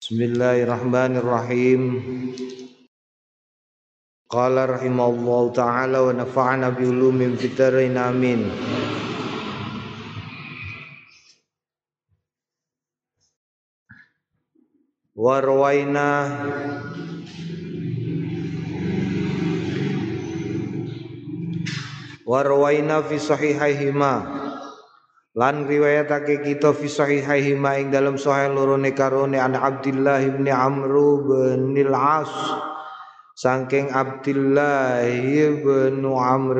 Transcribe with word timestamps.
Bismillahirrahmanirrahim. 0.00 2.00
Qala 4.32 4.64
rahimahullah 4.64 5.42
ta'ala 5.52 6.08
wa 6.08 6.16
nafa'ana 6.16 6.72
bi 6.72 6.88
ulumin 6.88 7.36
fitarain 7.36 8.00
amin. 8.00 8.48
Warwaina 15.12 16.08
Warwaina 22.24 23.04
fi 23.04 23.20
sahihaihima 23.20 24.39
lan 25.38 25.66
riwayatake 25.70 26.42
kita 26.42 26.74
fi 26.74 26.90
sahihaihima 26.90 27.78
ing 27.78 27.94
dalam 27.94 28.18
sahih 28.18 28.50
lorone 28.50 28.90
karone 28.90 29.38
an 29.38 29.54
Abdullah 29.54 30.18
bin 30.26 30.50
Amr 30.50 30.94
bin 31.22 31.74
Al-As. 31.86 32.32
Saking 33.38 33.94
Abdullah 33.94 35.06
bin 35.06 36.02
Amr 36.04 36.56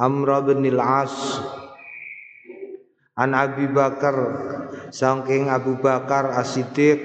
Amr 0.00 0.28
bin 0.48 0.64
Al-As. 0.64 1.12
An 3.20 3.36
Abi 3.36 3.68
Bakar 3.68 4.16
saking 4.88 5.52
Abu 5.52 5.76
Bakar 5.76 6.32
As-Siddiq 6.40 6.98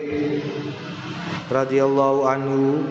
radhiyallahu 1.46 2.26
anhu 2.26 2.82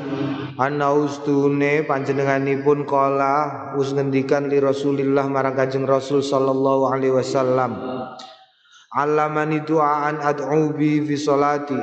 anna 0.63 0.95
ustune 0.95 1.83
panjenenganipun 1.83 2.87
kala 2.87 3.75
us 3.75 3.91
ngendikan 3.91 4.47
li 4.47 4.63
Rasulillah 4.63 5.27
marang 5.27 5.59
Kanjeng 5.59 5.87
Rasul 5.87 6.23
sallallahu 6.23 6.87
alaihi 6.87 7.15
wasallam 7.15 7.75
Alamani 8.95 9.67
du'aan 9.67 10.23
ad'u 10.23 10.71
bi 10.79 11.03
fi 11.03 11.15
salati 11.19 11.79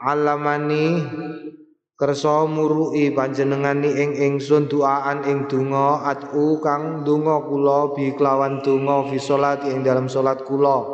Alamani 0.00 1.04
kersa 1.96 2.44
murui 2.44 3.12
panjenengani 3.12 3.88
ing 3.88 4.10
ingsun 4.16 4.68
du'aan 4.68 5.24
ing 5.24 5.48
donga 5.48 6.04
ad'u 6.16 6.60
kang 6.60 7.04
donga 7.04 7.44
kula 7.44 7.92
bi 7.96 8.12
kelawan 8.16 8.60
donga 8.60 9.08
fi 9.08 9.16
salati 9.16 9.72
ing 9.72 9.80
dalam 9.80 10.04
salat 10.04 10.44
kula. 10.44 10.84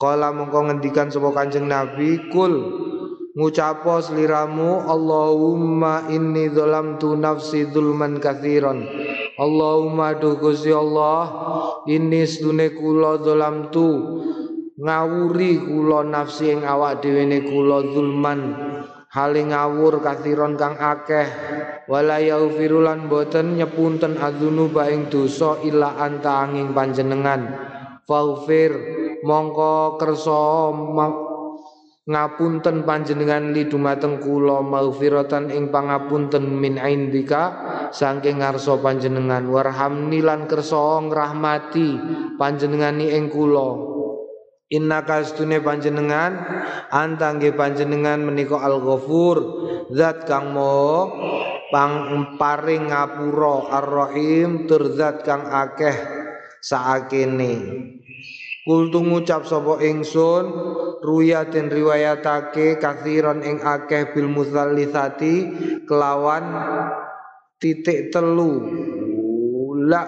Kala 0.00 0.32
mongko 0.32 0.70
ngendikan 0.70 1.12
sapa 1.12 1.28
Kanjeng 1.34 1.68
Nabi 1.68 2.30
kul 2.32 2.54
ngucapo 3.36 4.00
sliramu 4.00 4.86
Allahumma 4.86 6.08
inni 6.08 6.48
dzalamtu 6.48 7.18
nafsi 7.18 7.68
dzulman 7.68 8.22
katsiran 8.22 8.84
Allahumma 9.36 10.16
duh 10.16 10.40
Gusti 10.40 10.72
Allah 10.72 11.24
ini 11.84 12.24
sedune 12.24 12.72
kula 12.72 13.20
dzalamtu 13.20 13.88
ngawuri 14.78 15.66
kula 15.66 16.06
nafsi 16.06 16.54
ing 16.54 16.62
awak 16.64 17.04
dhewe 17.04 17.26
ne 17.26 17.38
kula 17.44 17.84
zulman 17.92 18.40
hale 19.08 19.40
ngawur 19.48 20.04
kathiron 20.04 20.54
kang 20.60 20.76
akeh. 20.76 21.26
Wala 21.88 22.20
yaghfirulan 22.20 23.08
boten 23.08 23.56
nyepunten 23.56 24.20
adzunuba 24.20 24.92
ing 24.92 25.08
dosa 25.08 25.56
illa 25.64 25.96
anta 25.96 26.44
angin 26.44 26.76
panjenengan. 26.76 27.48
Faufir 28.04 28.72
mongko 29.24 29.96
kersa 30.00 30.72
ngapunten 32.08 32.88
panjenengan 32.88 33.52
li 33.52 33.68
dumateng 33.68 34.16
kula 34.24 34.64
maghfiratan 34.64 35.52
ing 35.52 35.68
pangapunten 35.68 36.40
min 36.40 36.80
indika 36.80 37.52
saking 37.92 38.40
ngarsa 38.40 38.80
panjenengan. 38.80 39.44
Warhamni 39.44 40.24
lan 40.24 40.48
kersa 40.48 41.04
ngrahmati 41.04 41.88
panjenengani 42.40 43.12
ing 43.12 43.28
kula. 43.28 44.00
Inna 44.72 45.04
kastune 45.04 45.60
panjenengan 45.60 46.32
antangge 46.92 47.52
panjenengan 47.52 48.20
menika 48.20 48.60
Al-Ghafur 48.60 49.36
zat 49.92 50.28
kang 50.28 50.52
mo 50.52 51.08
pang 51.72 52.08
paring 52.36 52.92
ngapura 52.92 53.68
Ar-Rahim 53.80 54.68
tur 54.68 54.92
zat 54.92 55.24
kang 55.24 55.48
akeh 55.48 55.96
saakene 56.60 57.52
Kultu 58.68 59.00
ngucap 59.00 59.48
sapa 59.48 59.80
ingsun 59.80 60.44
ruya 61.00 61.48
den 61.48 61.72
riwayatake 61.72 62.76
kathiron 62.76 63.40
ing 63.40 63.64
akeh 63.64 64.12
bil 64.12 64.28
musallitsati 64.28 65.34
kelawan 65.88 66.44
titik 67.56 68.12
telu. 68.12 68.60
La 69.88 70.04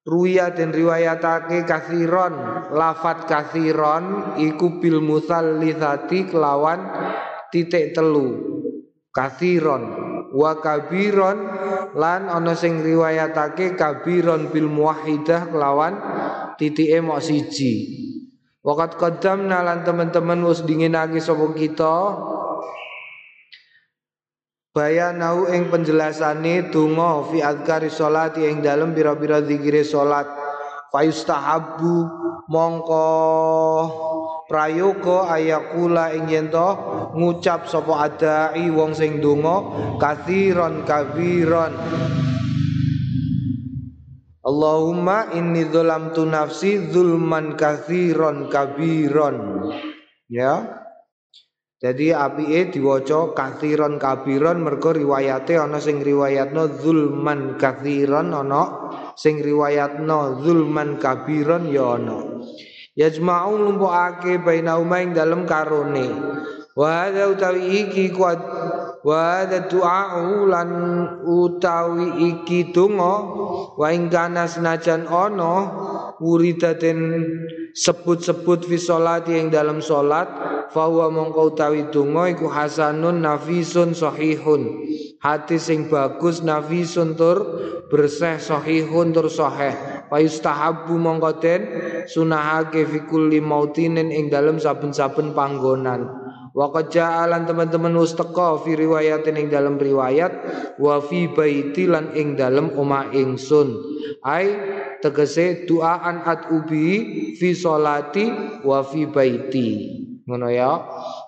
Ruya 0.00 0.48
dan 0.50 0.72
riwayatake 0.72 1.68
kathiron 1.68 2.32
Lafat 2.72 3.28
kathiron 3.28 4.34
Iku 4.40 4.80
bil 4.80 5.04
musallithati 5.04 6.24
Kelawan 6.24 6.80
titik 7.52 7.92
telu. 7.92 8.32
Kathiron 9.12 9.82
Wa 10.32 10.56
kabiron 10.56 11.38
Lan 11.92 12.32
ono 12.32 12.56
sing 12.56 12.80
riwayatake 12.80 13.76
Kabiron 13.76 14.48
bil 14.48 14.72
muwahidah 14.72 15.52
Kelawan 15.52 15.94
titik 16.60 16.92
emok 16.92 17.24
siji. 17.24 17.72
Wakat 18.60 19.00
kodam 19.00 19.48
nalan 19.48 19.80
teman-teman 19.88 20.44
Wus 20.44 20.60
dingin 20.68 20.92
lagi 20.92 21.16
sopo 21.16 21.56
kita 21.56 22.20
Bayanau 24.70 25.50
ing 25.50 25.66
penjelasane 25.66 26.70
donga 26.70 27.26
fi 27.26 27.42
adzkari 27.42 27.90
sholati 27.90 28.46
ing 28.46 28.62
dalem 28.62 28.94
pira-pira 28.94 29.42
zikire 29.42 29.82
salat. 29.82 30.30
Fayustahabbu 30.94 31.96
mongko 32.46 33.10
prayoga 34.46 35.34
ayakula 35.34 36.14
ing 36.14 36.30
ngucap 37.18 37.66
sapa 37.66 38.06
adai 38.06 38.70
wong 38.70 38.94
sing 38.94 39.18
donga 39.18 39.58
kathiron 39.98 40.86
kabiron 40.86 41.74
Allahumma 44.50 45.30
inni 45.38 45.70
dzalamtu 45.70 46.26
nafsi 46.26 46.90
zulman 46.90 47.54
kathiron 47.54 48.50
kabiron 48.50 49.70
ya 50.26 50.80
jadi 51.78 52.18
apike 52.18 52.74
diwaca 52.74 53.30
kathiron 53.30 54.02
kabiron 54.02 54.58
mergo 54.58 54.90
riwayate 54.90 55.54
ana 55.54 55.78
sing 55.78 56.02
riwayatno 56.02 56.66
zulman 56.82 57.54
kathiron 57.62 58.34
ana 58.34 58.62
sing 59.14 59.38
riwayatno 59.38 60.42
zulman 60.42 60.98
kabiron 60.98 61.70
ya 61.70 61.96
ana. 61.96 62.18
Yajma'u 62.98 63.54
lumpukake 63.56 64.44
bainauma 64.44 65.00
ing 65.00 65.16
dalem 65.16 65.48
karone. 65.48 66.10
Wa 66.76 67.08
hadza 67.08 67.32
utawi 67.32 67.86
iki 67.86 68.12
kuat 68.12 68.40
wa 69.00 69.40
hadza 69.40 69.64
du'a'u 69.64 70.44
lan 70.44 70.70
utawi 71.24 72.28
iki 72.28 72.68
donga 72.68 73.14
wa 73.80 73.86
ing 73.88 74.12
kana 74.12 74.44
senajan 74.44 75.08
ana 75.08 75.54
wuridaten 76.20 77.24
sebut-sebut 77.72 78.68
fi 78.68 78.76
sholati 78.76 79.40
ing 79.40 79.48
dalam 79.48 79.80
salat 79.80 80.28
fahuwa 80.70 81.08
mongko 81.08 81.54
utawi 81.54 81.88
donga 81.88 82.28
iku 82.28 82.46
hasanun 82.46 83.24
nafisun 83.24 83.96
sahihun. 83.96 84.86
Hati 85.20 85.60
sing 85.60 85.92
bagus 85.92 86.40
nafisun 86.40 87.12
tur 87.16 87.38
berseh 87.92 88.40
sahihun 88.40 89.12
tur 89.12 89.28
sahih. 89.28 89.74
Wa 90.08 90.16
yustahabbu 90.20 90.96
mongko 90.96 91.30
den 91.40 91.62
sunahake 92.04 92.84
fi 92.84 92.98
kulli 93.08 93.40
mautinin 93.40 94.12
ing 94.12 94.28
dalam 94.28 94.60
saben-saben 94.60 95.36
panggonan 95.36 96.19
wa 96.50 96.66
teman-teman 96.74 97.94
ustaka 97.94 98.58
fi 98.62 98.74
riwayatin 98.74 99.38
ing 99.38 99.48
dalam 99.50 99.78
riwayat 99.78 100.32
wa 100.82 100.98
fi 100.98 101.30
baiti 101.30 101.86
lan 101.86 102.10
ing 102.14 102.34
dalam 102.34 102.74
oma 102.74 103.10
ingsun. 103.14 103.78
Ai 104.26 104.52
tegese 105.00 105.64
doaan 105.64 106.26
at 106.26 106.50
ubi 106.50 107.34
fi 107.38 107.54
solati 107.54 108.26
wa 108.66 108.82
fi 108.82 109.06
baiti. 109.06 109.68
Ngono 110.26 110.48
ya. 110.50 110.72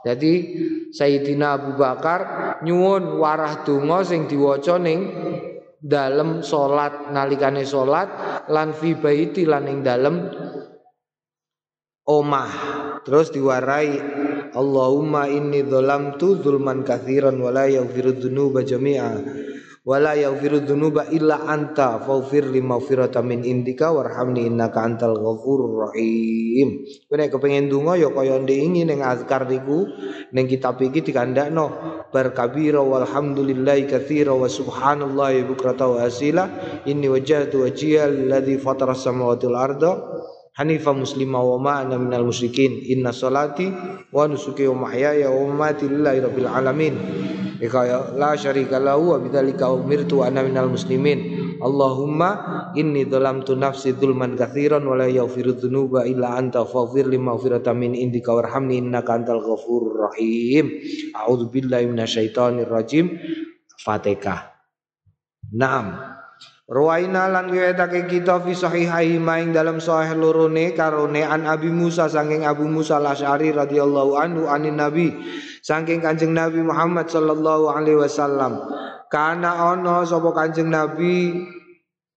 Jadi 0.02 0.32
Sayyidina 0.92 1.58
Abu 1.58 1.78
Bakar 1.78 2.20
nyuwun 2.62 3.18
warah 3.18 3.64
donga 3.64 4.04
sing 4.04 4.28
diwaca 4.28 4.76
ning 4.78 5.00
dalem 5.82 6.46
salat 6.46 7.10
nalikane 7.10 7.66
salat 7.66 8.06
lan 8.46 8.70
fi 8.70 8.94
baiti 8.94 9.42
lan 9.42 9.66
ing 9.66 9.82
dalem 9.82 10.30
omah. 12.06 12.52
Terus 13.02 13.34
diwarai 13.34 13.90
Allahumma 14.52 15.32
inni 15.32 15.64
dzalamtu 15.64 16.40
dzulman 16.44 16.84
katsiran 16.84 17.40
wa 17.40 17.49
la 17.49 17.64
yaghfiru 17.69 18.12
dzunuba 18.20 18.60
jami'a. 18.60 19.16
Wala 19.82 20.14
yaghfiru 20.14 20.62
dzunuba 20.62 21.10
illa 21.10 21.43
anta 21.43 21.99
faghfir 21.99 22.46
li 22.54 22.62
maghfirata 22.62 23.19
min 23.19 23.43
indika 23.43 23.90
warhamni 23.90 24.46
innaka 24.46 24.78
antal 24.78 25.19
ghafurur 25.19 25.90
rahim. 25.90 26.87
Kowe 27.10 27.19
nek 27.19 27.34
kepengin 27.34 27.66
donga 27.66 27.99
ya 27.99 28.14
kaya 28.14 28.38
ndingi 28.38 28.87
ning 28.87 29.02
azkar 29.02 29.50
niku 29.50 29.90
ning 30.31 30.46
kitab 30.46 30.78
iki 30.78 31.02
dikandakno 31.02 31.66
bar 32.14 32.31
kabira 32.31 32.78
walhamdulillahi 32.78 33.90
katsira 33.90 34.31
wa 34.31 34.46
subhanallahi 34.46 35.50
bukrata 35.50 35.90
wa 35.90 36.06
asila 36.06 36.46
inni 36.87 37.10
wajjahtu 37.10 37.66
wajhiya 37.66 38.06
alladzi 38.06 38.62
fatara 38.62 38.94
samawati 38.94 39.50
wal 39.50 39.58
arda 39.66 39.93
hanifa 40.52 40.93
muslima 40.93 41.40
wa 41.40 41.56
ma 41.58 41.72
ana 41.81 41.96
minal 41.96 42.28
musyrikin. 42.28 42.84
Inna 42.93 43.12
salati 43.12 43.72
wa 44.12 44.28
nusuki 44.28 44.69
wa 44.69 44.88
mahyaya 44.88 45.32
wa 45.32 45.49
mamati 45.49 45.88
lillahi 45.88 46.19
rabbil 46.20 46.49
alamin. 46.49 46.94
Ika 47.62 48.12
la 48.19 48.34
syarika 48.37 48.82
lahu 48.82 49.14
wa 49.14 49.22
bidzalika 49.22 49.70
umirtu 49.72 50.20
ana 50.20 50.44
minal 50.44 50.69
muslimin. 50.69 51.40
Allahumma 51.62 52.75
inni 52.75 53.06
dhalamtu 53.06 53.54
nafsi 53.54 53.94
dzulman 53.94 54.34
katsiran 54.34 54.82
wa 54.82 54.99
la 54.99 55.06
yaghfiru 55.06 55.62
illa 56.02 56.34
anta 56.34 56.66
faghfir 56.66 57.06
li 57.06 57.22
maghfiratan 57.22 57.78
min 57.78 57.94
indika 57.94 58.34
warhamni 58.34 58.82
innaka 58.82 59.14
antal 59.14 59.40
ghafurur 59.40 60.10
rahim. 60.10 60.75
A'udzu 61.14 61.49
billahi 61.54 61.87
minasyaitonir 61.87 62.66
rajim 62.66 63.14
Fatihah 63.78 64.52
Naam 65.52 66.12
Ruwaina 66.70 67.26
lan 67.26 67.50
riwayatake 67.50 68.06
kita 68.06 68.38
fi 68.47 68.55
sahihai 68.55 69.19
maing 69.19 69.50
dalam 69.50 69.82
sahih 69.82 70.14
lorone 70.14 70.70
karone 70.79 71.26
an 71.26 71.43
Abi 71.43 71.75
Musa 71.75 72.06
saking 72.06 72.47
Abu 72.47 72.70
Musa 72.70 73.03
Al-Asy'ari 73.03 73.50
radhiyallahu 73.50 74.14
anhu 74.14 74.47
anin 74.47 74.79
Nabi 74.79 75.11
saking 75.59 75.99
Kanjeng 75.99 76.31
Nabi 76.31 76.62
Muhammad 76.62 77.11
sallallahu 77.11 77.67
alaihi 77.67 77.99
wasallam. 77.99 78.62
Kana 79.11 79.75
ono 79.75 80.06
sapa 80.06 80.31
Kanjeng 80.31 80.70
Nabi 80.70 81.43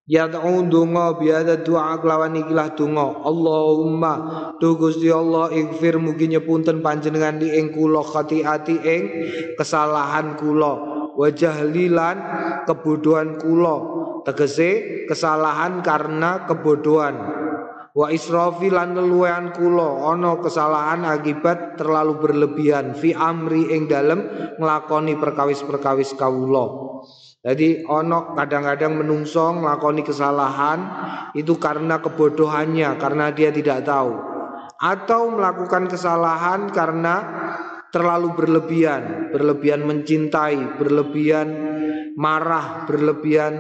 Yad'u 0.06 0.62
dungo 0.70 1.18
biada 1.18 1.66
doa 1.66 1.98
kelawan 1.98 2.38
ikilah 2.38 2.78
dungo 2.78 3.26
Allahumma 3.26 4.14
tu 4.62 4.78
Gusti 4.78 5.10
Allah 5.10 5.50
ighfir 5.50 5.98
mugi 5.98 6.30
nyepunten 6.30 6.86
panjenengan 6.86 7.42
di 7.42 7.50
ing 7.50 7.74
kula 7.74 8.06
khati'ati 8.06 8.76
ing 8.86 9.04
kesalahan 9.58 10.38
kula. 10.38 10.94
Wajah 11.18 11.66
lilan 11.66 12.18
kebodohan 12.70 13.42
kula 13.42 13.96
tegese 14.26 15.06
kesalahan 15.06 15.86
karena 15.86 16.50
kebodohan. 16.50 17.16
Wa 17.96 18.12
israfi 18.12 18.68
lan 18.68 18.92
leluwean 18.92 19.56
kula 19.56 20.12
ana 20.12 20.36
kesalahan 20.44 21.08
akibat 21.08 21.80
terlalu 21.80 22.20
berlebihan 22.20 22.92
fi 22.92 23.16
amri 23.16 23.72
ing 23.72 23.88
dalem 23.88 24.52
nglakoni 24.60 25.16
perkawis-perkawis 25.16 26.20
kawula. 26.20 26.66
Jadi 27.46 27.88
ono 27.88 28.36
kadang-kadang 28.36 29.00
menungso 29.00 29.48
nglakoni 29.48 30.04
kesalahan 30.04 30.80
itu 31.38 31.56
karena 31.56 32.04
kebodohannya 32.04 33.00
karena 33.00 33.32
dia 33.32 33.54
tidak 33.56 33.88
tahu. 33.88 34.12
Atau 34.76 35.32
melakukan 35.32 35.88
kesalahan 35.88 36.68
karena 36.76 37.16
terlalu 37.96 38.36
berlebihan, 38.36 39.32
berlebihan 39.32 39.88
mencintai, 39.88 40.76
berlebihan 40.76 41.48
marah, 42.20 42.84
berlebihan 42.84 43.54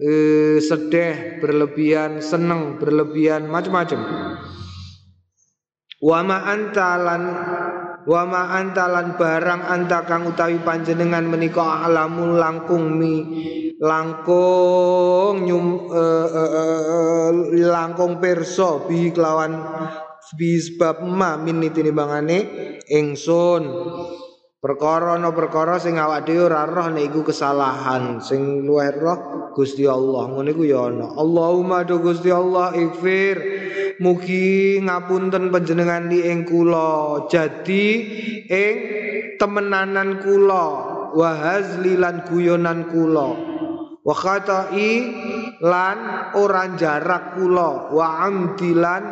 eh, 0.00 0.58
sedih, 0.58 1.38
berlebihan 1.44 2.24
seneng, 2.24 2.80
berlebihan 2.80 3.46
macam-macam. 3.46 4.00
Wa 6.00 6.24
ma 6.24 6.48
antalan 6.48 7.22
wa 8.08 8.22
ma 8.24 8.56
antalan 8.56 9.20
barang 9.20 9.62
anta 9.68 10.08
kang 10.08 10.24
utawi 10.24 10.56
panjenengan 10.64 11.28
menika 11.28 11.84
alamul 11.84 12.40
langkung 12.40 12.96
mi 12.96 13.20
langkung 13.76 15.44
nyum 15.44 15.92
uh, 15.92 16.28
uh, 16.32 16.50
uh, 16.56 17.30
langkung 17.52 18.16
perso 18.16 18.88
bi 18.88 19.12
kelawan 19.12 19.60
bisbab 20.36 21.04
ma 21.04 21.36
min 21.36 21.68
tinimbangane 21.68 22.38
ingsun 22.88 23.62
perkara 24.60 25.16
no 25.16 25.32
perkara 25.32 25.80
sing 25.80 25.96
awak 25.96 26.28
dhewe 26.28 26.52
ora 26.52 26.68
roh 26.68 26.92
nek 26.92 27.16
kesalahan 27.24 28.20
sing 28.20 28.68
luwih 28.68 28.92
roh 28.92 29.18
Gusti 29.56 29.88
Allah. 29.88 30.30
Ngono 30.30 30.48
iku 30.52 30.62
ya 30.62 30.86
ana. 30.92 31.16
Allahumma 31.16 31.82
do 31.82 31.98
Gusti 31.98 32.30
Allah 32.30 32.76
ikfir 32.76 33.36
mugi 33.98 34.78
ngapunten 34.80 35.50
panjenengan 35.50 36.06
li 36.06 36.28
ing 36.28 36.46
kula 36.46 37.26
jadi 37.26 37.86
ing 38.46 38.76
temenanan 39.40 40.20
kula 40.22 40.66
wa 41.16 41.30
hazlilan 41.34 42.24
guyonan 42.28 42.86
kula 42.88 43.28
wa 44.00 44.14
khata'i 44.16 44.92
lan 45.60 45.98
ora 46.36 46.72
jarak 46.80 47.36
kula 47.36 47.92
wa 47.92 48.06
amdilan 48.24 49.02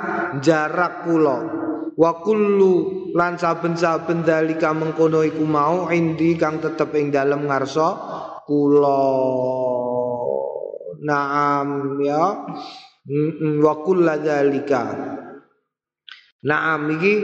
jarak 0.41 1.05
kula 1.05 1.68
wa 1.99 2.23
kullu 2.23 2.75
lan 3.19 3.35
saben-saben 3.35 4.23
dalika 4.23 4.71
mengkono 4.71 5.27
iku 5.27 5.43
mau 5.43 5.91
indi 5.91 6.39
kang 6.39 6.63
tetep 6.63 6.95
ing 6.95 7.11
dalem 7.11 7.51
ngarsa 7.51 7.89
kula 8.47 9.03
naam 11.03 11.99
ya 11.99 12.25
wa 13.59 13.75
kullu 13.83 14.15
dalika 14.23 14.83
naam 16.47 16.87
iki 16.95 17.15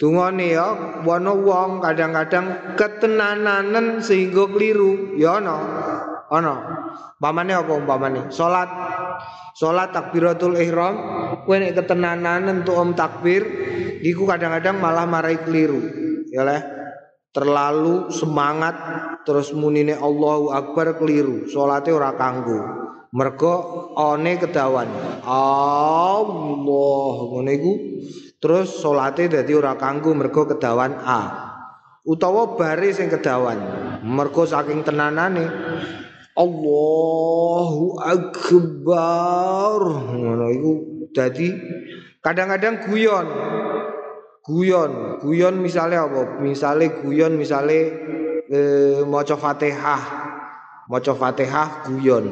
Tungone 0.00 0.56
ya, 0.56 0.96
wono 1.04 1.44
wong 1.44 1.84
kadang-kadang 1.84 2.72
ketenananen 2.72 4.00
sehingga 4.00 4.48
keliru, 4.48 5.12
ya 5.20 5.44
no. 5.44 5.60
Ana. 6.32 6.54
Umpamane 7.20 7.52
apa 7.52 7.72
umpamane? 7.76 8.32
Salat. 8.32 8.72
Salat 9.60 9.92
takbiratul 9.92 10.56
ihram, 10.56 10.96
kowe 11.44 11.52
nek 11.52 11.76
ketenanan 11.76 12.48
entuk 12.48 12.80
om 12.80 12.96
takbir, 12.96 13.44
iku 14.00 14.24
kadang-kadang 14.24 14.80
malah 14.80 15.04
marai 15.04 15.36
keliru. 15.36 15.84
Ya 16.32 16.48
leh. 16.48 16.64
Terlalu 17.30 18.08
semangat 18.08 18.74
terus 19.28 19.52
munine 19.52 20.00
Allahu 20.00 20.48
Akbar 20.48 20.96
keliru. 20.96 21.44
Salate 21.44 21.92
ora 21.92 22.16
kanggo. 22.16 22.56
Mergo 23.12 23.54
one 24.00 24.40
kedawan. 24.40 24.88
Allah 25.28 27.14
ngene 27.36 27.54
terus 28.40 28.80
salate 28.80 29.28
dadi 29.28 29.52
ora 29.52 29.76
kanggo 29.76 30.16
mergo 30.16 30.48
kedawan 30.48 31.04
A. 31.04 31.22
Utawa 32.02 32.56
baris 32.56 32.96
sing 32.96 33.12
kedawan. 33.12 33.60
Mergo 34.08 34.48
saking 34.48 34.82
tenanane 34.82 35.44
Allahu 36.38 37.98
akbar. 37.98 39.80
Ngono 40.14 40.46
iku 40.54 40.72
dadi 41.10 41.50
kadang-kadang 42.22 42.86
guyon. 42.86 43.26
Guyon. 44.46 45.20
Guyon 45.22 45.54
misalnya 45.58 46.06
apa? 46.06 46.38
Misalnya 46.38 47.02
guyon 47.02 47.34
misalnya 47.34 47.80
eh, 48.46 49.02
maca 49.06 49.34
Fatihah. 49.34 50.02
Maca 50.86 51.12
Fatihah 51.14 51.86
guyon. 51.90 52.26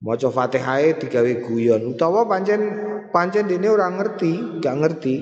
Maca 0.00 0.28
Fatihah 0.28 0.96
digawe 1.00 1.32
guyon. 1.44 1.96
Utawa 1.96 2.24
pancen 2.24 2.60
pancen 3.12 3.48
dene 3.48 3.68
ora 3.68 3.88
ngerti 3.92 4.60
gak 4.60 4.76
ngerti. 4.80 5.16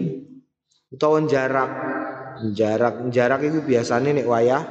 Utawa 0.92 1.22
jarak 1.26 1.70
jarak 2.50 3.06
jarak 3.14 3.40
itu 3.46 3.62
biasanya 3.62 4.10
nek 4.18 4.26
wayah 4.26 4.62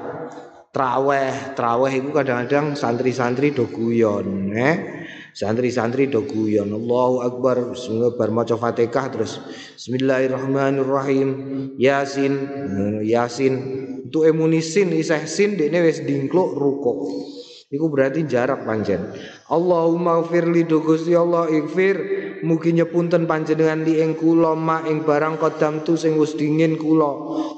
traweh 0.71 1.54
traweh 1.54 1.94
itu 1.99 2.09
kadang-kadang 2.16 2.80
santri-santri 2.80 3.51
do 3.51 3.68
guyon 3.68 4.56
eh 4.56 5.01
santri-santri 5.31 6.11
do 6.11 6.23
guyon. 6.28 6.71
Allahu 6.71 7.23
akbar. 7.23 7.75
Semua 7.75 8.11
bar 8.16 8.30
maca 8.31 8.56
Fatihah 8.59 9.07
terus. 9.11 9.40
Bismillahirrahmanirrahim. 9.80 11.30
Yasin. 11.80 12.33
Yasin. 13.04 13.54
Untuk 14.11 14.28
emunisin 14.28 14.92
isih 14.92 15.23
sin 15.23 15.56
dekne 15.56 15.87
wis 15.87 16.04
dingkluk 16.04 16.59
rukuk. 16.59 16.99
Iku 17.71 17.87
berarti 17.87 18.28
jarak 18.28 18.68
panjen. 18.68 19.16
Allahumma 19.47 20.19
firli 20.28 20.68
do 20.68 20.83
Gusti 20.83 21.16
Allah 21.16 21.47
ighfir 21.47 21.95
mugi 22.42 22.74
nyepunten 22.74 23.26
panjenengan 23.30 23.86
li 23.86 24.02
ing 24.02 24.18
kula 24.18 24.57
ma 24.57 24.86
ing 24.86 25.06
barang 25.06 25.42
kodam 25.42 25.81
tu 25.86 25.98
sing 25.98 26.18
wis 26.18 26.38
dingin 26.38 26.78
kula. 26.78 27.12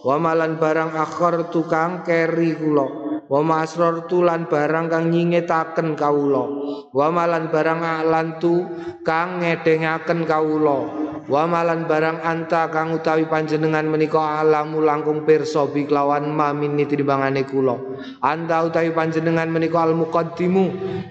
Wa 0.04 0.16
malan 0.20 0.60
barang 0.60 0.96
akhir 0.96 1.52
tukang 1.52 2.08
keri 2.08 2.56
kula. 2.56 2.88
Wa 3.28 3.40
masror 3.40 4.06
tulan 4.12 4.46
barang 4.52 4.92
kang 4.92 5.10
nyingetaken 5.10 5.96
kawula. 5.96 6.44
Wa 6.92 7.08
malan 7.10 7.50
barang 7.50 7.82
alantu 7.82 8.68
kang 9.02 9.42
ngedengaken 9.42 10.28
kawula 10.28 11.03
wa 11.24 11.48
malan 11.48 11.88
barang 11.88 12.20
anta 12.20 12.68
kang 12.68 12.92
utawi 12.92 13.28
panjenengan 13.32 13.88
menika 13.88 14.44
alamu 14.44 14.84
langkung 14.84 15.24
pirsa 15.24 15.68
bi 15.72 15.88
kelawan 15.88 16.28
mamini 16.28 16.84
timbangane 16.84 17.48
kula. 17.48 17.80
Anta 18.20 18.68
utawi 18.68 18.92
panjenengan 18.92 19.48
menika 19.48 19.88
al 19.88 19.96
muqaddimu 19.96 20.66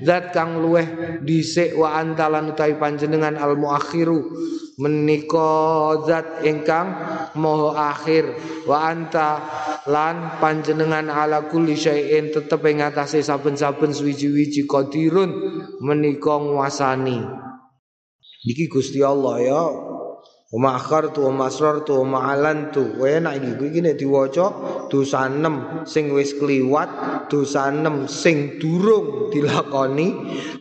zat 0.04 0.36
kang 0.36 0.60
luweh 0.60 1.20
dhisik 1.24 1.72
wa 1.76 1.96
anta 1.96 2.28
lan 2.28 2.52
utawi 2.52 2.76
panjenengan 2.76 3.40
al 3.40 3.56
muakhiru 3.56 4.20
menika 4.76 5.96
zat 6.04 6.44
ingkang 6.44 6.92
maha 7.38 7.96
akhir. 7.96 8.24
Wa 8.68 8.92
anta 8.92 9.40
lan 9.88 10.38
panjenengan 10.38 11.08
ala 11.08 11.48
kulli 11.48 11.74
syai'in 11.74 12.30
tetep 12.30 12.62
ing 12.68 12.84
atase 12.84 13.24
saben-saben 13.24 13.90
suwiji-wiji 13.90 14.68
qadirun 14.68 15.30
menika 15.80 16.36
nguasani. 16.36 17.42
Iki 18.42 18.66
Gusti 18.66 18.98
Allah 18.98 19.38
ya 19.38 19.62
Wa 20.52 20.76
akhartu 20.76 21.24
wa 21.24 21.48
masrartu 21.48 22.04
wa 22.04 22.20
ma'alantu. 22.20 23.00
Wa 23.00 23.08
enak 23.08 23.40
iki 23.40 23.50
kuwi 23.56 23.80
nek 23.80 23.96
diwaca 23.96 24.46
dosa 24.92 25.24
6 25.24 25.88
sing 25.88 26.12
wis 26.12 26.36
kliwat, 26.36 26.92
dosa 27.32 27.72
6 27.72 28.04
sing 28.04 28.60
durung 28.60 29.32
dilakoni, 29.32 30.12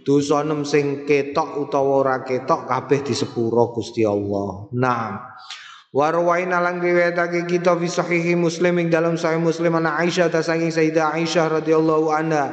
dosa 0.07 0.48
6 0.48 0.63
sing 0.63 0.86
ketok 1.03 1.67
utawa 1.67 2.07
ora 2.07 2.17
ketok 2.24 2.71
kabeh 2.71 3.03
disepuro 3.03 3.75
Gusti 3.75 4.07
Allah. 4.07 4.71
Nah, 4.79 5.36
Warwaina 5.91 6.63
lang 6.63 6.79
riwayatake 6.79 7.51
kita 7.51 7.75
fi 7.75 7.91
sahihi 7.91 8.39
Muslim 8.39 8.79
ing 8.79 8.88
dalam 8.88 9.19
sahih 9.19 9.43
Muslim 9.43 9.75
ana 9.75 10.00
Aisyah 10.00 10.31
ta 10.31 10.39
saking 10.39 10.71
Sayyidah 10.71 11.12
Aisyah 11.12 11.60
radhiyallahu 11.60 12.07
anha. 12.15 12.48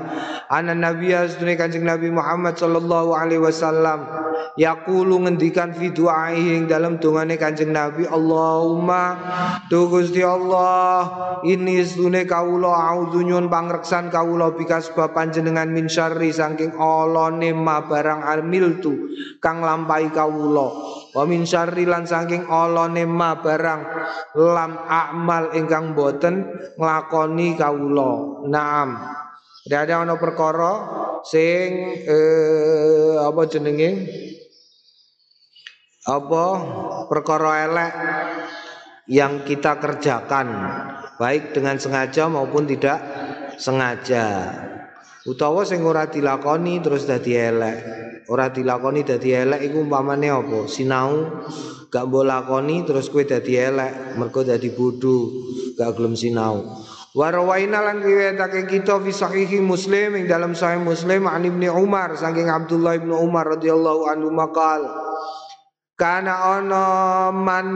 Ana 0.50 0.75
Nabi 0.75 1.14
asdune 1.14 1.54
Kanjeng 1.54 1.87
Nabi 1.87 2.11
Muhammad 2.11 2.59
sallallahu 2.59 3.14
alaihi 3.14 3.38
wasallam 3.38 4.11
yaqulu 4.59 5.23
ngendikan 5.23 5.71
fi 5.71 5.95
du'aihi 5.95 6.59
ing 6.59 6.64
dalam 6.66 6.99
dungane 6.99 7.38
Kanjeng 7.38 7.71
Nabi 7.71 8.11
Allahumma 8.11 9.02
tu 9.71 9.87
Gusti 9.87 10.18
Allah 10.26 11.07
ini 11.47 11.78
sune 11.87 12.26
kawula 12.26 12.75
auzu 12.90 13.23
nyun 13.23 13.47
pangreksan 13.47 14.11
kawula 14.11 14.50
bikas 14.50 14.90
sebab 14.90 15.14
panjenengan 15.14 15.71
min 15.71 15.87
syarri 15.87 16.35
saking 16.35 16.75
olone 16.75 17.54
ma 17.54 17.87
barang 17.87 18.26
amil 18.26 18.83
tu 18.83 19.14
kang 19.38 19.62
lampahi 19.62 20.11
kawula 20.11 20.75
wa 21.12 21.23
min 21.25 21.45
syarri 21.45 21.88
lan 21.88 22.05
saking 22.05 22.49
olone 22.49 23.05
ma 23.09 23.38
barang 23.41 23.81
lam 24.37 24.73
amal 24.88 25.53
ingkang 25.57 25.97
boten 25.97 26.49
nglakoni 26.77 27.57
kawula. 27.57 28.45
Naam. 28.49 28.99
Ada 29.69 30.00
ana 30.00 30.17
perkara 30.17 30.73
sing 31.29 31.93
eh, 32.09 33.15
apa 33.21 33.43
jenenge? 33.45 34.09
Apa? 36.09 36.45
Perkara 37.05 37.69
elek 37.69 37.93
yang 39.12 39.45
kita 39.45 39.77
kerjakan 39.77 40.49
baik 41.21 41.53
dengan 41.53 41.77
sengaja 41.77 42.33
maupun 42.33 42.65
tidak 42.65 43.00
sengaja 43.61 44.25
utawa 45.28 45.68
sing 45.68 45.85
ora 45.85 46.08
dilakoni 46.08 46.80
terus 46.80 47.04
dadi 47.04 47.37
elek. 47.37 47.76
Ora 48.32 48.49
dilakoni 48.49 49.04
dadi 49.04 49.37
elek 49.37 49.61
iku 49.68 49.85
umpamane 49.85 50.32
apa? 50.32 50.64
Sinau 50.64 51.44
gak 51.92 52.04
mbok 52.08 52.25
lakoni 52.25 52.85
terus 52.88 53.12
kowe 53.12 53.25
dadi 53.25 53.61
elek 53.61 54.16
mergo 54.16 54.40
dadi 54.40 54.73
bodho 54.73 55.28
gak 55.76 55.92
gelem 55.97 56.16
sinau. 56.16 56.64
Warwaina 57.16 57.80
lan 57.80 58.04
riwayatake 58.04 58.68
kita 58.68 59.00
fi 59.00 59.11
sahihi 59.11 59.64
Muslim 59.64 60.16
ing 60.20 60.25
dalam 60.28 60.52
sahih 60.52 60.80
Muslim 60.80 61.25
an 61.25 61.44
Ibnu 61.44 61.73
Umar 61.73 62.14
saking 62.16 62.52
Abdullah 62.52 63.00
Ibnu 63.00 63.16
Umar 63.16 63.49
radhiyallahu 63.56 64.12
anhu 64.12 64.28
maqal 64.28 65.08
Kana 65.99 66.62
ono 66.62 66.87
man 67.35 67.67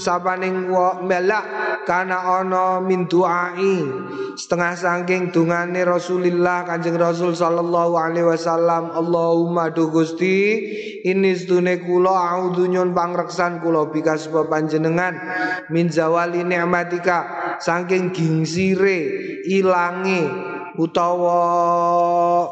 sabaning 0.00 0.72
wa 0.72 0.96
melak 1.04 1.44
kana 1.84 2.40
ono 2.40 2.80
min 2.80 3.04
duai. 3.04 3.84
Setengah 4.32 4.72
saking 4.72 5.28
dungane 5.28 5.84
Rasulullah 5.84 6.64
Kanjeng 6.64 6.96
Rasul 6.96 7.36
sallallahu 7.36 8.00
alaihi 8.00 8.24
wasallam. 8.24 8.96
Allahumma 8.96 9.68
du 9.76 9.92
Gusti 9.92 10.56
ini 11.04 11.36
stune 11.36 11.84
kula 11.84 12.32
audu 12.40 12.64
nyun 12.64 12.96
pangreksan 12.96 13.60
kula 13.60 13.92
bika 13.92 14.16
sebab 14.16 14.48
panjenengan. 14.48 15.20
Min 15.68 15.92
zawali 15.92 16.40
nikmatika 16.40 17.28
saking 17.60 18.16
gingsire 18.16 19.04
ilange 19.44 20.32
utawa 20.80 22.48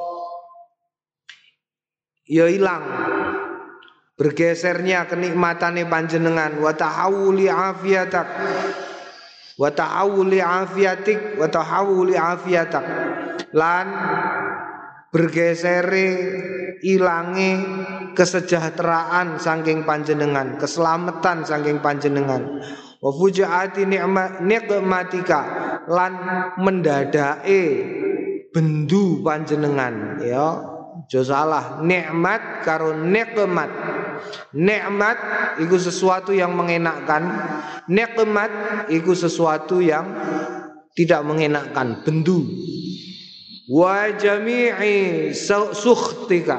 ya 2.28 2.44
ilang 2.44 2.84
bergesernya 4.18 5.06
kenikmatane 5.06 5.86
panjenengan. 5.86 6.58
Wa 6.58 6.74
tahawuli 6.74 7.46
afiatak 7.46 8.26
wa 9.58 9.70
tahawuli 9.70 10.42
afiatik 10.42 11.38
wa 11.38 11.46
tahawuli 11.50 12.14
afiatak 12.14 12.84
lan 13.54 13.86
bergesere 15.10 16.08
ilange 16.82 17.50
kesejahteraan 18.14 19.42
saking 19.42 19.82
panjenengan 19.86 20.58
keselamatan 20.58 21.46
saking 21.46 21.78
panjenengan. 21.78 22.60
Wa 22.98 23.14
fujaati 23.14 23.86
nikmatika 24.42 25.40
lan 25.86 26.12
mendadake 26.58 27.62
bendu 28.50 29.22
panjenengan. 29.22 30.18
Ya 30.18 30.58
Jo 31.08 31.24
salah. 31.24 31.80
Nikmat 31.80 32.66
karo 32.66 32.92
nikmat 32.92 33.70
Nikmat 34.54 35.18
itu 35.62 35.76
sesuatu 35.78 36.34
yang 36.34 36.54
mengenakkan. 36.54 37.22
Nikmat 37.88 38.50
itu 38.92 39.12
sesuatu 39.14 39.78
yang 39.78 40.06
tidak 40.94 41.22
mengenakkan. 41.24 42.02
Bendu. 42.02 42.42
Wa 43.68 44.12
jami'i 44.14 45.30
sukhtika. 45.74 46.58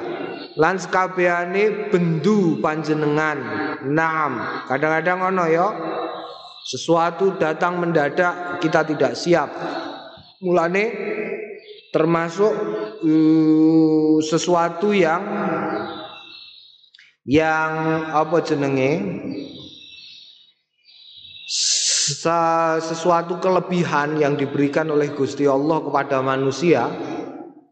Lan 0.60 0.75
sekabehane 0.75 1.88
bendu 1.94 2.60
panjenengan. 2.60 3.38
Naam. 3.88 4.63
Kadang-kadang 4.68 5.32
ono 5.32 5.46
ya 5.48 5.68
Sesuatu 6.70 7.39
datang 7.39 7.82
mendadak 7.82 8.62
kita 8.62 8.86
tidak 8.86 9.18
siap. 9.18 9.50
Mulane 10.44 10.86
termasuk 11.89 12.54
uh, 13.01 14.18
sesuatu 14.22 14.94
yang 14.94 15.24
yang 17.25 17.71
apa 18.13 18.43
jenenge? 18.45 18.91
Sesuatu 22.79 23.38
kelebihan 23.38 24.17
yang 24.17 24.33
diberikan 24.33 24.89
oleh 24.89 25.13
Gusti 25.13 25.45
Allah 25.45 25.77
kepada 25.81 26.25
manusia 26.25 26.89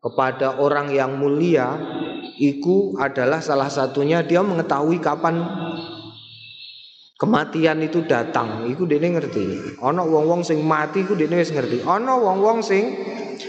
kepada 0.08 0.62
orang 0.62 0.94
yang 0.94 1.18
mulia 1.18 1.74
itu 2.38 2.94
adalah 3.02 3.42
salah 3.42 3.68
satunya 3.68 4.22
dia 4.22 4.46
mengetahui 4.46 5.02
kapan 5.02 5.42
kematian 7.18 7.82
itu 7.82 8.06
datang. 8.06 8.70
Iku 8.70 8.86
dene 8.86 9.18
ngerti. 9.18 9.76
Ana 9.82 10.06
wong-wong 10.06 10.46
sing 10.46 10.62
mati 10.62 11.02
iku 11.02 11.18
dene 11.18 11.42
wis 11.42 11.50
ngerti. 11.50 11.82
Ana 11.84 12.14
wong-wong 12.16 12.62
sing 12.62 12.94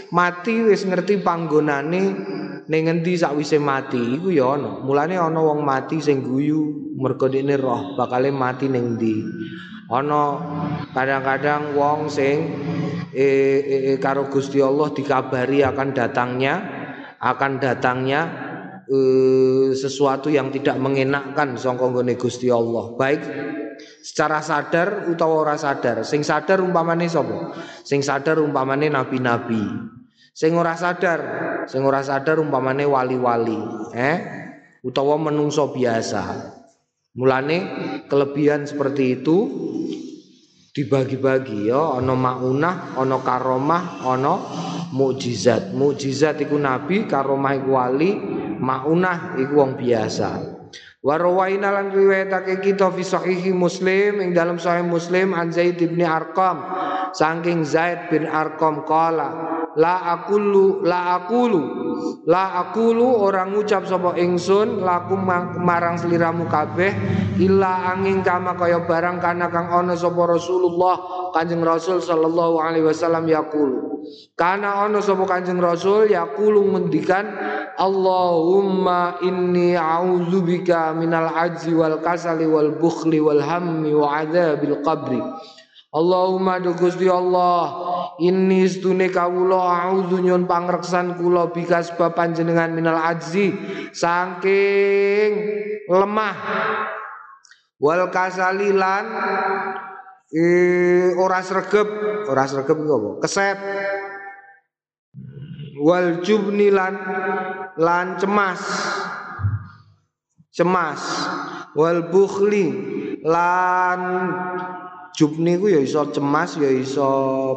mati 0.09 0.67
wis 0.67 0.83
ngerti 0.83 1.21
panggonane 1.21 2.03
ning 2.69 2.85
ngendi 2.85 3.17
sakwise 3.17 3.57
mati 3.57 3.97
iku 3.97 4.29
ya 4.29 4.53
ana. 4.53 4.85
Mulane 4.85 5.17
ana 5.17 5.41
wong 5.41 5.65
mati 5.65 5.97
sing 5.97 6.21
guyu 6.21 6.93
mergo 7.01 7.25
dene 7.25 7.57
roh 7.57 7.97
bakale 7.97 8.29
mati 8.29 8.69
ning 8.69 8.95
ndi. 8.95 9.25
Ana 9.89 10.37
kadang-kadang 10.93 11.73
wong 11.73 12.13
sing 12.13 12.45
e, 13.09 13.25
e, 13.57 13.75
e, 13.89 13.91
karo 13.97 14.29
Gusti 14.29 14.61
Allah 14.61 14.93
dikabari 14.93 15.65
akan 15.65 15.97
datangnya 15.97 16.55
akan 17.17 17.57
datangnya 17.57 18.21
e, 18.85 18.99
sesuatu 19.73 20.29
yang 20.29 20.53
tidak 20.53 20.77
mengenakkan 20.77 21.57
sangka 21.57 21.89
nggone 21.89 22.13
Gusti 22.21 22.53
Allah. 22.53 22.93
Baik 22.93 23.21
secara 24.05 24.45
sadar 24.45 25.09
utawa 25.09 25.41
ora 25.41 25.55
sadar. 25.57 26.05
Sing 26.05 26.21
sadar 26.21 26.61
umpamane 26.61 27.09
sapa? 27.09 27.57
Sing 27.81 28.05
sadar 28.05 28.37
umpamane 28.37 28.93
nabi-nabi. 28.93 29.97
Sing 30.33 30.55
ora 30.55 30.77
sadar, 30.77 31.19
sing 31.67 31.83
ora 31.83 31.99
sadar 31.99 32.39
umpamane 32.39 32.87
wali-wali, 32.87 33.59
eh 33.91 34.17
utawa 34.85 35.19
menungso 35.19 35.73
biasa. 35.75 36.55
Mulane 37.19 37.57
kelebihan 38.07 38.63
seperti 38.63 39.19
itu 39.19 39.37
dibagi-bagi 40.71 41.67
ya, 41.67 41.99
ana 41.99 42.15
maunah, 42.15 42.95
ana 42.95 43.17
karomah, 43.19 44.05
ana 44.07 44.33
mukjizat. 44.95 45.75
Mukjizat 45.75 46.39
iku 46.39 46.55
nabi, 46.55 47.09
karomah 47.09 47.59
iku 47.59 47.69
wali, 47.75 48.15
maunah 48.61 49.35
iku 49.35 49.53
wong 49.59 49.75
biasa. 49.75 50.59
Warwaina 50.99 51.71
lan 51.71 51.95
riwayatake 51.95 52.59
kita 52.59 52.91
fi 52.91 53.07
sahihi 53.07 53.55
Muslim 53.55 54.19
ing 54.19 54.35
dalam 54.35 54.59
sahih 54.59 54.83
Muslim 54.83 55.31
an 55.31 55.47
Zaid 55.47 55.79
bin 55.79 56.03
Arqam 56.03 56.59
saking 57.13 57.65
Zaid 57.65 58.09
bin 58.13 58.25
Arqam 58.25 58.85
qala 58.85 59.29
la 59.77 60.17
akulu 60.17 60.81
la 60.83 61.21
akulu 61.21 61.61
la 62.25 62.65
akulu 62.65 63.25
orang 63.25 63.53
ngucap 63.53 63.85
sapa 63.85 64.17
ingsun 64.17 64.81
laku 64.81 65.15
marang 65.59 65.97
seliramu 65.97 66.49
kabeh 66.49 66.91
illa 67.39 67.95
angin 67.95 68.19
kama 68.19 68.53
kaya 68.59 68.83
barang 68.83 69.23
kana 69.23 69.47
kang 69.47 69.71
ana 69.71 69.95
sapa 69.95 70.27
Rasulullah 70.27 71.19
Kanjeng 71.29 71.61
Rasul 71.61 72.01
sallallahu 72.01 72.57
alaihi 72.57 72.89
wasallam 72.89 73.29
yaqulu. 73.29 74.01
Kana 74.35 74.83
ana 74.85 74.99
sapa 74.99 75.23
Kanjeng 75.29 75.61
Rasul 75.61 76.11
yaqulu 76.11 76.73
ngendikan 76.75 77.29
Allahumma 77.79 79.23
inni 79.23 79.77
a'udzubika 79.77 80.91
minal 80.91 81.31
ajzi 81.31 81.71
wal 81.71 82.03
kasali 82.03 82.43
wal 82.43 82.75
bukhli 82.75 83.23
wal 83.23 83.39
hammi 83.39 83.95
wa 83.95 84.19
adzabil 84.19 84.83
qabri 84.83 85.21
Allahumma 85.89 86.61
du 86.61 86.77
Gusti 86.77 87.09
Allah 87.09 87.65
ini 88.21 88.69
stune 88.69 89.09
kawula 89.09 89.89
auzu 89.89 90.21
nyun 90.21 90.45
pangreksan 90.45 91.17
kula 91.17 91.49
bika 91.49 91.81
sebab 91.81 92.13
panjenengan 92.13 92.69
minal 92.69 92.93
ajzi 92.93 93.57
saking 93.89 95.29
lemah 95.89 96.37
wal 97.81 98.05
kasalilan 98.13 99.05
eh, 100.29 101.09
ora 101.17 101.41
sregep 101.41 101.89
ora 102.29 102.45
sregep 102.45 102.77
iku 102.77 102.93
apa? 102.93 103.09
Keset 103.25 103.57
wal 105.81 106.21
jubni 106.21 106.69
lan 106.69 107.01
lan 107.81 108.13
cemas 108.21 108.61
cemas 110.53 111.01
wal 111.73 112.13
bukhli 112.13 112.67
lan 113.25 113.99
jubni 115.19 115.59
ku 115.59 115.67
ya 115.67 115.83
iso 115.83 116.07
cemas 116.15 116.55
ya 116.55 116.71
iso 116.71 117.09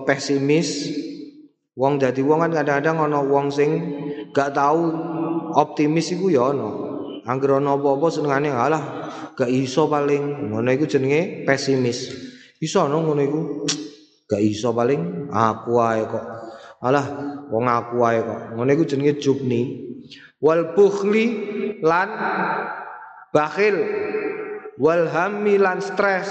pesimis. 0.02 0.90
Wong 1.78 2.02
dadi 2.02 2.20
wong 2.20 2.42
kan 2.42 2.50
kadang-kadang 2.52 3.06
ana 3.06 3.22
wong 3.22 3.48
sing 3.54 3.70
gak 4.34 4.58
tahu 4.58 4.90
optimis 5.54 6.10
iku 6.18 6.26
ya 6.26 6.50
ana. 6.50 6.68
Anggere 7.22 7.62
ana 7.62 7.78
apa-apa 7.78 8.10
senengane 8.10 8.50
alah 8.50 9.14
gak 9.38 9.46
iso 9.46 9.86
paling. 9.86 10.50
Ngono 10.50 10.68
iku 10.74 10.90
jenenge 10.90 11.46
pesimis. 11.46 12.10
Iso 12.58 12.82
ana 12.82 12.98
ngono 12.98 13.22
iku? 13.22 13.40
Gak 14.26 14.42
iso 14.42 14.74
paling. 14.74 15.30
Aku 15.30 15.78
ae 15.78 16.02
kok. 16.02 16.26
Alah 16.82 17.06
wong 17.46 17.70
aku 17.70 18.02
ae 18.02 18.20
kok. 18.26 18.40
Ngono 18.58 18.70
iku 18.74 18.84
jenenge 18.84 19.22
jubni. 19.22 19.62
Wal 20.42 20.74
bukhli 20.74 21.26
lan 21.78 22.10
bakhil. 23.30 23.78
Wal 24.82 25.06
hammi 25.08 25.62
lan 25.62 25.78
stres 25.78 26.28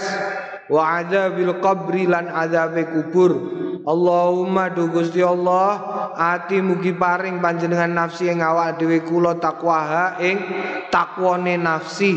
wa 0.72 1.04
adzabil 1.04 1.60
qabri 1.60 2.08
lan 2.08 2.32
adzabe 2.32 2.88
kubur. 2.88 3.60
Allahumma 3.84 4.72
du 4.72 4.88
Gusti 4.88 5.20
Allah 5.20 5.84
ati 6.16 6.64
mugi 6.64 6.96
paring 6.96 7.44
panjenengan 7.44 7.92
nafsi 7.92 8.32
ing 8.32 8.40
awak 8.40 8.80
dhewe 8.80 9.04
kula 9.04 9.36
takwaha 9.36 10.22
ing 10.24 10.40
takwane 10.88 11.60
nafsi. 11.60 12.16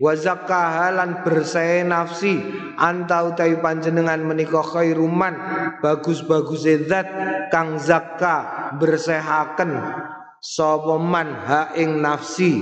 Wa 0.00 0.16
zakkaha 0.16 0.92
lan 0.92 1.24
bersih 1.24 1.88
nafsi. 1.88 2.36
Anta 2.80 3.24
utawi 3.28 3.60
panjenengan 3.60 4.24
menika 4.24 4.64
khairuman 4.64 5.36
bagus-bagus 5.84 6.64
zat 6.88 7.08
kang 7.52 7.76
zakka 7.76 8.72
bersehaken 8.80 9.76
sapa 10.40 10.96
man 10.96 11.36
ha 11.46 11.70
ing 11.76 12.00
nafsi 12.00 12.56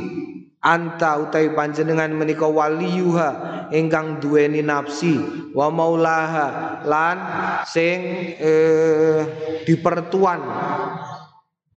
anta 0.58 1.23
utai 1.23 1.54
panjenengan 1.54 2.11
menika 2.11 2.44
waliyuha 2.44 3.70
ingkang 3.70 4.18
duweni 4.18 4.61
nafsi 4.61 5.14
wa 5.54 5.70
maulaha 5.70 6.82
lan 6.82 7.16
sing 7.62 7.99
eh, 8.38 9.23
dipertuan 9.62 10.42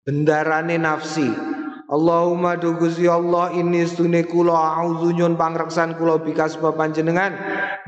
bendarane 0.04 0.80
nafsi. 0.80 1.28
Allahumma 1.90 2.54
do 2.54 2.78
Gusti 2.78 3.10
Allah 3.10 3.50
ini 3.50 3.82
stune 3.82 4.22
kula 4.22 4.78
auzu 4.78 5.10
nyun 5.10 5.34
pangreksan 5.34 5.98
kula 5.98 6.22
bika 6.22 6.46
sebab 6.46 6.78
panjenengan 6.78 7.34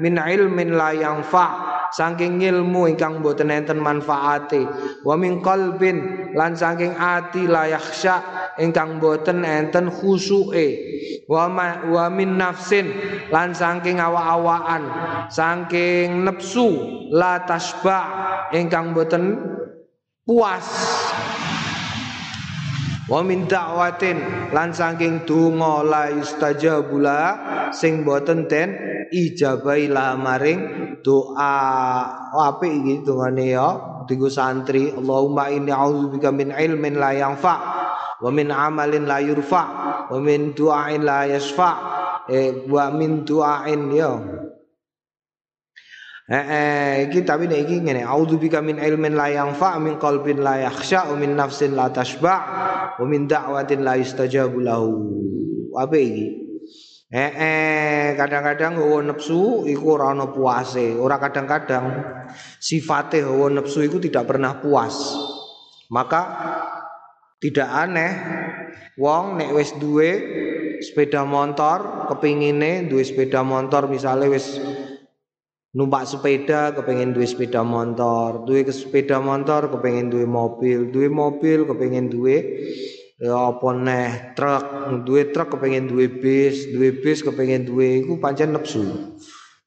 min 0.02 0.19
ilmin 0.19 0.75
la 0.75 0.90
yang 0.90 1.23
fa 1.23 1.78
saking 1.92 2.40
ilmu 2.40 2.88
ingkang 2.88 3.20
boten 3.20 3.52
enten 3.52 3.78
manfaate. 3.78 4.64
Wa 5.04 5.14
min 5.14 5.44
qalbin 5.44 6.32
lan 6.32 6.56
saking 6.56 6.96
ati 6.96 7.44
la 7.46 7.68
yakhsha 7.68 8.20
ingkang 8.58 8.99
boten 8.99 9.44
enten 9.44 9.92
khusuke. 9.92 10.68
Wa 11.28 11.49
wa 11.88 12.04
min 12.08 12.40
nafsin 12.40 12.92
lan 13.30 13.54
saking 13.54 14.00
awa-awaan 14.02 14.84
saking 15.30 16.26
nepsu 16.26 16.68
la 17.12 17.44
tasba 17.44 18.00
ingkang 18.52 18.92
boten 18.96 19.38
puas 20.26 20.66
wa 23.11 23.21
min 23.26 23.50
da'watin 23.50 24.50
lan 24.54 24.71
saking 24.71 25.26
donga 25.26 25.82
la 25.82 26.02
yustajabula 26.14 27.18
sing 27.75 28.06
boten 28.06 28.47
den 28.47 28.71
ijabai 29.11 29.90
la 29.90 30.14
maring 30.14 30.61
doa. 31.02 31.54
Oh, 32.32 32.42
apik 32.49 32.73
iki 32.73 32.94
dongane 33.04 33.52
ya 33.52 33.68
digo 34.09 34.30
santri. 34.30 34.94
Allahumma 34.94 35.50
inni 35.50 35.75
a'udzubika 35.75 36.30
min 36.32 36.54
ilmin 36.54 36.97
la 36.97 37.11
yanfa 37.12 37.54
wa 38.23 38.30
min 38.30 38.49
amalin 38.54 39.04
la 39.04 39.18
yurfa 39.18 39.62
wa 40.09 40.16
min 40.23 40.54
du'ain 40.54 41.02
la 41.02 41.26
yasfa 41.26 41.71
eh 42.30 42.64
wa 42.71 42.87
min 42.94 43.26
du'ain 43.26 43.90
ya 43.90 44.14
Eh, 46.23 46.38
eh 46.38 46.93
iki 47.11 47.26
tapi 47.26 47.50
nek 47.50 47.67
iki 47.67 47.83
ngene 47.83 48.07
a'udzubika 48.07 48.62
min 48.62 48.79
ilmin 48.79 49.19
la 49.19 49.26
yanfa 49.26 49.75
min 49.83 49.99
qalbin 49.99 50.38
la 50.38 50.71
yakhsha 50.71 51.11
min 51.19 51.35
nafsin 51.35 51.75
la 51.75 51.91
tashba 51.91 52.35
wa 52.95 53.05
min 53.11 53.26
da'watin 53.26 53.83
la 53.83 53.99
yustajabu 53.99 54.62
lahu. 54.62 54.90
Apa 55.75 55.99
iki 55.99 56.42
Eh, 57.12 57.33
eh 57.37 58.07
kadang-kadang 58.16 58.81
hawa 58.81 59.05
nafsu 59.05 59.68
iku 59.68 60.01
ora 60.01 60.16
ana 60.16 60.33
puase, 60.33 60.96
ora 60.96 61.20
kadang-kadang 61.20 62.01
sifate 62.57 63.20
hawa 63.20 63.53
nafsu 63.53 63.85
iku 63.85 64.01
tidak 64.01 64.33
pernah 64.33 64.57
puas. 64.57 65.12
Maka 65.92 66.23
tidak 67.37 67.68
aneh 67.68 68.12
wong 68.96 69.37
nek 69.37 69.53
wis 69.53 69.77
duwe 69.77 70.11
sepeda 70.81 71.29
motor 71.29 72.09
kepingine 72.09 72.88
duwe 72.88 73.05
sepeda 73.05 73.44
motor 73.44 73.92
misalnya 73.92 74.33
wis 74.33 74.57
numpak 75.72 76.04
sepeda 76.04 76.76
kepengin 76.76 77.16
duwe 77.16 77.24
sepeda 77.24 77.64
motor, 77.64 78.44
duwe 78.44 78.68
sepeda 78.68 79.18
motor 79.18 79.72
kepengin 79.72 80.12
duwe 80.12 80.28
mobil, 80.28 80.92
duwe 80.92 81.08
mobil 81.08 81.64
kepengin 81.64 82.12
duwe 82.12 82.37
ya 83.16 83.56
apa 83.56 83.68
neh 83.72 84.37
truk. 84.37 84.64
Duwe 85.08 85.32
truk 85.32 85.56
kepengin 85.56 85.88
duwe 85.88 86.12
bis. 86.12 86.68
Duwe 86.68 87.00
bis 87.00 87.24
kepengin 87.24 87.64
duwe 87.64 88.04
iku 88.04 88.20
pancen 88.20 88.52
nafsu 88.52 89.16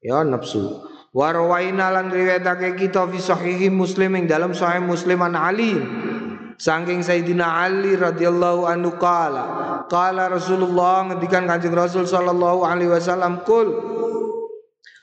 ya 0.04 0.22
nafsu 0.22 0.86
warwaina 1.16 1.88
lan 1.88 2.12
riwayatake 2.12 2.76
kita 2.76 3.08
fi 3.08 3.18
sahihi 3.18 3.72
muslim 3.72 4.20
ing 4.20 4.28
dalam 4.28 4.52
sahih 4.52 4.84
muslim 4.84 5.24
an 5.24 5.34
ali. 5.34 5.74
Saking 6.56 7.04
Sayyidina 7.04 7.68
Ali 7.68 8.00
radhiyallahu 8.00 8.64
anhu 8.64 8.96
qala 8.96 9.84
qala 9.92 10.32
Rasulullah 10.32 11.04
ngendikan 11.04 11.44
Kanjeng 11.44 11.76
Rasul 11.76 12.08
sallallahu 12.08 12.64
alaihi 12.64 12.96
wasallam 12.96 13.44
kul 13.44 13.68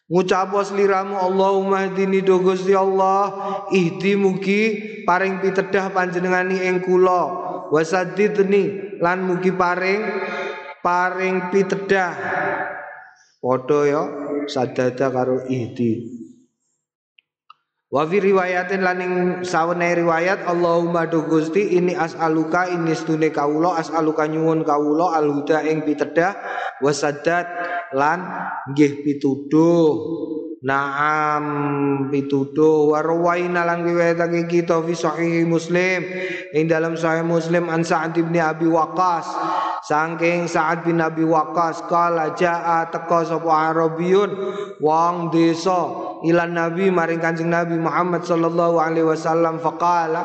ngucap 0.08 0.56
sliramu 0.64 1.20
Allahumma 1.20 1.88
hdini 1.88 2.24
do 2.24 2.40
Gusti 2.40 2.72
Allah. 2.72 3.68
Ihdi 3.70 4.16
mugi 4.16 4.62
paring 5.04 5.44
pitedah 5.44 5.92
panjenengani 5.92 6.64
ing 6.64 6.82
kula. 6.82 7.44
Wasadidni 7.70 8.98
lan 9.04 9.28
mugi 9.28 9.52
paring 9.52 10.02
paring 10.80 11.52
pitedah. 11.52 12.14
Padha 13.44 13.80
ya 13.84 14.02
sadada 14.48 15.12
karo 15.12 15.44
ihdi 15.52 16.23
Wa 17.94 18.10
fi 18.10 18.18
riwayatin 18.18 18.82
laning 18.82 19.46
sawene 19.46 19.94
riwayat 19.94 20.50
Allahumma 20.50 21.06
do 21.06 21.30
Gusti 21.30 21.78
ini 21.78 21.94
as'aluka 21.94 22.66
ini 22.74 22.90
stune 22.98 23.30
kawula 23.30 23.78
as'aluka 23.78 24.26
nyuwun 24.26 24.66
kawula 24.66 25.14
alhuda 25.14 25.62
ing 25.62 25.86
pitedah 25.86 26.34
wasadat 26.82 27.46
lan 27.94 28.26
nggih 28.74 29.06
pituduh 29.06 29.94
Naam 30.64 31.46
pituduh 32.08 32.96
warwaina 32.96 33.68
lan 33.68 33.84
riwayatake 33.84 34.48
kita 34.48 34.80
fi 34.88 34.96
sahih 34.96 35.44
Muslim. 35.44 36.08
Ing 36.56 36.72
dalam 36.72 36.96
sahih 36.96 37.28
Muslim 37.28 37.68
an 37.68 37.84
Sa'ad 37.84 38.16
bin 38.16 38.32
Abi 38.40 38.72
Waqqas. 38.72 39.28
Saking 39.84 40.48
Sa'ad 40.48 40.88
bin 40.88 41.04
Abi 41.04 41.28
Waqqas 41.28 41.84
kala 41.92 42.32
jaa 42.40 42.88
teka 42.88 43.28
sapa 43.28 43.76
Arabiyun 43.76 44.32
wong 44.80 45.36
desa 45.36 45.92
ilan 46.24 46.56
Nabi 46.56 46.88
maring 46.88 47.20
Kanjeng 47.20 47.52
Nabi 47.52 47.76
Muhammad 47.76 48.24
sallallahu 48.24 48.80
alaihi 48.80 49.04
wasallam 49.04 49.60
faqala 49.60 50.24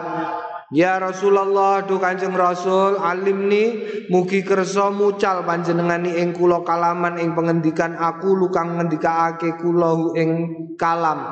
Ya 0.68 1.00
Rasulullah 1.00 1.80
du 1.88 1.96
Kanjeng 1.96 2.36
Rasul 2.36 3.00
alimni 3.00 3.88
mugi 4.12 4.44
kersa 4.44 4.92
mucal 4.92 5.40
panjenengani 5.48 6.20
ing 6.20 6.36
kula 6.36 6.60
kalaman 6.60 7.16
ing 7.16 7.32
pengendikan 7.32 7.96
aku 7.96 8.36
lukang 8.36 8.76
ngendikaake 8.76 9.56
kula 9.56 10.12
ing 10.12 10.30
kalam. 10.76 11.24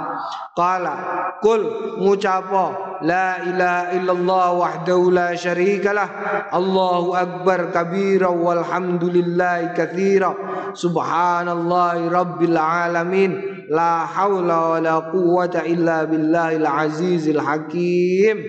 Qala 0.57 1.37
kul 1.44 1.68
ngucapo 2.01 2.96
la 3.05 3.44
ilaha 3.44 3.92
illallah 3.92 4.46
wahdahu 4.57 5.12
la 5.12 5.37
syarikalah 5.37 6.09
Allahu 6.49 7.12
akbar 7.12 7.77
kabira 7.77 8.33
walhamdulillahi 8.33 9.77
katsira 9.77 10.33
subhanallahi 10.72 12.09
rabbil 12.09 12.57
alamin 12.57 13.37
la 13.68 14.09
haula 14.09 14.81
wala 14.81 15.12
quwwata 15.12 15.68
illa 15.68 16.09
billahil 16.09 16.64
azizil 16.64 17.44
hakim 17.44 18.40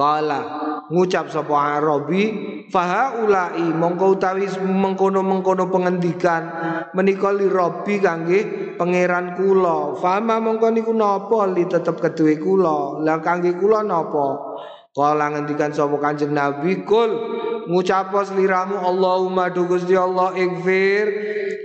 Kala 0.00 0.40
ngucap 0.88 1.28
sapa 1.28 1.76
Arabi 1.76 2.22
fahaulai 2.72 3.68
mongko 3.76 4.16
utawi 4.16 4.48
mengkono-mengkono 4.64 5.68
pengendikan 5.68 6.42
menika 6.96 7.28
li 7.36 7.44
Rabbi 7.44 8.00
kangge 8.00 8.40
pangeran 8.80 9.36
kula. 9.36 10.00
Fama 10.00 10.40
mongko 10.40 10.72
niku 10.72 10.96
napa 10.96 11.52
li 11.52 11.68
tetep 11.68 12.00
keduwe 12.00 12.40
kula? 12.40 13.04
La 13.04 13.20
kangge 13.20 13.52
kula 13.60 13.84
Kala 14.90 15.30
ngendikan 15.30 15.70
sapa 15.70 15.94
Kanjeng 16.02 16.34
Nabi 16.34 16.82
kul 16.82 17.10
ngucapo 17.70 18.26
sliramu 18.26 18.74
Allahumma 18.82 19.46
du 19.46 19.70
Gusti 19.70 19.94
Allah 19.94 20.34
ikfir 20.34 21.06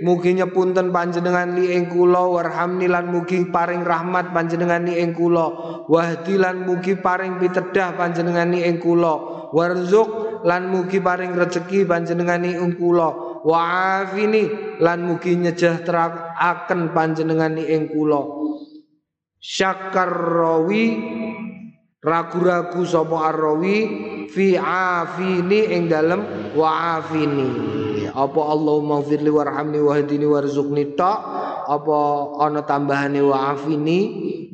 mugi 0.06 0.38
nyepunten 0.38 0.94
panjenengan 0.94 1.58
li 1.58 1.74
ing 1.74 1.90
kula 1.90 2.22
warhamni 2.22 2.86
lan 2.86 3.10
mugi 3.10 3.50
paring 3.50 3.82
rahmat 3.82 4.30
panjenengan 4.30 4.86
li 4.86 5.02
ing 5.02 5.10
kula. 5.10 5.46
Wahdi 5.90 6.38
lan 6.38 6.62
mugi 6.62 6.94
paring 6.94 7.42
pitedah 7.42 7.98
panjenengan 7.98 8.54
li 8.54 8.62
ing 8.62 8.78
kula. 8.78 9.50
Warzuk 9.50 10.42
lan 10.46 10.70
mugi 10.70 11.02
paring 11.02 11.34
rezeki 11.34 11.82
panjenengan 11.82 12.46
li 12.46 12.54
ing 12.54 12.78
kula. 12.78 13.42
Wa'afini 13.46 14.78
lan 14.82 15.06
mugi 15.06 15.38
nyejahteraken 15.38 16.94
panjenengan 16.94 17.58
li 17.58 17.74
ing 17.74 17.90
kula. 17.90 18.22
Syakar 19.38 20.10
rawi 20.10 20.84
ragu-ragu 22.04 22.82
sapa 22.84 23.32
arrawi 23.32 23.76
fi 24.32 24.56
afini 24.58 25.72
ing 25.76 25.88
dalem 25.88 26.52
wa 26.56 27.00
afini. 27.00 27.48
Apa 28.16 28.40
Allahumma 28.40 29.04
firli 29.04 29.28
warhamni 29.28 29.76
wahdini 29.76 30.24
warzuqni 30.24 30.96
ta 30.96 31.12
apa 31.68 31.98
ana 32.40 32.64
tambahane 32.64 33.20
wa 33.20 33.52
afini 33.52 33.98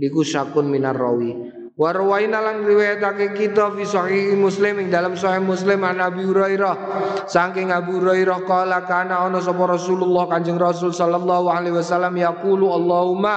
niku 0.03 0.27
syakun 0.27 0.67
minar 0.67 0.99
rawi 0.99 1.62
Warwaina 1.73 2.45
lang 2.45 2.69
riwayatake 2.69 3.33
kita 3.33 3.73
fi 3.73 3.89
sahih 3.89 4.37
Muslim 4.37 4.77
ing 4.77 4.89
dalam 4.93 5.17
sahih 5.17 5.41
Muslim 5.41 5.81
an 5.89 6.05
Abi 6.05 6.21
Hurairah 6.21 6.77
saking 7.25 7.73
Abu 7.73 7.97
Hurairah 7.97 8.45
kala 8.45 8.85
kana 8.85 9.25
ana 9.25 9.41
sapa 9.41 9.65
Rasulullah 9.65 10.29
Kanjeng 10.29 10.61
Rasul 10.61 10.93
sallallahu 10.93 11.49
alaihi 11.49 11.73
wasallam 11.73 12.13
yaqulu 12.21 12.69
Allahumma 12.77 13.37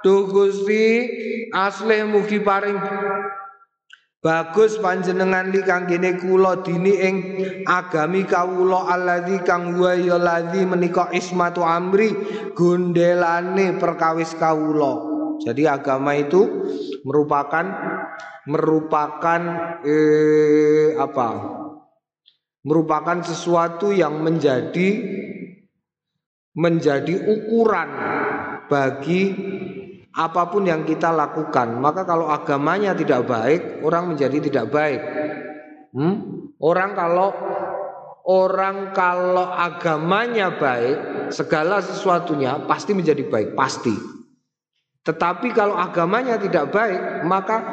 tu 0.00 0.32
Gusti 0.32 1.12
aslih 1.52 2.08
mugi 2.08 2.40
paring 2.40 2.80
Bagus 4.18 4.82
panjenengan 4.82 5.54
li 5.54 5.62
kanggene 5.62 6.18
kula 6.18 6.58
dini 6.66 6.90
ing 6.90 7.16
agami 7.62 8.26
kawula 8.26 8.90
alladzi 8.90 9.46
kang 9.46 9.78
wa 9.78 9.94
ya 9.94 10.18
menika 10.66 11.06
ismatu 11.14 11.62
amri 11.62 12.10
gondelane 12.50 13.78
perkawis 13.78 14.34
kawula. 14.34 15.07
Jadi 15.42 15.62
agama 15.64 16.14
itu 16.18 16.66
merupakan 17.06 17.64
merupakan 18.48 19.40
eh, 19.84 20.96
apa? 20.98 21.28
Merupakan 22.64 23.22
sesuatu 23.22 23.94
yang 23.94 24.20
menjadi 24.20 24.88
menjadi 26.58 27.14
ukuran 27.22 27.88
bagi 28.66 29.22
apa 30.18 30.50
pun 30.50 30.66
yang 30.66 30.82
kita 30.82 31.14
lakukan. 31.14 31.78
Maka 31.78 32.02
kalau 32.02 32.26
agamanya 32.26 32.98
tidak 32.98 33.30
baik, 33.30 33.86
orang 33.86 34.10
menjadi 34.10 34.42
tidak 34.42 34.66
baik. 34.74 35.00
Hmm? 35.94 36.16
Orang 36.58 36.98
kalau 36.98 37.30
orang 38.26 38.90
kalau 38.90 39.46
agamanya 39.54 40.58
baik, 40.58 41.30
segala 41.30 41.78
sesuatunya 41.78 42.66
pasti 42.66 42.92
menjadi 42.98 43.22
baik, 43.30 43.54
pasti. 43.54 44.17
Tetapi 45.08 45.56
kalau 45.56 45.72
agamanya 45.72 46.36
tidak 46.36 46.68
baik, 46.68 47.24
maka 47.24 47.64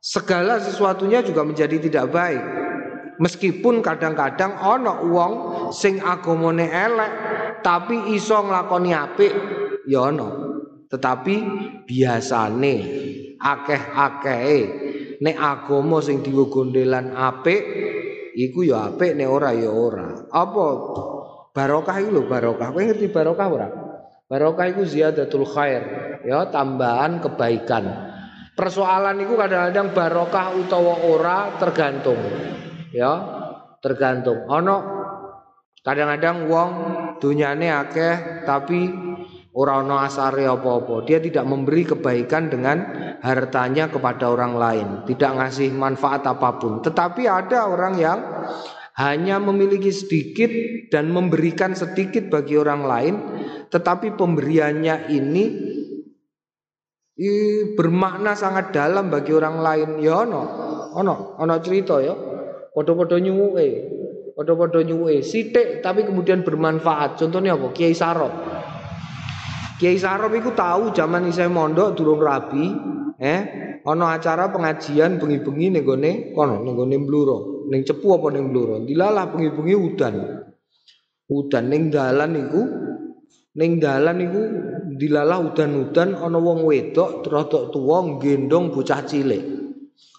segala 0.00 0.56
sesuatunya 0.56 1.20
juga 1.20 1.44
menjadi 1.44 1.76
tidak 1.76 2.08
baik. 2.08 2.42
Meskipun 3.20 3.84
kadang-kadang 3.84 4.56
ono 4.64 5.04
uang 5.04 5.32
sing 5.72 6.00
agamane 6.00 6.68
elek 6.68 7.12
tapi 7.60 8.16
iso 8.16 8.40
nglakoni 8.40 8.96
apik 8.96 9.32
ya 9.84 10.08
ono. 10.08 10.28
Tetapi 10.88 11.34
biasane 11.84 12.74
akeh-akehe 13.36 14.60
nek 15.20 15.36
agama 15.36 16.00
sing 16.00 16.24
diwo 16.24 16.48
gondelan 16.48 17.12
apik 17.12 17.60
iku 18.32 18.64
ya 18.64 18.92
apik 18.92 19.12
nek 19.12 19.28
ora 19.28 19.52
ya 19.52 19.72
ora. 19.72 20.08
Apa 20.32 20.64
barokah 21.52 21.96
iku 22.00 22.10
lho 22.16 22.22
barokah. 22.28 22.68
Kowe 22.72 22.80
ngerti 22.84 23.12
barokah 23.12 23.48
ora? 23.48 23.68
Barokah 24.26 24.66
iku 24.74 24.82
ziyadatul 24.82 25.46
khair, 25.46 25.82
ya 26.26 26.50
tambahan 26.50 27.22
kebaikan. 27.22 27.84
Persoalan 28.58 29.22
itu 29.22 29.38
kadang-kadang 29.38 29.94
barokah 29.94 30.50
utawa 30.58 30.98
ora 31.06 31.38
tergantung. 31.62 32.18
Ya, 32.90 33.12
tergantung. 33.78 34.42
Ono 34.50 34.76
kadang-kadang 35.86 36.50
wong 36.50 36.70
dunyane 37.22 37.70
akeh 37.70 38.42
tapi 38.42 38.90
Orang 39.56 39.88
no 39.88 39.96
asare 39.96 40.44
apa-apa. 40.44 41.08
Dia 41.08 41.16
tidak 41.16 41.48
memberi 41.48 41.88
kebaikan 41.88 42.52
dengan 42.52 42.76
hartanya 43.24 43.88
kepada 43.88 44.28
orang 44.28 44.52
lain, 44.52 44.88
tidak 45.08 45.32
ngasih 45.32 45.72
manfaat 45.72 46.28
apa 46.28 46.60
pun. 46.60 46.84
Tetapi 46.84 47.24
ada 47.24 47.64
orang 47.64 47.96
yang 47.96 48.20
hanya 48.96 49.36
memiliki 49.36 49.92
sedikit 49.92 50.48
dan 50.88 51.12
memberikan 51.12 51.76
sedikit 51.76 52.32
bagi 52.32 52.56
orang 52.56 52.82
lain, 52.88 53.14
tetapi 53.68 54.16
pemberiannya 54.16 55.12
ini 55.12 55.44
bermakna 57.76 58.32
sangat 58.32 58.72
dalam 58.72 59.12
bagi 59.12 59.36
orang 59.36 59.60
lain. 59.60 59.88
Ya 60.00 60.24
ono, 60.24 60.42
ono, 60.96 61.36
ono 61.36 61.54
cerita 61.60 62.00
ya. 62.00 62.16
Podo-podo 62.72 63.16
nyuwe, 63.16 63.68
podo-podo 64.36 64.84
nyuwe, 64.84 65.24
sitik 65.24 65.80
tapi 65.80 66.04
kemudian 66.04 66.44
bermanfaat. 66.44 67.16
Contohnya 67.20 67.56
apa? 67.56 67.72
Kiai 67.72 67.96
Sarop. 67.96 68.32
Kiai 69.80 69.96
Sarop 69.96 70.32
iku 70.32 70.52
tahu 70.52 70.92
zaman 70.92 71.28
isih 71.28 71.48
mondok 71.48 71.96
durung 71.96 72.20
rabi, 72.20 72.68
eh 73.16 73.40
ana 73.80 74.16
acara 74.16 74.52
pengajian 74.52 75.16
bengi-bengi 75.16 75.72
ning 75.72 75.84
gone 75.84 76.12
kono 76.36 76.60
ning 76.64 76.76
gone 76.76 76.96
Bluro, 77.04 77.55
ning 77.68 77.82
Cepu 77.82 78.16
apa 78.16 78.32
ning 78.32 78.50
Bluro. 78.50 78.82
Dilalah 78.82 79.30
bengi-bengi 79.30 79.74
udan. 79.76 80.14
Udan 81.26 81.64
ning 81.66 81.90
dalan 81.90 82.32
iku 82.38 82.62
ning 83.56 83.82
dalan 83.82 84.18
iku 84.22 84.42
dilalah 84.94 85.42
udan-udan 85.42 86.14
ana 86.14 86.38
wong 86.38 86.62
wedok 86.64 87.26
rodok 87.26 87.74
tuwa 87.74 88.18
gendong 88.22 88.70
bocah 88.70 89.02
cilik. 89.02 89.42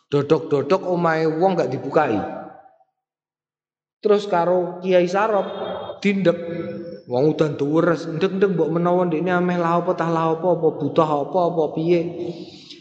Dodok-dodok 0.07 0.87
omahe 0.87 1.27
wong 1.27 1.59
gak 1.59 1.71
dibukai. 1.71 2.15
Terus 3.99 4.23
karo 4.29 4.79
Kiai 4.79 5.09
Sarop 5.09 5.47
dindek 5.99 6.37
Wong 7.07 7.31
udan 7.31 7.55
tuwes, 7.55 8.03
ndek-ndek 8.03 8.51
mbok 8.51 8.67
menawa 8.67 9.07
ndekne 9.07 9.31
ameh 9.31 9.55
la 9.55 9.79
apa 9.79 9.95
tah 9.95 10.11
la 10.11 10.35
apa 10.35 10.59
apa 10.59 10.67
butuh 10.75 11.07
apa 11.07 11.39
apa 11.47 11.63
piye. 11.71 12.03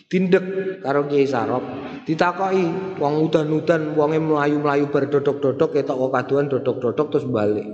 Tindek 0.07 0.79
karo 0.87 1.11
Kiai 1.11 1.27
Sarop. 1.27 1.63
Ditakoki 2.07 2.97
wong 3.03 3.27
udan-udan 3.27 3.99
wonge 3.99 4.23
mlayu-mlayu 4.23 4.87
bar 4.87 5.11
dodok-dodok 5.11 5.75
ketok 5.75 5.99
kok 5.99 6.13
kaduan 6.15 6.47
dodok-dodok 6.47 7.07
terus 7.11 7.27
balik. 7.27 7.67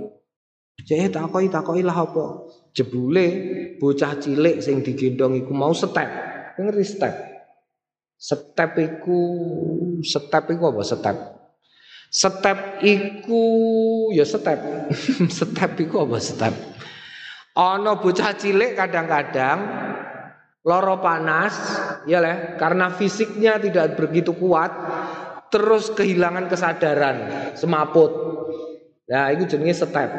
Cek 0.81 1.13
takoki 1.13 1.53
takoki 1.53 1.85
lah 1.85 2.09
apa. 2.09 2.49
Jebule 2.73 3.27
bocah 3.77 4.17
cilik 4.17 4.57
sing 4.65 4.81
digendong 4.81 5.37
iku 5.37 5.53
mau 5.53 5.77
step. 5.77 6.09
Ngerti 6.57 6.85
step? 6.85 7.15
Step 8.17 8.71
iku 8.81 9.19
step 10.01 10.49
iku 10.49 10.63
apa 10.73 10.81
step? 10.81 11.17
Step 12.09 12.59
iku 12.81 13.43
ya 14.09 14.25
step. 14.25 14.89
step 15.37 15.71
iku 15.77 16.09
apa 16.09 16.17
step? 16.17 16.53
Ana 17.53 18.01
bocah 18.01 18.33
cilik 18.33 18.73
kadang-kadang 18.73 19.61
loro 20.65 20.97
panas, 20.97 21.53
ya 22.09 22.23
leh, 22.23 22.55
karena 22.59 22.91
fisiknya 22.93 23.59
tidak 23.59 23.99
begitu 23.99 24.35
kuat, 24.35 24.71
terus 25.53 25.91
kehilangan 25.93 26.49
kesadaran, 26.49 27.17
semaput. 27.53 28.11
Nah, 29.09 29.29
itu 29.35 29.45
jenenge 29.45 29.83
step. 29.83 30.11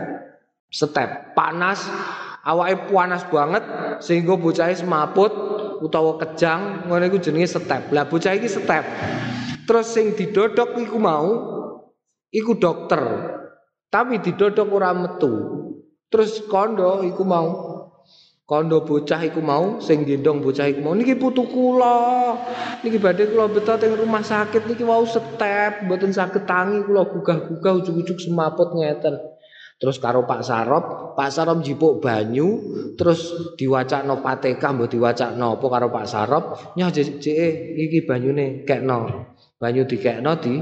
Step. 0.68 1.34
Panas, 1.38 1.86
awake 2.44 2.90
panas 2.90 3.22
banget 3.30 3.64
sehingga 4.02 4.36
bocah 4.36 4.70
semaput 4.74 5.32
utawa 5.82 6.18
kejang, 6.20 6.86
ngono 6.86 7.04
iku 7.08 7.18
jenenge 7.18 7.58
step. 7.58 7.90
Lah 7.90 8.06
bocah 8.06 8.32
iki 8.34 8.48
step. 8.50 8.84
Terus 9.64 9.86
sing 9.96 10.12
didodok 10.12 10.76
iku 10.76 11.00
mau 11.00 11.54
iku 12.34 12.58
dokter 12.58 13.02
tapi 13.94 14.18
didodok 14.18 14.66
ora 14.74 14.90
metu 14.90 15.32
terus 16.10 16.42
kondo 16.50 17.06
iku 17.06 17.22
mau 17.22 17.46
kondo 18.44 18.84
bocah 18.84 19.24
iku 19.24 19.40
mau 19.40 19.80
sing 19.80 20.04
gendong 20.04 20.44
bocah 20.44 20.68
iku 20.68 20.84
mau 20.84 20.92
niki 20.92 21.16
putu 21.16 21.48
kula 21.48 22.36
niki 22.84 23.00
badhe 23.00 23.32
kula 23.32 23.48
beto 23.48 23.72
teng 23.80 23.96
rumah 23.96 24.20
sakit 24.20 24.68
niki 24.68 24.84
mau 24.84 25.00
step 25.08 25.88
mboten 25.88 26.12
saged 26.12 26.44
tangi 26.44 26.84
kula 26.84 27.08
gugah-gugah 27.08 27.72
ujug-ujug 27.80 28.20
semaput 28.20 28.76
ngeten 28.76 29.16
Terus 29.74 29.98
karo 29.98 30.22
Pak 30.22 30.46
Sarop, 30.46 31.12
Pak 31.18 31.34
Sarop 31.34 31.58
jipuk 31.58 31.98
banyu, 31.98 32.62
terus 32.94 33.52
diwacakno 33.58 34.22
pateka 34.22 34.70
mbok 34.70 34.86
diwacakno 34.86 35.58
apa 35.58 35.66
karo 35.66 35.86
Pak 35.90 36.06
Sarop, 36.06 36.44
nyah 36.78 36.94
jek 36.94 37.18
iki 37.74 38.06
banyune 38.06 38.62
kekno. 38.62 39.26
Banyu 39.58 39.82
dikekno 39.82 40.38
di 40.38 40.56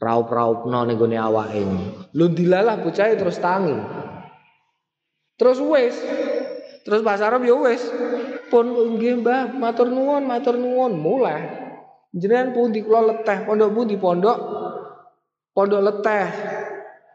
raup-raupno 0.00 0.80
ning 0.88 0.96
gone 0.96 1.18
awake. 1.20 1.62
Lho 2.16 2.26
dilalah 2.32 2.80
bocah 2.80 3.12
terus 3.14 3.36
tangi. 3.36 3.76
Terus 5.36 5.58
wis. 5.60 5.96
Terus 6.88 7.04
Pak 7.04 7.20
Sarap 7.20 7.44
ya 7.44 7.52
wis. 7.52 7.84
Pun 8.48 8.72
nggih 8.72 9.20
Mbah, 9.20 9.52
matur 9.60 9.92
nuwun, 9.92 10.24
matur 10.24 10.56
nuwun. 10.56 10.96
Mulai. 10.96 11.68
Jenengan 12.16 12.56
pundi 12.56 12.80
kula 12.80 13.04
leteh, 13.04 13.44
pondok 13.44 13.76
pundi 13.76 14.00
pondok? 14.00 14.38
Pondok 15.52 15.84
leteh. 15.84 16.26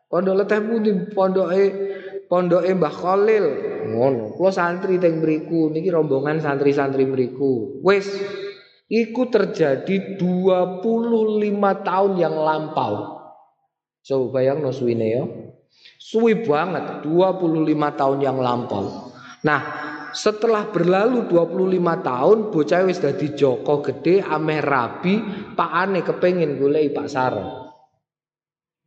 Pondok 0.05 0.45
leteh 0.45 0.61
pundi 0.61 0.93
pondoke 1.09 1.63
pondoke 2.29 2.69
Mbah 2.69 2.93
Khalil. 2.93 3.45
Ngono. 3.89 4.37
Kula 4.37 4.53
santri 4.53 5.01
teng 5.01 5.25
mriku 5.25 5.73
niki 5.73 5.89
rombongan 5.89 6.37
santri-santri 6.37 7.09
mriku. 7.09 7.81
Wis 7.81 8.13
iku 8.93 9.25
terjadi 9.25 10.21
25 10.21 10.85
tahun 11.81 12.13
yang 12.21 12.37
lampau. 12.37 13.25
Coba 14.05 14.25
bayang 14.37 14.61
no 14.61 14.69
suwine 14.69 15.07
ya. 15.09 15.25
Suwi 15.97 16.45
banget 16.45 17.01
25 17.01 17.73
tahun 17.97 18.19
yang 18.21 18.37
lampau. 18.37 19.02
Nah, 19.43 19.61
setelah 20.15 20.71
berlalu 20.71 21.27
25 21.27 21.99
tahun 21.99 22.37
bocah 22.53 22.81
wis 22.87 23.03
dadi 23.03 23.35
Joko 23.35 23.83
gede 23.83 24.23
ameh 24.23 24.63
rabi 24.63 25.19
pakane 25.51 25.99
kepengin 25.99 26.55
golek 26.55 26.95
Pak 26.95 27.07
Saro. 27.11 27.45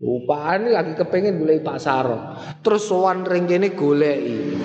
Upane 0.01 0.73
lagi 0.73 0.97
kepengin 0.97 1.37
golek 1.37 1.61
Pak 1.61 1.77
Saro. 1.77 2.41
Terus 2.65 2.89
sowan 2.89 3.29
ring 3.29 3.45
kene 3.45 3.77
goleki. 3.77 4.61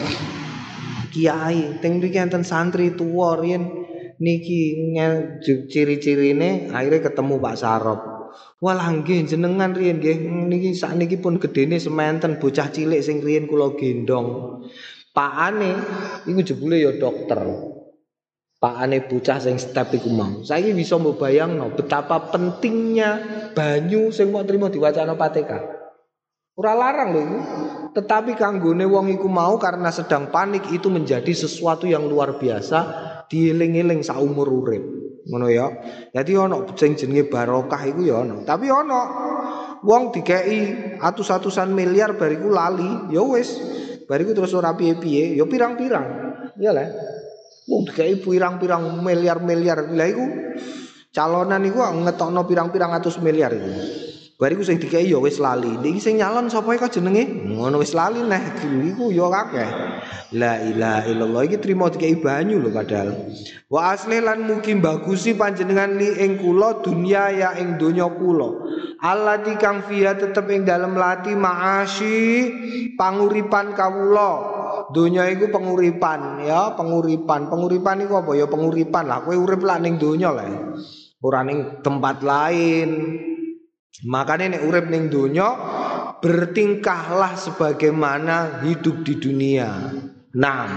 Kiai, 1.12 1.84
teng 1.84 2.00
mriki 2.00 2.24
enten 2.24 2.48
santri 2.48 2.96
tuwa 2.96 3.36
riyen 3.36 3.68
niki 4.24 4.96
ciri-cirine 5.68 6.72
akhirnya 6.72 7.12
ketemu 7.12 7.36
Pak 7.36 7.56
Sarop. 7.60 8.02
Walah 8.64 8.88
nggih 8.96 9.28
jenengan 9.28 9.76
riyen 9.76 10.00
nggih 10.00 10.18
niki 10.48 10.72
sakniki 10.72 11.20
pun 11.20 11.36
gedene 11.36 11.76
sementen 11.84 12.40
bocah 12.40 12.72
cilik 12.72 13.04
sing 13.04 13.20
riyen 13.20 13.44
kula 13.50 13.76
gendong. 13.76 14.62
Pakane 15.12 15.72
iku 16.24 16.40
jebule 16.40 16.80
ya 16.80 16.96
dokter. 16.96 17.40
Pakane 18.62 19.04
bocah 19.10 19.42
sing 19.44 19.60
step 19.60 19.92
iku 19.92 20.08
mau. 20.14 20.46
Saiki 20.46 20.72
bisa 20.72 20.96
mbok 20.96 21.20
bayangno 21.20 21.74
betapa 21.76 22.32
pentingnya 22.32 23.20
banyu 23.52 24.14
sing 24.16 24.32
mau 24.32 24.46
trimo 24.48 24.72
diwacana 24.72 25.20
Pateka. 25.20 25.60
Ora 26.56 26.78
larang 26.78 27.10
lho 27.12 27.22
iku. 27.26 27.40
Tetapi 27.92 28.40
kanggone 28.40 28.88
wong 28.88 29.12
iku 29.12 29.28
mau 29.28 29.60
karena 29.60 29.92
sedang 29.92 30.32
panik 30.32 30.64
itu 30.72 30.88
menjadi 30.88 31.34
sesuatu 31.36 31.84
yang 31.90 32.08
luar 32.08 32.40
biasa 32.40 32.80
dieling-eling 33.28 34.00
saumur 34.00 34.48
urip. 34.48 34.84
Ngono 35.28 35.52
ya. 35.52 35.68
Jadi 36.16 36.40
ana 36.40 36.64
sing 36.80 36.96
jenenge 36.96 37.28
barokah 37.28 37.84
iku 37.84 38.02
ya 38.08 38.24
ana. 38.24 38.48
Tapi 38.48 38.72
ana 38.72 39.00
wong 39.84 40.16
dikeki 40.16 40.60
atus-atusan 41.02 41.74
miliar 41.74 42.16
bariku 42.16 42.48
lali, 42.48 43.12
ya 43.12 43.26
wis. 43.26 43.58
Bariku 44.12 44.36
terus 44.36 44.52
ora 44.52 44.76
piye-piye, 44.76 45.40
ya 45.40 45.48
pirang-pirang. 45.48 46.06
Ya 46.60 46.76
lah. 46.76 46.84
Wong 47.72 47.88
dikeki 47.88 48.20
pirang-pirang 48.20 49.00
miliar-miliar. 49.00 49.88
Lah 49.96 50.08
iku 50.12 50.26
calonan 51.16 51.64
iku 51.64 51.80
ngetokno 51.80 52.44
pirang-pirang 52.44 52.92
atus 52.92 53.24
miliar 53.24 53.56
iku. 53.56 53.72
Bariku 54.42 54.66
sing 54.66 54.82
dikei 54.82 55.06
ya 55.06 55.22
wis 55.22 55.38
lali. 55.38 55.70
Niki 55.70 56.02
sing 56.02 56.18
nyalon 56.18 56.50
sapa 56.50 56.74
kok 56.74 56.90
jenenge? 56.90 57.46
Ngono 57.46 57.78
wis 57.78 57.94
lali 57.94 58.26
neh 58.26 58.42
iku 58.90 59.14
ya 59.14 59.30
akeh. 59.30 59.70
La 60.34 60.58
ilaha 60.66 61.06
illallah 61.06 61.46
iki 61.46 61.62
trimo 61.62 61.86
dikei 61.94 62.18
banyu 62.18 62.58
lho 62.58 62.74
padahal. 62.74 63.30
Wa 63.70 63.94
asli 63.94 64.18
lan 64.18 64.50
mugi 64.50 64.74
bagusi 64.82 65.38
panjenengan 65.38 65.94
li 65.94 66.18
ing 66.26 66.42
kula 66.42 66.82
dunya 66.82 67.30
ya 67.30 67.50
ing 67.62 67.78
donya 67.78 68.10
kula. 68.10 68.66
Allati 68.98 69.62
kang 69.62 69.86
fiha 69.86 70.18
tetep 70.18 70.50
ing 70.50 70.66
dalem 70.66 70.98
lati 70.98 71.38
maasi 71.38 72.18
panguripan 72.98 73.78
kawula. 73.78 74.58
Donya 74.90 75.30
iku 75.30 75.54
penguripan 75.54 76.50
ya, 76.50 76.74
penguripan. 76.74 77.46
Penguripan 77.46 78.10
iku 78.10 78.26
apa 78.26 78.34
ya 78.34 78.50
penguripan 78.50 79.06
lah. 79.06 79.22
Kowe 79.22 79.38
urip 79.38 79.62
lah 79.62 79.78
ning 79.78 80.02
donya 80.02 80.34
lah. 80.34 80.50
Ora 81.22 81.46
ning 81.46 81.86
tempat 81.86 82.26
lain. 82.26 82.90
Makanya 84.06 84.58
nek 84.58 84.66
urip 84.66 84.86
ning 84.90 85.14
donya 85.14 85.54
bertingkahlah 86.22 87.38
sebagaimana 87.38 88.66
hidup 88.66 89.06
di 89.06 89.18
dunia. 89.18 89.70
Nah, 90.38 90.68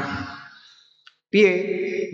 piye? 1.32 1.52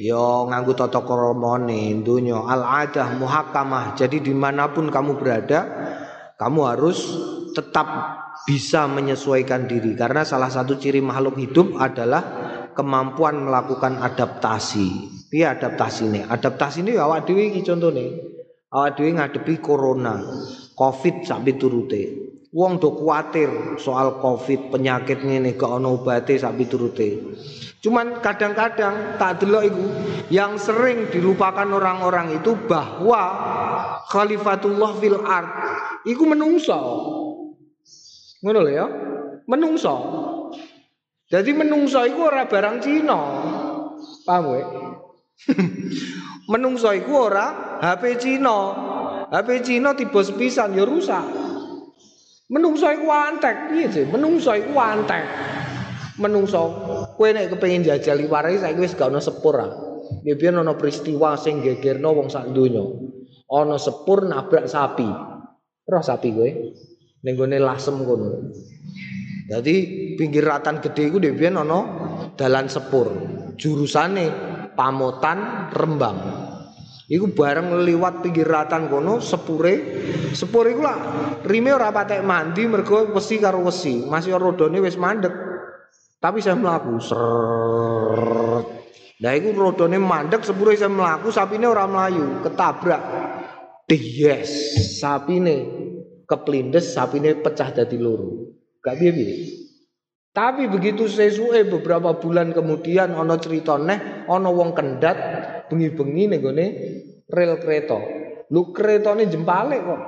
Yo 0.01 0.46
nganggo 0.49 0.73
tata 0.79 1.03
kramane 1.03 1.99
donya 2.07 2.40
al-adah 2.40 3.18
muhakkamah. 3.18 3.99
Jadi 3.99 4.23
di 4.23 4.35
mana 4.35 4.70
pun 4.70 4.88
kamu 4.88 5.18
berada, 5.18 5.61
kamu 6.38 6.61
harus 6.64 6.99
tetap 7.53 7.87
bisa 8.46 8.87
menyesuaikan 8.88 9.68
diri 9.68 9.92
karena 9.99 10.25
salah 10.25 10.49
satu 10.49 10.81
ciri 10.81 11.03
makhluk 11.05 11.37
hidup 11.37 11.77
adalah 11.77 12.23
kemampuan 12.73 13.44
melakukan 13.44 14.01
adaptasi. 14.01 15.18
Piye 15.31 15.46
adaptasi 15.46 16.11
ini? 16.11 16.20
Adaptasi 16.27 16.83
ini 16.83 16.99
awak 16.99 17.29
dhewe 17.29 17.53
iki 17.55 17.62
contone. 17.62 18.07
Awak 18.73 18.90
dhewe 18.99 19.11
ngadepi 19.14 19.55
corona. 19.62 20.18
Covid 20.81 21.29
sak 21.29 21.45
piturute. 21.45 22.33
Wong 22.57 22.81
do 22.81 22.97
kuatir 22.97 23.77
soal 23.77 24.16
Covid, 24.16 24.73
penyakit 24.73 25.21
ngene 25.21 25.55
gak 25.61 25.77
ono 25.77 26.01
obate 26.01 26.40
sak 26.40 26.57
piturute. 26.57 27.37
Cuman 27.85 28.25
kadang-kadang 28.25 29.21
tak 29.21 29.45
delok 29.45 29.69
iku 29.69 29.85
yang 30.33 30.57
sering 30.57 31.12
dilupakan 31.12 31.69
orang-orang 31.69 32.40
itu 32.40 32.57
bahwa 32.64 33.23
khalifatullah 34.09 34.90
fil 34.97 35.21
ard 35.21 35.53
iku 36.09 36.25
menungso. 36.25 36.81
Ngono 38.40 38.61
ya. 38.66 38.88
Menungso. 39.45 39.97
Jadi 41.31 41.55
menungso 41.55 42.03
iku 42.09 42.27
ora 42.27 42.49
barang 42.49 42.77
Cina. 42.81 43.21
Paham 44.25 44.43
kowe? 44.49 44.62
menungso 46.53 46.90
iku 46.97 47.31
ora 47.31 47.79
HP 47.79 48.03
Cina. 48.19 48.89
HP 49.31 49.49
Cina 49.62 49.95
tiba 49.95 50.19
sepisan 50.27 50.75
ya 50.75 50.83
rusak. 50.83 51.23
Menungso 52.51 52.90
iku 52.90 53.14
antek, 53.14 53.71
piye 53.71 53.87
sih? 53.87 54.05
Menungso 54.11 54.51
iku 54.59 54.75
antek. 54.75 55.23
Menungso 56.19 56.61
kowe 57.14 57.31
nek 57.31 57.55
kepengin 57.55 57.87
jajal 57.87 58.19
liware 58.19 58.59
saiki 58.59 58.83
wis 58.83 58.99
gak 58.99 59.14
ono 59.14 59.23
sepur 59.23 59.55
ah. 59.62 59.71
Ya 60.27 60.35
biyen 60.35 60.59
ono 60.59 60.75
peristiwa 60.75 61.38
sing 61.38 61.62
gegerno 61.62 62.11
wong 62.11 62.27
sak 62.27 62.51
donya. 62.51 62.83
Ono 63.55 63.77
sepur 63.79 64.27
nabrak 64.27 64.66
sapi. 64.66 65.07
Roh 65.87 66.03
sapi 66.03 66.29
kowe? 66.35 66.51
Ning 67.23 67.35
gone 67.38 67.62
lasem. 67.62 68.03
Jadi 69.47 69.75
pinggir 70.19 70.43
ratan 70.43 70.83
gede 70.83 71.07
iku 71.07 71.23
dhewe 71.23 71.38
biyen 71.38 71.55
dalan 72.35 72.66
sepur. 72.66 73.14
Jurusane 73.55 74.27
Pamotan 74.75 75.71
Rembang. 75.71 76.49
Iku 77.11 77.35
bareng 77.35 77.75
liwat 77.83 78.23
pinggir 78.23 78.46
ratan 78.46 78.87
kono 78.87 79.18
sepure. 79.18 79.75
Sepur 80.31 80.62
iku 80.70 80.87
lah 80.87 80.99
rime 81.42 81.75
ora 81.75 81.90
patek 81.90 82.23
mandi 82.23 82.70
mergo 82.70 83.11
wesi 83.11 83.42
karo 83.42 83.66
wesi. 83.66 84.07
Masih 84.07 84.38
rodone 84.38 84.79
wis 84.79 84.94
mandek. 84.94 85.35
Tapi 86.23 86.38
saya 86.38 86.55
melaku 86.55 87.03
seret. 87.03 88.66
Nah 89.20 89.33
iku 89.35 89.51
rodone 89.51 89.99
mandek 89.99 90.46
sepure 90.46 90.79
saya 90.79 90.87
melaku 90.87 91.35
sapine 91.35 91.66
ora 91.66 91.90
melayu, 91.90 92.46
ketabrak. 92.46 93.03
Yes, 93.90 94.55
sapine 95.03 95.66
keplindes, 96.31 96.94
sapine 96.94 97.35
pecah 97.42 97.75
dadi 97.75 97.99
loro. 97.99 98.55
Gak 98.79 99.03
piye-piye. 99.03 99.35
Tapi 100.31 100.71
begitu 100.71 101.11
sesuai 101.11 101.66
beberapa 101.66 102.14
bulan 102.14 102.55
kemudian 102.55 103.19
ono 103.19 103.35
cerita 103.43 103.75
neh 103.75 104.31
ono 104.31 104.55
wong 104.55 104.71
kendat 104.79 105.19
bengi-bengi 105.66 106.31
nih 106.31 106.38
gone 106.38 106.66
rel 107.27 107.59
kereta. 107.59 107.99
Lu 108.51 108.71
ini 108.75 109.27
jempale 109.27 109.79
kok. 109.83 110.01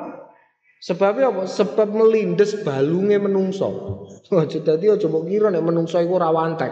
Sebabnya 0.83 1.31
apa? 1.31 1.43
Sebab 1.47 1.95
melindes 1.95 2.59
balungnya 2.67 3.23
menungso. 3.23 3.71
Jadi 4.51 4.91
aja 4.91 5.07
mbok 5.07 5.31
kira 5.31 5.47
nek 5.51 5.63
menungso 5.63 5.99
iku 6.03 6.19
ora 6.19 6.35
wantek. 6.35 6.71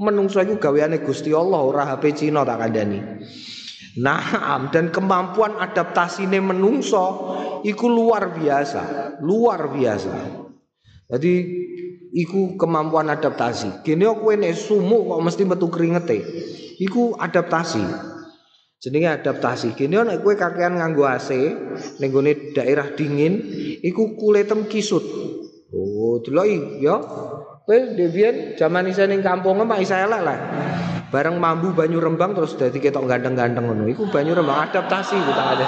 Menungso 0.00 0.40
iku 0.40 0.56
gaweane 0.56 1.04
Gusti 1.04 1.28
Allah 1.36 1.60
ora 1.60 1.84
HP 1.92 2.24
Cina 2.24 2.40
tak 2.40 2.56
kandhani. 2.56 3.00
Nah, 4.00 4.58
dan 4.74 4.90
kemampuan 4.90 5.60
adaptasine 5.60 6.40
menungso 6.42 7.04
iku 7.62 7.86
luar 7.86 8.32
biasa, 8.32 8.82
luar 9.22 9.70
biasa. 9.70 10.14
Jadi 11.14 11.32
iku 12.14 12.54
kemampuan 12.54 13.10
adaptasi. 13.10 13.82
Gini 13.82 14.06
aku 14.06 14.30
nek 14.38 14.54
sumuk 14.54 15.10
kok 15.10 15.22
mesti 15.26 15.42
metu 15.42 15.66
keringete. 15.66 16.18
Iku 16.78 17.18
adaptasi. 17.18 17.82
Jenenge 18.78 19.10
adaptasi. 19.18 19.74
Gini 19.74 19.98
nek 19.98 20.22
kowe 20.22 20.38
kakean 20.38 20.78
nganggo 20.78 21.04
AC 21.04 21.34
ning 21.98 22.10
daerah 22.54 22.94
dingin, 22.94 23.42
iku 23.82 24.14
kulitem 24.14 24.70
kisut. 24.70 25.02
Oh, 25.74 26.22
deloki 26.22 26.78
ya. 26.78 27.02
Kowe 27.64 27.96
debian 27.96 28.60
zaman 28.60 28.84
isa 28.92 29.08
ning 29.08 29.24
kampung 29.24 29.56
mak 29.64 29.80
isa 29.80 30.04
elek 30.04 30.20
lah. 30.20 30.36
Bareng 31.08 31.40
mambu 31.40 31.72
banyu 31.72 31.96
rembang 31.96 32.36
terus 32.36 32.60
dadi 32.60 32.76
ketok 32.76 33.08
ganteng-ganteng 33.08 33.64
ngono. 33.64 33.88
Iku 33.88 34.12
banyu 34.12 34.36
rembang 34.36 34.68
adaptasi 34.68 35.16
ku 35.16 35.32
tak 35.32 35.56
ada. 35.56 35.66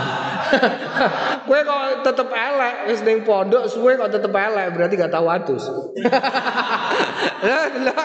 Kowe 1.49 1.57
kok 1.57 2.05
tetep 2.05 2.29
elek 2.29 2.93
wis 2.93 3.01
ning 3.01 3.25
pondok 3.25 3.65
suwe 3.65 3.97
kok 3.97 4.13
tetep 4.13 4.29
elek 4.29 4.77
berarti 4.77 4.95
gak. 5.01 5.09
Lah 7.49 7.65
delok. 7.73 7.97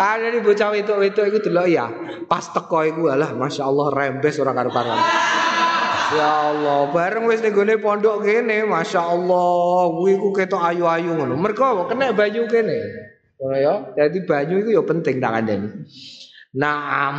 Ada 0.00 0.32
di 0.32 0.40
bocah 0.40 0.72
itu 0.72 0.94
itu 1.04 1.20
iku 1.20 1.38
delok 1.44 1.68
ya. 1.68 1.92
Pas 2.24 2.48
teko 2.48 2.80
iku 2.80 3.12
alah 3.12 3.36
masyaallah 3.36 3.92
rembes 3.92 4.40
ora 4.40 4.56
karo-karuan. 4.56 5.04
Ya 6.14 6.54
Allah, 6.54 6.86
bareng 6.94 7.26
wis 7.26 7.42
ning 7.42 7.50
pondok 7.82 8.22
kene, 8.22 8.62
Masya 8.62 9.02
Allah, 9.02 9.90
kuwi 9.90 10.14
ku 10.14 10.30
ketok 10.30 10.62
ayu-ayu 10.62 11.18
ngono. 11.18 11.34
Mergo 11.34 11.90
kena 11.90 12.14
banyu 12.14 12.46
kene. 12.46 12.78
Ngono 13.42 13.56
ya. 13.58 13.74
Dadi 13.98 14.22
banyu 14.22 14.62
iku 14.62 14.70
ya 14.70 14.82
penting 14.86 15.18
tak 15.18 15.32
kandhani. 15.34 15.68
Naam. 16.54 17.14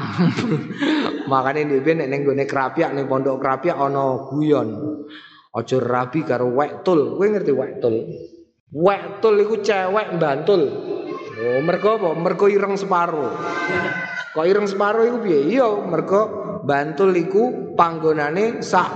Makane 1.32 1.68
dhewe 1.68 1.92
nek 2.00 2.08
ning 2.08 2.22
gone 2.24 2.48
ning 2.48 3.06
pondok 3.12 3.44
krapiak 3.44 3.76
ana 3.76 4.32
guyon. 4.32 4.70
Aja 5.52 5.78
rabi 5.84 6.24
karo 6.24 6.48
wektul. 6.56 7.20
Kowe 7.20 7.28
ngerti 7.28 7.52
wektul? 7.52 7.96
Wektul 8.72 9.36
iku 9.44 9.56
cewek 9.60 10.16
bantul. 10.16 10.64
Oh, 11.38 11.60
mergo 11.62 12.00
apa? 12.00 12.10
Mergo 12.16 12.48
ireng 12.48 12.80
separo. 12.80 13.36
Kok 14.32 14.48
ireng 14.48 14.66
separo 14.66 15.06
iku 15.06 15.18
piye? 15.22 15.54
Iya, 15.54 15.70
mergo 15.86 16.48
Bantul 16.68 17.16
iku 17.16 17.67
panggonane 17.78 18.66
sak 18.66 18.90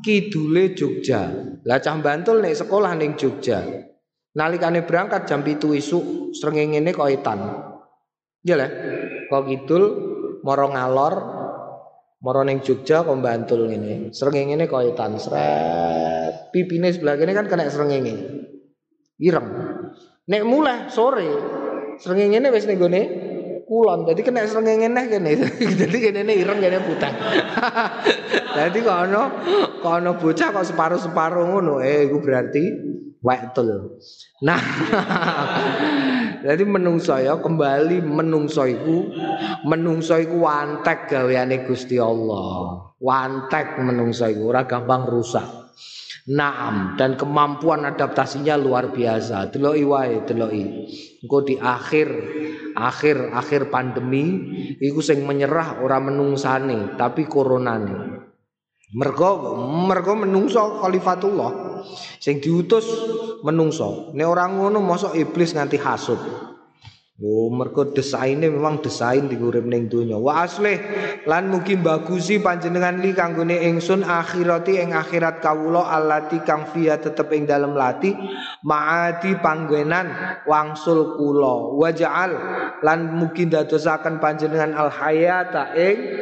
kidule 0.00 0.72
Jogja. 0.72 1.28
Lah 1.64 1.78
cah 1.80 1.96
Bantul 2.00 2.40
nek 2.40 2.56
sekolah 2.56 2.96
ning 2.96 3.14
Jogja. 3.20 3.60
Nalikane 4.34 4.82
berangkat 4.82 5.30
jam 5.30 5.46
pitu 5.46 5.76
isuk 5.76 6.34
srengenge 6.34 6.80
kok 6.90 7.12
etan. 7.12 7.40
Iya 8.42 8.54
lah. 8.58 8.70
Kok 9.30 9.44
kidul 9.46 9.84
moro 10.42 10.66
ngalor 10.72 11.14
moro 12.20 12.40
ning 12.42 12.60
Jogja 12.60 13.04
kok 13.04 13.16
Bantul 13.20 13.70
ngene. 13.70 14.10
Srengenge 14.10 14.66
kok 14.66 14.82
etan 14.84 15.20
sret. 15.20 16.50
Pipine 16.50 16.90
sebelah 16.90 17.16
kene 17.16 17.32
kan 17.32 17.46
kena 17.46 17.70
srengenge. 17.70 18.14
Ireng. 19.22 19.48
Nek 20.28 20.42
mulai 20.42 20.90
sore 20.90 21.30
srengenge 22.02 22.50
wis 22.50 22.66
ning 22.66 22.76
gone 22.76 23.02
kulon. 23.64 24.06
Jadi 24.06 24.20
kena 24.20 24.44
srengenge 24.44 24.88
neh 24.88 25.04
kene. 25.08 25.30
Jadi 25.80 25.96
kene 25.98 26.32
ireng 26.32 26.60
kene 26.60 26.78
putih. 26.84 27.12
Jadi 28.58 28.78
kok 28.84 28.98
ana 29.08 29.22
kok 29.82 29.94
ana 29.98 30.10
bocah 30.14 30.48
kok 30.54 30.66
separuh-separuh 30.68 31.44
ngono, 31.50 31.82
eh 31.82 32.06
iku 32.06 32.22
berarti 32.22 32.62
wektul. 33.24 33.98
Nah, 34.44 34.60
jadi 36.46 36.60
menungso 36.68 37.16
ya 37.16 37.40
kembali 37.40 38.04
menungso 38.04 38.68
iku 38.68 39.08
menungso 39.64 40.20
iku 40.20 40.44
wantek 40.44 41.08
gaweane 41.08 41.64
Gusti 41.64 41.96
Allah. 41.96 42.92
Wantek 43.00 43.80
menungso 43.80 44.28
iku 44.28 44.52
ora 44.52 44.68
gampang 44.68 45.08
rusak. 45.08 45.63
Naam 46.24 46.96
dan 46.96 47.20
kemampuan 47.20 47.84
adaptasinya 47.84 48.56
luar 48.56 48.88
biasa. 48.96 49.52
Deloki 49.52 49.84
wae, 49.84 50.24
deloki. 50.24 50.64
Engko 51.20 51.44
di 51.44 51.60
akhir 51.60 52.08
akhir 52.72 53.28
akhir 53.36 53.68
pandemi 53.68 54.24
iku 54.80 55.04
sing 55.04 55.20
menyerah 55.28 55.84
ora 55.84 56.00
menungsane, 56.00 56.96
tapi 56.96 57.28
koronane. 57.28 58.24
Mergo 58.96 59.60
mergo 59.84 60.16
menungso 60.16 60.80
khalifatullah. 60.80 61.84
Sing 62.16 62.40
diutus 62.40 62.88
menungso. 63.44 64.16
Nek 64.16 64.24
ora 64.24 64.48
ngono 64.48 64.80
mosok 64.80 65.12
iblis 65.20 65.52
nganti 65.52 65.76
hasud. 65.76 66.20
Oh, 67.22 67.46
mergo 67.46 67.94
desainnya 67.94 68.50
memang 68.50 68.82
desain 68.82 69.30
digurip 69.30 69.62
ning 69.62 69.86
donya. 69.86 70.18
Wa 70.18 70.42
aslih 70.42 70.82
lan 71.30 71.46
mugi 71.46 71.78
bagusi 71.78 72.42
panjenengan 72.42 72.98
li 72.98 73.14
kanggone 73.14 73.54
ingsun 73.70 74.02
akhirati 74.02 74.82
ing 74.82 74.90
akhirat 74.90 75.38
kawula 75.38 75.94
allati 75.94 76.42
kang 76.42 76.66
fiya 76.74 76.98
tetep 76.98 77.30
ing 77.30 77.46
dalem 77.46 77.78
lati 77.78 78.10
maati 78.66 79.38
panggenan 79.38 80.10
wangsul 80.42 81.14
kula. 81.14 81.78
Wa 81.78 81.94
ja'al 81.94 82.32
lan 82.82 83.14
mugi 83.14 83.46
dadosaken 83.46 84.18
panjenengan 84.18 84.74
al 84.74 84.90
hayata 84.90 85.70
ing 85.78 86.18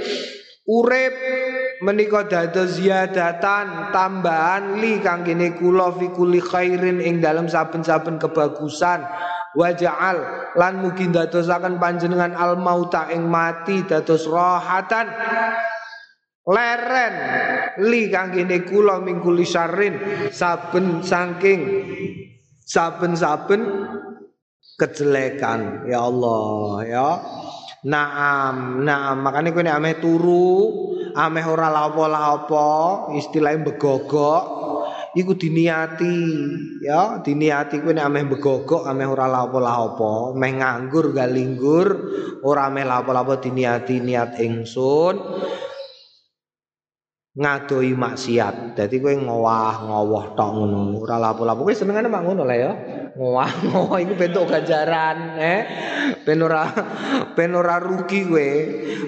urip 0.68 1.14
menika 1.81 2.28
dados 2.28 2.76
ziyadatan 2.76 3.96
tambahan 3.96 4.76
li 4.76 5.00
kanggene 5.00 5.57
kula 5.57 5.88
fi 5.96 6.12
kulli 6.12 6.44
khairin 6.44 7.00
ing 7.00 7.24
dalem 7.24 7.48
saben-saben 7.48 8.20
kebagusan 8.20 9.09
waja'al 9.57 10.19
lan 10.57 10.73
mugi 10.81 11.09
dadosaken 11.09 11.77
panjenengan 11.77 12.33
al 12.37 12.57
mauta 12.61 13.09
ing 13.12 13.29
mati 13.29 13.85
dados 13.85 14.25
rohatan 14.29 15.09
leren 16.49 17.15
li 17.87 18.11
kanggene 18.11 18.67
kula 18.67 18.99
mingkuli 18.99 19.47
syarrin. 19.47 19.95
Saben 20.35 21.01
saking 21.07 21.61
saben-saben 22.67 23.62
kejelekan. 24.81 25.87
Ya 25.87 26.01
Allah 26.03 26.75
ya. 26.87 27.11
Naam, 27.83 28.87
naam, 28.87 29.27
makanya 29.27 29.51
kowe 29.51 29.59
nek 29.67 29.75
ameh 29.75 29.99
turu, 29.99 30.55
ameh 31.19 31.43
ora 31.43 31.67
lapo-lapo, 31.67 33.11
istilahnya 33.19 33.75
begogok, 33.75 34.62
iku 35.12 35.37
diniati 35.37 36.16
ya 36.81 37.20
diniati 37.20 37.85
kuwi 37.85 37.92
nek 37.96 38.07
ameh 38.09 38.25
begogok 38.33 38.88
ameh 38.88 39.05
ora 39.05 39.29
lapo-lapo 39.29 40.33
meh 40.33 40.53
nganggur 40.57 41.12
galinggur 41.12 41.88
ora 42.40 42.72
ameh 42.72 42.88
lapo-lapo 42.88 43.37
diniati 43.37 44.01
niat 44.01 44.40
ingsun 44.40 45.14
ngadoi 47.33 47.97
maksiat. 47.97 48.77
Dadi 48.77 48.97
kowe 49.01 49.14
ngowah-ngowoh 49.16 50.37
tok 50.37 50.51
ngono. 50.53 51.01
Ora 51.01 51.16
lapo-lapo. 51.16 51.64
Kowe 51.64 51.75
senengane 51.75 52.09
mak 52.12 52.23
ngono 52.29 52.42
lah 52.45 52.57
ya. 52.57 52.73
Ngowah-ngowah 53.16 53.99
iku 54.05 54.14
bentuk 54.16 54.45
ganjaran 54.49 55.37
eh. 55.40 55.61
Ben 56.25 56.45
ora 56.45 56.68
ben 57.37 57.57
ora 57.57 57.81
rugi 57.81 58.21
kowe. 58.29 58.51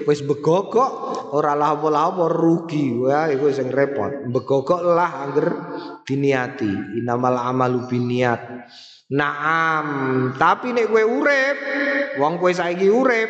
Wis 0.09 0.25
begogok 0.25 0.91
ora 1.37 1.53
lapo-lapo 1.53 2.25
rugi. 2.25 2.97
Wah 3.05 3.29
iku 3.29 3.53
sing 3.53 3.69
repot. 3.69 4.25
Begogok 4.33 4.81
lah 4.81 5.29
angger 5.29 5.47
diniati. 6.01 6.97
Inamal 6.97 7.37
amalu 7.37 7.85
biniat 7.85 8.41
Naam, 9.05 9.85
tapi 10.33 10.73
nek 10.73 10.89
kowe 10.89 11.05
urip, 11.05 11.57
wong 12.17 12.41
kowe 12.41 12.49
saiki 12.49 12.89
urip, 12.89 13.29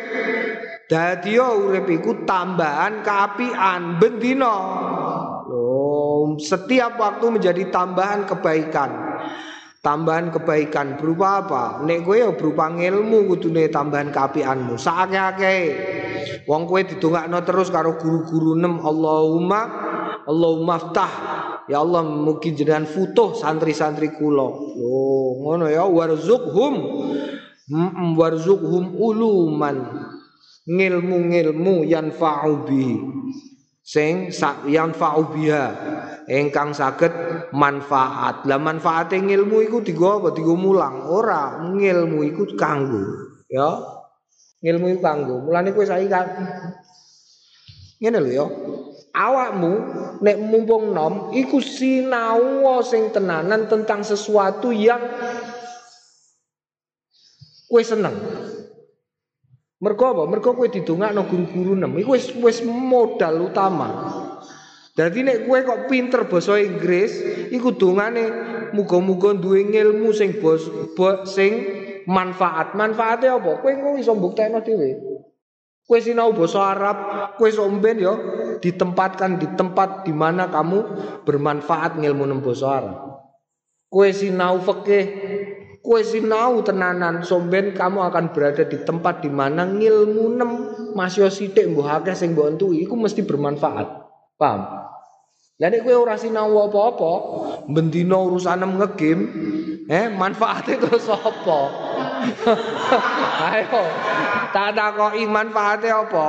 dadi 0.86 1.38
urip 1.38 1.86
iku 1.90 2.22
tambahan 2.26 3.02
kaapian 3.02 3.98
bendina. 3.98 4.54
Loh, 5.46 6.38
setiap 6.38 6.98
waktu 6.98 7.26
menjadi 7.38 7.70
tambahan 7.70 8.26
kebaikan. 8.26 8.90
Tambahan 9.82 10.34
kebaikan 10.34 10.98
berupa 10.98 11.46
apa? 11.46 11.64
Nek 11.86 12.02
kowe 12.02 12.18
ya 12.18 12.34
berupa 12.34 12.66
ilmu 12.74 13.30
kudune 13.30 13.70
tambahan 13.70 14.10
kaapianmu. 14.10 14.74
Sakake-ake. 14.74 15.58
Wong 16.50 16.66
kowe 16.66 16.82
didongakno 16.82 17.38
terus 17.46 17.70
karo 17.70 17.94
guru-guru 17.94 18.58
nem 18.58 18.82
Allahumma 18.82 19.60
Allahumma 20.26 20.74
ftah 20.82 21.12
Ya 21.66 21.82
Allah 21.82 22.06
mungkin 22.06 22.54
jenengan 22.54 22.86
futuh 22.86 23.34
santri-santri 23.34 24.14
kula. 24.14 24.46
Oh, 24.78 25.42
ngono 25.42 25.66
ya 25.66 25.82
warzuqhum 25.82 26.74
warzuqhum 28.14 28.94
uluman 28.94 29.76
ngilmu-ngilmu 30.66 31.86
yanfa'u 31.86 32.66
bi 32.66 32.98
sing 33.86 34.34
yanfa'u 34.66 35.30
biha 35.30 35.66
ingkang 36.26 36.74
saged 36.74 37.14
manfaat. 37.54 38.42
Lah 38.50 38.58
manfaate 38.58 39.14
ngilmu 39.22 39.62
iku 39.62 39.78
digo 39.78 40.18
apa? 40.18 40.34
Digo 40.34 40.58
mulang. 40.58 41.06
Ora, 41.06 41.62
ngilmu 41.62 42.26
iku 42.26 42.58
kanggo, 42.58 43.02
ya. 43.46 43.78
Ngilmu 44.58 44.98
iku 44.98 45.00
kanggo. 45.06 45.34
Mulane 45.46 45.70
kowe 45.70 45.86
saiki 45.86 46.10
kan 46.10 46.26
ngene 47.96 48.20
lho 48.20 48.28
ya 48.28 48.44
awakmu 49.16 49.72
nek 50.20 50.36
mumpung 50.36 50.92
nom 50.92 51.32
iku 51.32 51.64
sinau 51.64 52.68
sing 52.84 53.08
tenanan 53.08 53.64
tentang 53.72 54.04
sesuatu 54.04 54.68
yang 54.68 55.00
kowe 57.72 57.80
seneng. 57.80 58.12
Mergo 59.76 60.04
apa? 60.08 60.22
Mergo 60.24 60.56
kowe 60.56 60.68
didongakno 60.72 61.28
guru-guru 61.28 61.76
nem 61.76 61.92
iku 62.00 62.16
wis 62.16 62.32
wis 62.40 62.64
modal 62.64 63.52
utama. 63.52 64.08
Dadi 64.96 65.20
nek 65.20 65.44
kowe 65.44 65.60
kok 65.60 65.80
pinter 65.92 66.24
basa 66.24 66.56
Inggris, 66.56 67.20
iku 67.52 67.76
dongane 67.76 68.24
muga-muga 68.72 69.36
duwe 69.36 69.68
ilmu 69.68 70.16
sing 70.16 70.40
bos, 70.40 70.64
bo, 70.96 71.28
sing 71.28 71.52
manfaat. 72.08 72.72
Manfaate 72.72 73.28
apa? 73.28 73.60
Kowe 73.60 73.68
kok 73.68 74.00
iso 74.00 74.16
mbuktekno 74.16 74.64
dhewe. 74.64 75.16
Kue 75.86 76.02
sinau 76.02 76.34
bahasa 76.34 76.74
Arab, 76.74 76.96
kue 77.38 77.52
somben 77.54 78.02
yo 78.02 78.14
ditempatkan 78.58 79.38
di 79.38 79.46
tempat 79.54 80.02
di 80.02 80.10
mana 80.10 80.50
kamu 80.50 80.82
bermanfaat 81.22 82.00
ngilmu 82.00 82.26
nem 82.26 82.42
bahasa 82.42 82.66
Arab. 82.80 82.98
Kue 83.86 84.10
sinau 84.10 84.58
fikih, 84.58 85.04
kue 85.86 86.02
sinau 86.02 86.66
tenanan 86.66 87.22
somben 87.22 87.70
kamu 87.70 88.10
akan 88.10 88.34
berada 88.34 88.66
di 88.66 88.82
tempat 88.82 89.22
di 89.22 89.30
mana 89.30 89.62
ngilmu 89.62 90.34
nem 90.34 90.50
masih 90.98 91.30
sithik 91.30 91.70
mbah 91.70 92.02
akeh 92.02 92.18
sing 92.18 92.34
mbok 92.34 92.58
entui 92.58 92.82
iku 92.82 92.98
mesti 92.98 93.22
bermanfaat. 93.22 93.86
Paham? 94.34 94.66
Lah 95.56 95.68
nek 95.72 95.86
kowe 95.86 95.94
ora 95.94 96.18
sinau 96.18 96.52
apa-apa, 96.68 97.12
bendina 97.70 98.20
urusanem 98.20 98.76
ngegame, 98.76 99.24
eh 99.88 100.12
manfaatnya 100.12 100.76
terus 100.84 101.08
apa? 101.08 101.60
Ayo, 103.54 103.80
tak 104.52 104.76
takoki 104.76 105.24
manfaate 105.24 105.88
apa? 105.88 106.28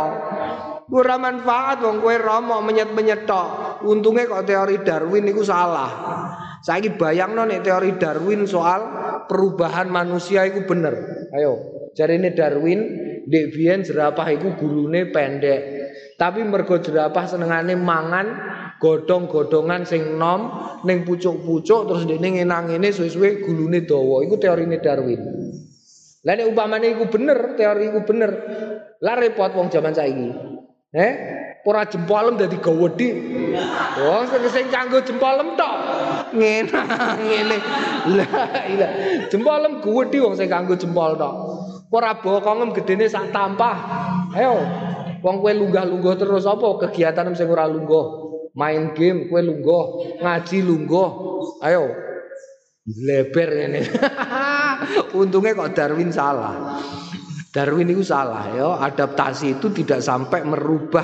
Ora 0.88 1.20
manfaat 1.20 1.84
wong 1.84 2.00
kowe 2.00 2.16
romo 2.16 2.64
menyet-menyet 2.64 3.28
tok. 3.28 3.84
Untungnya 3.84 4.32
kok 4.32 4.48
teori 4.48 4.80
Darwin 4.80 5.28
itu 5.28 5.44
salah. 5.44 5.92
Saya 6.66 6.90
bayang 6.98 7.38
nih 7.38 7.62
teori 7.62 7.96
Darwin 8.02 8.50
soal 8.50 8.82
perubahan 9.30 9.88
manusia 9.92 10.46
itu 10.48 10.66
bener. 10.66 10.94
Ayo, 11.36 11.58
cari 11.94 12.18
ini 12.18 12.34
Darwin, 12.34 12.80
dek 13.28 13.46
biyen 13.54 13.84
jerapah 13.86 14.28
itu 14.34 14.56
gulune 14.58 15.12
pendek. 15.14 15.60
Tapi 16.18 16.42
mergo 16.42 16.82
jerapah 16.82 17.30
senengane 17.30 17.78
mangan 17.78 18.26
godong-godongan 18.82 19.86
sing 19.86 20.18
nom 20.18 20.50
ning 20.86 21.06
pucuk-pucuk 21.06 21.90
terus 21.90 22.04
dene 22.10 22.42
ngenang 22.42 22.74
ini 22.74 22.90
suwe-suwe 22.90 23.46
gulune 23.46 23.86
dawa. 23.86 24.26
Iku 24.26 24.42
teorine 24.42 24.82
Darwin. 24.82 25.22
Lah 26.26 26.34
nek 26.34 26.50
umpamane 26.50 26.98
iku 26.98 27.06
bener, 27.08 27.54
teori 27.54 27.94
iku 27.94 28.02
bener. 28.04 28.32
Lah 29.00 29.16
repot 29.16 29.54
wong 29.54 29.70
zaman 29.70 29.94
saiki. 29.94 30.30
Eh? 30.98 31.14
Ora 31.68 31.84
jempolem 31.84 32.40
dadi 32.40 32.58
gawedi. 32.64 33.10
Wong 34.00 34.24
sing 34.48 34.72
kanggo 34.72 35.04
jempolem 35.04 35.60
tok. 35.60 35.76
Ngene 36.34 36.80
ngene. 37.24 37.58
Lah 38.16 38.30
iya. 38.68 38.88
Jempolem 39.32 39.80
gawedi 39.80 40.18
wong 40.20 40.34
sing 40.36 40.48
kanggo 40.52 40.76
jempol 40.76 41.16
tok. 41.16 41.34
Ora 41.88 42.20
bokongem 42.20 42.76
gedene 42.76 43.08
sak 43.08 43.32
tampah. 43.32 43.78
Ayo. 44.36 44.60
Wong 45.24 45.42
kowe 45.42 45.50
lunggah-lungguh 45.50 46.16
terus 46.20 46.46
apa 46.46 46.88
kegiatan 46.88 47.34
sing 47.34 47.50
ora 47.50 47.66
lungguh? 47.66 48.28
Main 48.58 48.94
game 48.94 49.30
kowe 49.30 49.42
lungguh, 49.42 49.84
ngaji 50.22 50.58
lungguh. 50.62 51.10
Ayo. 51.64 51.90
Leber 52.88 53.50
ini. 53.68 53.82
Untungnya 55.20 55.58
kok 55.58 55.74
Darwin 55.76 56.12
salah. 56.14 56.80
Darwin 57.52 57.92
itu 57.92 58.06
salah 58.06 58.48
ya. 58.54 58.80
Adaptasi 58.80 59.60
itu 59.60 59.68
tidak 59.74 60.00
sampai 60.00 60.46
merubah 60.48 61.04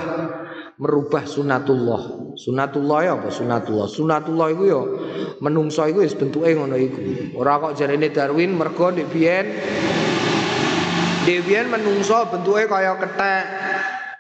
merubah 0.78 1.24
sunatullah. 1.28 2.36
Sunatullah 2.38 3.00
ya 3.06 3.12
apa 3.20 3.30
sunatullah? 3.30 3.88
Sunatullah 3.90 4.48
itu 4.54 4.64
ya 4.70 4.82
menungso 5.44 5.86
itu 5.86 6.02
wis 6.02 6.18
bentuke 6.18 6.50
ngono 6.54 6.78
iku. 6.78 7.00
Ora 7.38 7.62
kok 7.62 7.78
jarene 7.78 8.10
Darwin 8.10 8.58
mergo 8.58 8.90
ndek 8.90 9.08
biyen 9.14 9.46
biyen 11.24 11.68
menungso 11.70 12.26
bentuke 12.28 12.66
kaya 12.68 12.98
kethek 12.98 13.46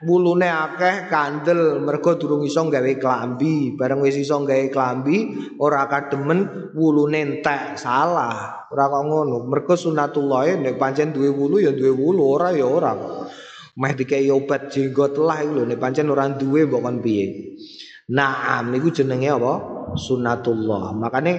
wulune 0.03 0.47
akeh 0.51 1.07
kandel 1.07 1.79
mergo 1.79 2.19
durung 2.19 2.43
iso 2.43 2.67
gawe 2.67 2.93
klambi 2.99 3.73
bareng 3.79 4.03
wis 4.03 4.19
iso 4.19 4.43
gawe 4.43 4.67
klambi 4.67 5.31
ora 5.63 5.87
kademen 5.87 6.71
wulune 6.75 7.39
entek 7.39 7.79
salah 7.79 8.67
ora 8.67 8.91
kok 8.91 9.03
ngono 9.07 9.47
mergo 9.47 9.79
sunatullah 9.79 10.59
nek 10.59 10.75
pancen 10.75 11.15
duwe 11.15 11.31
wulu 11.31 11.63
ya 11.63 11.71
duwe 11.71 11.91
wulu 11.95 12.21
ora 12.35 12.51
ya 12.51 12.67
ora 12.67 12.91
meh 13.73 13.93
dikei 13.97 14.29
obat 14.29 14.69
jenggot 14.69 15.17
lah 15.17 15.41
iku 15.41 15.65
lho 15.65 15.75
pancen 15.81 16.11
ora 16.13 16.29
duwe 16.29 16.69
mbok 16.69 16.81
kon 16.85 16.97
piye 17.01 17.25
Naam 18.11 18.75
iku 18.75 18.91
jenenge 18.91 19.31
apa? 19.31 19.53
Sunatullah. 19.95 20.91
Makane 20.91 21.33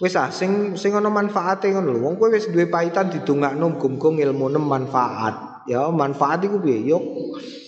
wis 0.00 0.16
ah 0.16 0.32
sing 0.32 0.72
sing 0.72 0.96
ana 0.96 1.12
manfaate 1.12 1.68
ngono 1.68 1.92
lho. 1.92 2.00
Wong 2.00 2.14
kowe 2.16 2.32
wis 2.32 2.48
duwe 2.48 2.72
paitan 2.72 3.12
didongakno 3.12 3.76
muga-muga 3.76 4.24
ilmune 4.24 4.56
manfaat. 4.56 5.68
Ya 5.68 5.92
manfaat 5.92 6.48
iku 6.48 6.64
piye? 6.64 6.88
Yo 6.88 6.96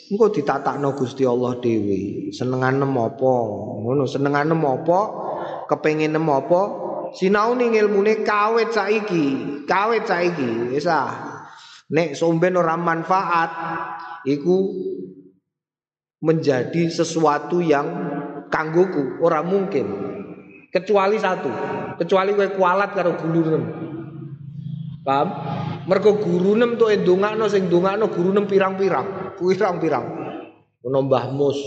engko 0.09 0.33
ditatakno 0.33 0.97
Gusti 0.97 1.29
Allah 1.29 1.61
dhewe. 1.61 2.33
Senengane 2.33 2.81
apa? 2.81 3.35
Ngono, 3.85 4.09
senengane 4.09 4.57
apa? 4.57 5.01
Kepengine 5.69 6.17
apa? 6.17 6.61
Sinau 7.13 7.53
ning 7.55 7.77
ilmune 7.77 8.25
kawit 8.25 8.73
saiki, 8.73 9.27
kawit 9.69 10.09
saiki. 10.09 10.73
Wis 10.73 10.89
ah. 10.89 11.34
Nek 11.93 12.17
somben 12.17 12.57
ora 12.57 12.81
manfaat 12.81 13.51
iku 14.25 14.73
menjadi 16.25 16.89
sesuatu 16.89 17.61
yang 17.61 17.85
kanggoku 18.49 19.21
ora 19.21 19.45
mungkin 19.45 19.85
kecuali 20.73 21.21
satu 21.21 21.53
kecuali 22.01 22.33
kowe 22.33 22.49
kualat 22.57 22.91
karo 22.97 23.13
guru 23.21 23.61
paham 25.05 25.29
mergo 25.85 26.17
guru 26.17 26.57
nem 26.57 26.81
tuh 26.81 26.89
ndongakno 26.97 27.45
sing 27.53 27.69
ndongakno 27.69 28.09
guru 28.09 28.33
nem 28.33 28.49
pirang-pirang 28.49 29.37
pirang-pirang. 29.37 30.07
Ono 30.85 30.99
Mbah 31.09 31.33
Mus, 31.33 31.59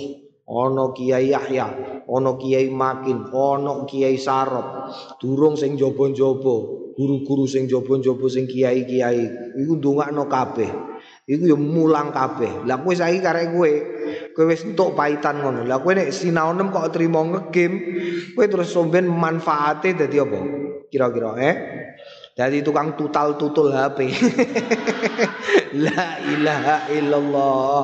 ono 0.45 0.93
Kiai 0.93 1.34
Yahya, 1.34 1.68
ono 2.05 2.38
Kiai 2.38 2.70
Makin, 2.70 3.34
ono 3.34 3.84
Kiai 3.89 4.15
Sarop. 4.18 4.93
Durung 5.18 5.57
sing 5.57 5.74
jaba-jaba, 5.74 6.55
guru-guru 6.98 7.45
sing 7.45 7.70
jaba-jaba 7.70 8.26
sing 8.26 8.50
kiai-kiai 8.50 9.54
iku 9.54 9.78
ndongakno 9.78 10.26
kabeh. 10.26 10.70
Iku 11.30 11.43
ya 11.45 11.58
mulang 11.60 12.10
kabeh. 12.10 12.66
Lah 12.66 12.82
kowe 12.82 12.95
saiki 12.98 13.22
karek 13.22 13.54
kowe, 13.54 13.72
kowe 14.34 14.50
wis 14.50 14.66
entuk 14.66 14.98
paitan 14.98 15.45
ngono. 15.45 15.62
Lah 15.62 15.78
kowe 15.78 15.93
nek 15.93 16.10
sinau 16.10 16.58
nem 16.58 16.74
kok 16.74 16.89
trimo 16.89 17.22
ngegame, 17.22 17.78
kowe 18.34 18.45
terus 18.50 18.74
somben 18.74 19.06
manfaate 19.06 19.93
dadi 19.93 20.18
apa? 20.18 20.39
Kira-kira 20.89 21.38
eh? 21.38 21.56
Dari 22.34 22.62
tukang 22.62 22.98
tutal 22.98 23.38
tutul 23.38 23.74
HP. 23.74 24.14
La 25.84 26.22
ilaha 26.22 26.78
illallah. 26.93 27.82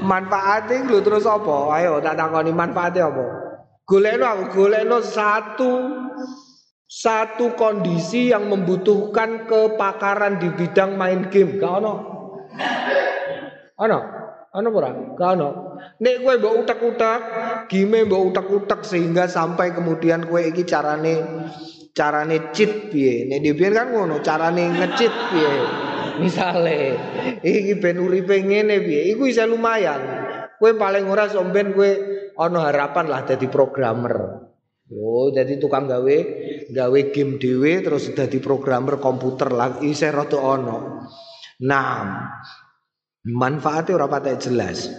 Manfaatnya 0.00 0.88
lho 0.88 1.00
terus 1.00 1.24
apa? 1.28 1.72
Ayo 1.76 2.00
tak 2.04 2.18
takoni 2.20 2.52
manfaatnya 2.52 3.08
apa? 3.08 3.26
Golekno 3.84 4.24
aku 4.26 4.44
golekno 4.56 4.98
satu 5.04 5.72
satu 6.92 7.56
kondisi 7.56 8.28
yang 8.36 8.52
membutuhkan 8.52 9.48
kepakaran 9.48 10.36
di 10.36 10.52
bidang 10.52 11.00
main 11.00 11.32
game. 11.32 11.56
Gak 11.56 11.72
ono? 11.80 11.94
Ono? 13.80 13.98
Ono 14.52 14.68
ora? 14.76 14.92
Gak 15.16 15.30
ono. 15.40 15.48
Nek 16.04 16.20
kowe 16.20 16.36
mbok 16.36 16.54
utek-utek, 16.62 17.20
game 17.72 18.04
mbok 18.04 18.36
utek-utek 18.36 18.84
sehingga 18.84 19.24
sampai 19.24 19.72
kemudian 19.72 20.28
kowe 20.28 20.44
iki 20.44 20.68
carane 20.68 21.48
carane 21.96 22.52
cheat 22.56 22.88
piye 22.88 23.28
nek 23.28 23.44
dhewe 23.44 23.68
kan 23.68 23.92
ngono 23.92 24.24
carane 24.24 24.64
nge-cheat 24.64 25.12
piye 25.28 25.52
misale 26.24 26.96
iki 27.44 27.76
ben 27.76 28.00
uripe 28.00 28.32
ngene 28.40 28.80
piye 28.80 29.12
iku 29.12 29.28
bisa 29.28 29.44
lumayan 29.44 30.00
kowe 30.56 30.72
paling 30.72 31.04
ora 31.04 31.28
somben 31.28 31.76
kowe 31.76 31.90
ana 32.40 32.72
harapan 32.72 33.12
lah 33.12 33.28
dadi 33.28 33.44
programmer 33.44 34.40
Oh, 34.92 35.32
jadi 35.32 35.56
tukang 35.56 35.88
gawe 35.88 36.16
gawe 36.70 37.00
game 37.10 37.40
dhewe 37.40 37.82
terus 37.82 38.12
dadi 38.14 38.38
programmer 38.38 39.02
komputer 39.02 39.50
lah 39.50 39.82
isih 39.82 40.14
rada 40.14 40.38
ana. 40.38 40.78
Nah, 41.62 41.94
manfaatnya 43.26 43.96
ora 43.98 44.06
patek 44.06 44.36
jelas. 44.38 44.90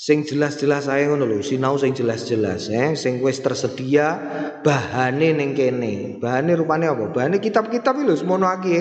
sing 0.00 0.24
jelas-jelas 0.24 0.88
saya 0.88 1.12
ngono 1.12 1.28
lho 1.28 1.44
sinau 1.44 1.76
sing 1.76 1.92
jelas-jelas 1.92 2.72
eh? 2.72 2.96
Sing 2.96 3.20
wis 3.20 3.44
tersedia 3.44 4.16
bahane 4.64 5.36
ning 5.36 5.52
kene. 5.52 6.16
Bahane 6.16 6.56
rupane 6.56 6.88
apa? 6.88 7.12
Bahane 7.12 7.36
kitab-kitab 7.36 8.00
lho 8.00 8.16
semono 8.16 8.48
iki 8.48 8.80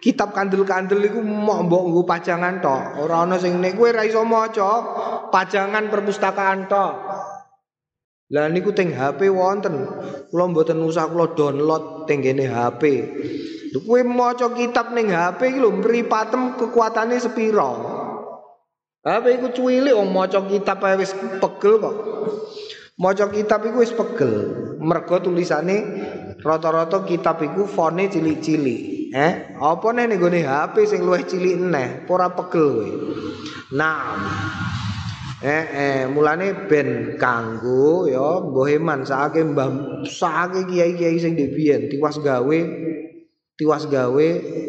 kitab 0.00 0.32
kandel-kandel 0.32 1.04
iku 1.04 1.20
mok 1.20 1.68
mbok 1.68 1.82
nggo 1.92 2.02
pajangan 2.08 2.64
tok. 2.64 3.04
Ora 3.04 3.28
ana 3.28 3.36
sing 3.36 3.60
nek 3.60 3.76
kowe 3.76 3.92
ra 3.92 4.08
iso 4.08 4.24
maca 4.24 4.72
pajangan 5.28 5.92
perpustakaan 5.92 6.64
tok 6.64 6.92
lah 8.28 8.46
niku 8.52 8.76
teng 8.76 8.92
HP 8.92 9.32
wonten 9.32 9.88
kula 10.28 10.44
mboten 10.52 10.84
usah 10.84 11.08
kula 11.08 11.32
download 11.32 12.04
teng 12.04 12.20
kene 12.20 12.44
HP 12.44 12.82
kowe 13.76 14.00
maca 14.04 14.52
kitab 14.52 14.96
ning 14.96 15.12
HP 15.12 15.54
iki 15.54 15.58
lho 15.60 15.70
mripatem 15.80 16.56
kekuatane 16.56 17.16
sepira 17.20 17.70
Apa 19.08 19.30
iku 19.30 19.54
cuwili 19.54 19.94
wong 19.94 20.10
maca 20.12 20.42
kitab 20.44 20.84
ae 20.84 20.98
wis 21.00 21.14
pegel 21.14 21.80
kok. 21.80 21.96
Maca 22.98 23.30
kitab 23.30 23.64
iku 23.64 23.80
wis 23.80 23.94
pegel. 23.94 24.32
Mergo 24.82 25.22
tulisane 25.22 25.76
rata-rata 26.42 27.06
kitab 27.08 27.40
iku 27.40 27.64
fone 27.64 28.10
cilik-cilik. 28.10 29.08
Eh, 29.14 29.56
apa 29.56 29.88
nih 29.96 30.20
gone 30.20 30.44
HP 30.44 30.84
sing 30.84 31.00
luwih 31.00 31.24
cilik 31.24 31.56
neh, 31.56 32.04
ora 32.04 32.28
pegel 32.28 32.66
kowe. 32.76 32.90
Nah, 33.72 34.12
eh 35.38 35.64
eh 35.70 36.02
mulane 36.10 36.66
ben 36.66 37.14
kanggo 37.14 38.10
ya 38.10 38.42
mboheman 38.42 39.06
sakake 39.06 39.46
mbah 39.46 40.02
sakake 40.02 40.66
kiai-kiai 40.66 41.14
sing 41.22 41.38
dhewe 41.38 41.86
tiwas 41.86 42.18
gawe 42.18 42.58
tiwas 43.58 43.90
gawe 43.90 44.26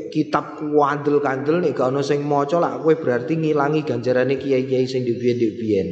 kitab 0.10 0.58
kuandel-kandel 0.58 1.62
nek 1.62 1.78
gak 1.78 1.94
ono 1.94 2.02
sing 2.02 2.26
maca 2.26 2.58
lah 2.58 2.82
kowe 2.82 2.94
berarti 2.98 3.38
ngilangi 3.38 3.86
ganjarane 3.86 4.38
kiai-kiai 4.42 4.90
sing 4.90 5.06
dibiyen-dibiyen. 5.06 5.88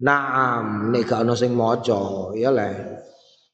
Naam 0.00 0.92
nek 0.92 1.04
gak 1.04 1.24
ono 1.24 1.36
sing 1.36 1.52
maca 1.52 2.32
ya 2.36 2.48
le. 2.52 2.70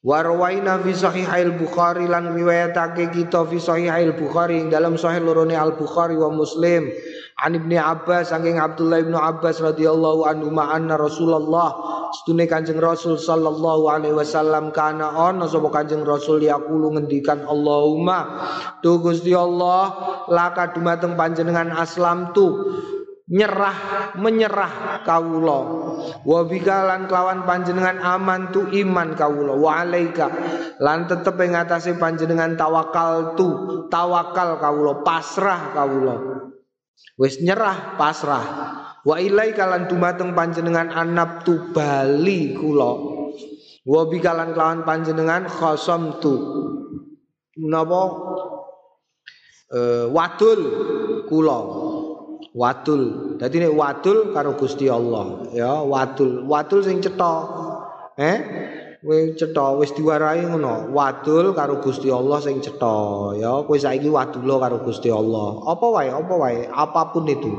Warwaina 0.06 0.78
fi 0.86 0.94
sahihail 0.94 1.58
Bukhari 1.58 2.06
lan 2.06 2.30
riwayatake 2.30 3.10
kita 3.10 3.42
fi 3.50 3.58
sahihail 3.58 4.14
Bukhari 4.14 4.70
dalam 4.70 4.94
sahih 4.94 5.18
lorone 5.18 5.58
Al 5.58 5.74
Bukhari 5.74 6.14
wa 6.14 6.30
Muslim. 6.30 6.94
An 7.42 7.58
Ibnu 7.58 7.74
Abbas 7.74 8.30
saking 8.30 8.62
Abdullah 8.62 9.02
Ibnu 9.02 9.18
Abbas 9.18 9.58
radhiyallahu 9.58 10.30
anhu 10.30 10.54
anna 10.62 10.94
Rasulullah? 10.94 11.74
Stune 12.22 12.46
Kanjeng 12.46 12.78
Rasul 12.78 13.18
sallallahu 13.18 13.90
alaihi 13.90 14.14
wasallam 14.14 14.70
kana 14.70 15.10
ana 15.10 15.50
sapa 15.50 15.74
Kanjeng 15.74 16.06
Rasul 16.06 16.38
yaqulu 16.46 16.94
ngendikan 16.94 17.42
Allahumma 17.42 18.46
tu 18.86 19.02
Gusti 19.02 19.34
Allah 19.34 19.90
laka 20.30 20.70
dumateng 20.70 21.18
panjenengan 21.18 21.74
aslam 21.74 22.30
tu 22.30 22.62
nyerah 23.26 24.14
menyerah 24.14 25.02
kawula 25.02 25.60
wa 26.22 26.40
bikalan 26.46 27.10
kelawan 27.10 27.42
panjenengan 27.42 27.98
aman 27.98 28.54
tu 28.54 28.70
iman 28.70 29.18
kawula 29.18 29.58
wa 29.58 29.82
alaika. 29.82 30.30
Lan 30.78 31.10
tetep 31.10 31.34
ing 31.42 31.58
panjenengan 31.98 32.54
tawakal 32.54 33.34
tu 33.34 33.48
tawakal 33.90 34.62
kawula 34.62 35.02
pasrah 35.02 35.74
kawula 35.74 36.14
wis 37.18 37.42
nyerah 37.42 37.98
pasrah. 37.98 38.44
Wa 39.06 39.22
ilaika 39.22 39.70
lan 39.70 39.86
dumateng 39.86 40.34
panjenengan 40.34 40.90
anab 40.90 41.46
tu 41.46 41.70
bali 41.70 42.54
kula 42.54 42.92
wa 43.86 44.02
bikalan 44.10 44.54
kelawan 44.54 44.82
panjenengan 44.82 45.46
khosam 45.50 46.22
tu. 46.22 46.34
Napa? 47.56 48.02
Uh, 49.66 50.06
wadul 50.14 50.62
kula 51.26 51.58
wadul 52.56 53.36
dadi 53.36 53.60
nek 53.60 53.76
wadul 53.76 54.32
karo 54.32 54.56
Gusti 54.56 54.88
Allah. 54.88 55.52
Ya 55.52 55.84
wadul 55.84 56.48
wadul 56.48 56.80
sing 56.80 57.04
cetha. 57.04 57.34
Eh? 58.16 58.36
Kowe 59.04 59.36
cetha 59.36 59.76
wis 59.76 59.92
diwarai 59.92 60.48
ngono. 60.48 60.88
Wadul 60.96 61.52
karo 61.52 61.84
Gusti 61.84 62.08
Allah 62.08 62.40
sing 62.40 62.64
cetha. 62.64 63.36
Ya 63.36 63.60
kowe 63.68 63.76
saiki 63.76 64.08
wadul 64.08 64.48
karo 64.48 64.80
Gusti 64.80 65.12
Allah. 65.12 65.68
Apa 65.68 65.86
wae? 65.92 66.08
Apa 66.08 66.34
wae? 66.34 66.64
Apa 66.64 67.12
pun 67.12 67.28
itu. 67.28 67.52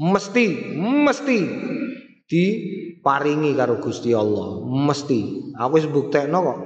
Mesti 0.00 0.44
mesti 0.80 1.38
diparingi 2.24 3.52
karo 3.52 3.76
Gusti 3.84 4.16
Allah. 4.16 4.64
Mesti. 4.64 5.52
Aku 5.60 5.76
wis 5.76 5.86
buktekno 5.86 6.38
kok. 6.40 6.58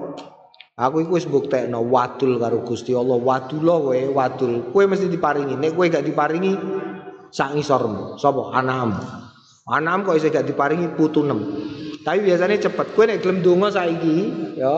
Aku 0.80 1.05
iku 1.05 1.20
wis 1.20 1.28
buktekno 1.28 1.84
wadul 1.92 2.40
karo 2.40 2.64
Gusti 2.64 2.96
Allah, 2.96 3.20
wadul 3.20 3.68
kowe, 3.68 4.01
wadul. 4.16 4.72
Kowe 4.72 4.84
mesti 4.88 5.12
diparingi. 5.12 5.53
Nek 5.61 5.76
kowe 5.76 5.84
gak 5.92 6.09
diparingi, 6.09 6.57
sak 7.31 7.55
ngisormu 7.55 8.18
sapa 8.18 8.55
anam 8.55 8.95
anam 9.70 10.03
kok 10.03 10.18
iso 10.18 10.28
gak 10.28 10.47
diparingi 10.51 10.99
putu 10.99 11.22
nem. 11.22 11.41
Tapi 12.01 12.26
biasanya 12.26 12.57
cepet. 12.59 12.97
Kowe 12.97 13.05
nek 13.07 13.22
gelem 13.22 13.45
donga 13.45 13.70
saiki 13.70 14.16
ya 14.59 14.72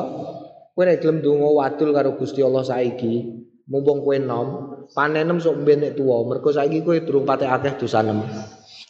kowe 0.76 0.84
nek 0.84 1.00
gelem 1.00 1.24
donga 1.24 1.48
wadul 1.48 1.94
karo 1.96 2.18
Gusti 2.18 2.44
Allah 2.44 2.66
saiki 2.66 3.40
mumpung 3.70 4.04
kowe 4.04 4.16
nom 4.20 4.46
panenem 4.92 5.40
sok 5.40 5.64
ben 5.64 5.80
nek 5.80 5.96
tuwa. 5.96 6.28
Mergo 6.28 6.52
saiki 6.52 6.84
kowe 6.84 6.98
durung 7.00 7.24
pate 7.24 7.48
akeh 7.48 7.80
dosa 7.80 8.04
nem. 8.04 8.20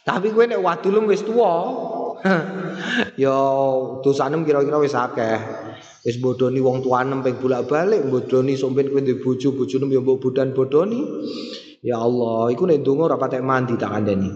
Tapi 0.03 0.33
kowe 0.35 0.43
nek 0.43 0.59
wadul 0.59 1.07
wis 1.07 1.23
tuwa 1.23 1.53
ya 3.23 3.37
dosa 4.03 4.27
nem 4.27 4.43
kira-kira 4.43 4.81
wis 4.81 4.97
akeh. 4.97 5.39
Wis 6.03 6.19
bodoni 6.19 6.59
wong 6.59 6.83
tuanem 6.83 7.23
ping 7.23 7.39
bolak-balik 7.39 8.03
bodoni 8.11 8.59
sok 8.59 8.75
ben 8.75 8.91
kowe 8.91 8.99
ndek 8.99 9.23
bojo 9.23 9.55
bojone 9.55 9.87
ya 9.87 10.01
mbok 10.03 10.19
bodoni 10.51 10.99
Ya 11.83 11.99
Allah, 11.99 12.47
iku 12.55 12.63
nek 12.63 12.79
donga 12.79 13.11
ora 13.11 13.19
patek 13.19 13.43
mandi 13.43 13.75
tak 13.75 13.91
kandhani. 13.91 14.31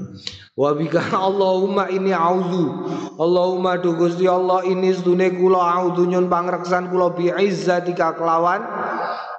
Wa 0.52 0.76
bika 0.76 1.00
Allahumma 1.16 1.88
ini 1.88 2.12
auzu. 2.12 2.92
Allahumma 3.16 3.80
du 3.80 3.96
Gusti 3.96 4.28
Allah 4.28 4.68
ini 4.68 4.92
sedune 4.92 5.32
kula 5.32 5.80
auzu 5.80 6.12
nyun 6.12 6.28
pangreksan 6.28 6.92
kula 6.92 7.16
bi 7.16 7.32
izzatika 7.32 8.20
kelawan 8.20 8.68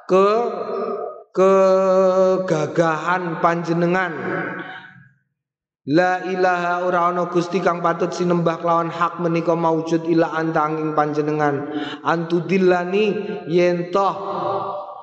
ke 0.09 0.29
kegagahan 1.37 3.45
panjenengan. 3.45 4.13
La 5.89 6.25
ilaha 6.25 6.89
ora 6.89 7.13
ana 7.13 7.29
Gusti 7.29 7.61
kang 7.61 7.85
patut 7.85 8.13
sinembah 8.13 8.61
kelawan 8.65 8.89
hak 8.89 9.21
menika 9.21 9.53
maujud 9.53 10.09
ila 10.09 10.33
antanging 10.33 10.97
panjenengan. 10.97 11.77
Antudillani 12.09 13.05
yen 13.53 13.93
toh 13.93 14.17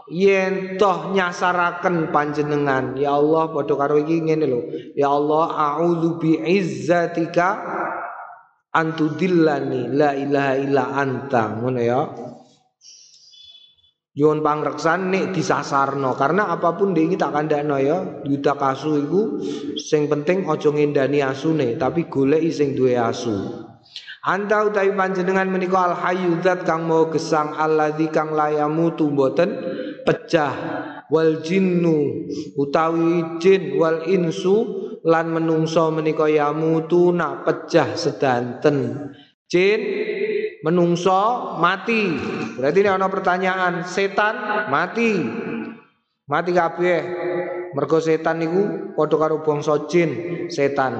yen 0.09 0.77
toh 0.77 1.13
nyasaraken 1.13 2.13
panjenengan. 2.13 2.97
Ya 2.97 3.17
Allah 3.17 3.49
padha 3.49 3.73
karo 3.73 4.01
iki 4.01 4.21
ngene 4.21 4.45
lho. 4.45 4.61
Ya 4.93 5.09
Allah 5.09 5.49
a'udzu 5.53 6.21
bi 6.21 6.37
izzatika 6.41 7.49
antudillani 8.69 9.89
la 9.93 10.13
ilaha 10.13 10.53
illa 10.61 10.83
anta. 10.93 11.43
Ngono 11.57 11.81
ya. 11.81 12.01
Yon 14.15 14.39
pangreksan 14.39 15.11
nek 15.11 15.35
disasarno. 15.35 16.15
Karena 16.15 16.47
apa 16.47 16.71
pun 16.79 16.95
dia 16.95 17.09
tak 17.19 17.35
kandakno 17.35 17.75
ya. 17.81 18.23
Yuda 18.23 18.55
kasu 18.55 19.03
iku 19.03 19.21
sing 19.75 20.07
penting 20.07 20.47
aja 20.47 20.71
ngendani 20.71 21.19
asune 21.19 21.75
tapi 21.75 22.07
goleki 22.07 22.49
sing 22.53 22.69
duwe 22.77 22.95
asu. 22.95 23.65
Anta 24.25 24.65
utawi 24.65 24.97
panjenengan 24.97 25.45
menika 25.45 25.85
al 25.85 25.93
hayyu 26.01 26.41
kang 26.65 26.89
mau 26.89 27.13
gesang 27.13 27.53
alladzi 27.53 28.09
kang 28.09 28.33
layamu 28.33 28.89
mboten 28.89 29.53
pecah. 30.05 30.53
Wal 31.09 31.41
jinnu 31.41 32.29
utawi 32.57 33.41
jin 33.41 33.77
wal 33.77 34.05
insu 34.05 34.85
lan 35.05 35.33
menungso 35.33 35.93
menika 35.93 36.25
yamutuna 36.25 37.45
pecah 37.45 37.93
sedanten. 37.93 39.09
Jin 39.45 39.81
menungso 40.65 41.57
mati. 41.61 42.09
Berarti 42.57 42.79
ini 42.81 42.89
ada 42.89 43.05
pertanyaan 43.05 43.85
setan 43.85 44.65
mati. 44.69 45.13
Mati 46.25 46.51
kabeh. 46.53 46.99
Mergo 47.75 47.99
setan 48.01 48.39
niku 48.41 48.95
padha 48.97 49.19
karo 49.19 49.43
bangsa 49.45 49.85
jin 49.85 50.09
setan. 50.49 50.95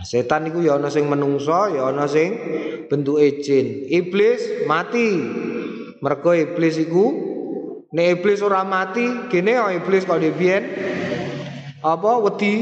Setan 0.00 0.48
niku 0.48 0.64
ya 0.64 0.80
ana 0.80 0.88
sing 0.88 1.10
menungso 1.12 1.76
ya 1.76 1.92
ana 1.92 2.08
sing 2.08 2.40
bentuke 2.88 3.44
jin. 3.44 3.84
Iblis 3.84 4.64
mati. 4.64 5.08
Mergo 6.00 6.32
iblis 6.32 6.80
iku 6.80 7.29
Nek 7.90 8.22
iblis 8.22 8.38
ora 8.38 8.62
mati, 8.62 9.26
gene 9.26 9.58
ya 9.58 9.66
iblis 9.74 10.06
kok 10.06 10.22
dhewe 10.22 10.56
apa 11.82 12.10
wedi. 12.22 12.54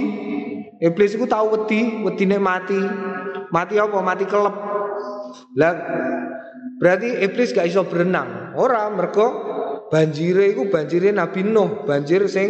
Iblis 0.79 1.19
iku 1.19 1.29
tau 1.29 1.53
wedi, 1.53 2.01
wedine 2.01 2.41
mati. 2.41 2.79
Mati 3.53 3.77
apa? 3.77 3.99
Mati 4.01 4.25
kelep. 4.25 4.57
Lah 5.59 5.75
berarti 6.81 7.21
iblis 7.21 7.53
gak 7.53 7.69
iso 7.69 7.85
berenang. 7.85 8.57
Ora 8.57 8.89
mergo 8.89 9.27
banjire 9.93 10.49
iku 10.55 10.73
banjire 10.73 11.13
Nabi 11.13 11.45
Nuh, 11.45 11.85
banjir 11.85 12.25
sing 12.31 12.49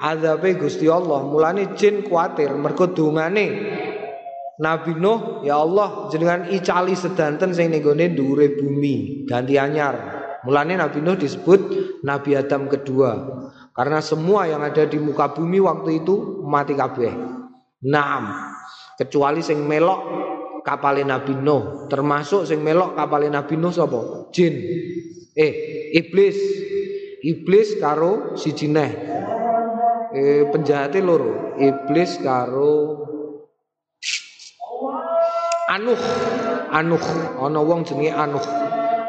azabe 0.00 0.56
Gusti 0.56 0.88
Allah. 0.88 1.28
Mulane 1.28 1.76
jin 1.76 2.08
kuatir 2.08 2.54
mergo 2.56 2.88
dongane 2.88 3.46
Nabi 4.54 4.96
Nuh, 4.96 5.42
ya 5.42 5.60
Allah 5.60 6.08
jenengan 6.08 6.46
icali 6.48 6.94
sedanten 6.94 7.52
sing 7.52 7.68
ning 7.74 7.82
gone 7.82 8.16
dhuwure 8.16 8.54
bumi, 8.54 9.26
ganti 9.26 9.58
anyar. 9.58 10.22
Mulanya 10.46 10.86
Nabi 10.86 11.02
Nuh 11.02 11.18
disebut 11.18 11.83
Nabi 12.04 12.36
Adam 12.36 12.68
kedua 12.68 13.10
karena 13.74 13.98
semua 14.04 14.46
yang 14.46 14.62
ada 14.62 14.86
di 14.86 15.00
muka 15.00 15.34
bumi 15.34 15.58
waktu 15.58 16.04
itu 16.04 16.44
mati 16.46 16.76
kabeh. 16.78 17.10
Naam. 17.84 18.54
Kecuali 18.94 19.42
sing 19.42 19.66
melok 19.66 20.00
kapal 20.62 21.02
Nabi 21.02 21.34
Nuh, 21.34 21.90
termasuk 21.90 22.46
sing 22.46 22.62
melok 22.62 22.94
kapal 22.94 23.26
Nabi 23.26 23.58
Nuh 23.58 23.74
sapa? 23.74 24.30
Jin. 24.30 24.54
Eh, 25.34 25.54
iblis. 25.98 26.38
Iblis 27.24 27.80
karo 27.82 28.38
si 28.38 28.54
jineh. 28.54 28.92
Eh 30.14 30.46
penjahatnya 30.52 31.00
loro. 31.02 31.56
Iblis 31.58 32.22
karo 32.22 33.02
Anuh. 35.74 35.98
Anuh. 36.70 37.04
Ana 37.40 37.60
wong 37.64 37.82
jenenge 37.82 38.12
Anuh. 38.14 38.44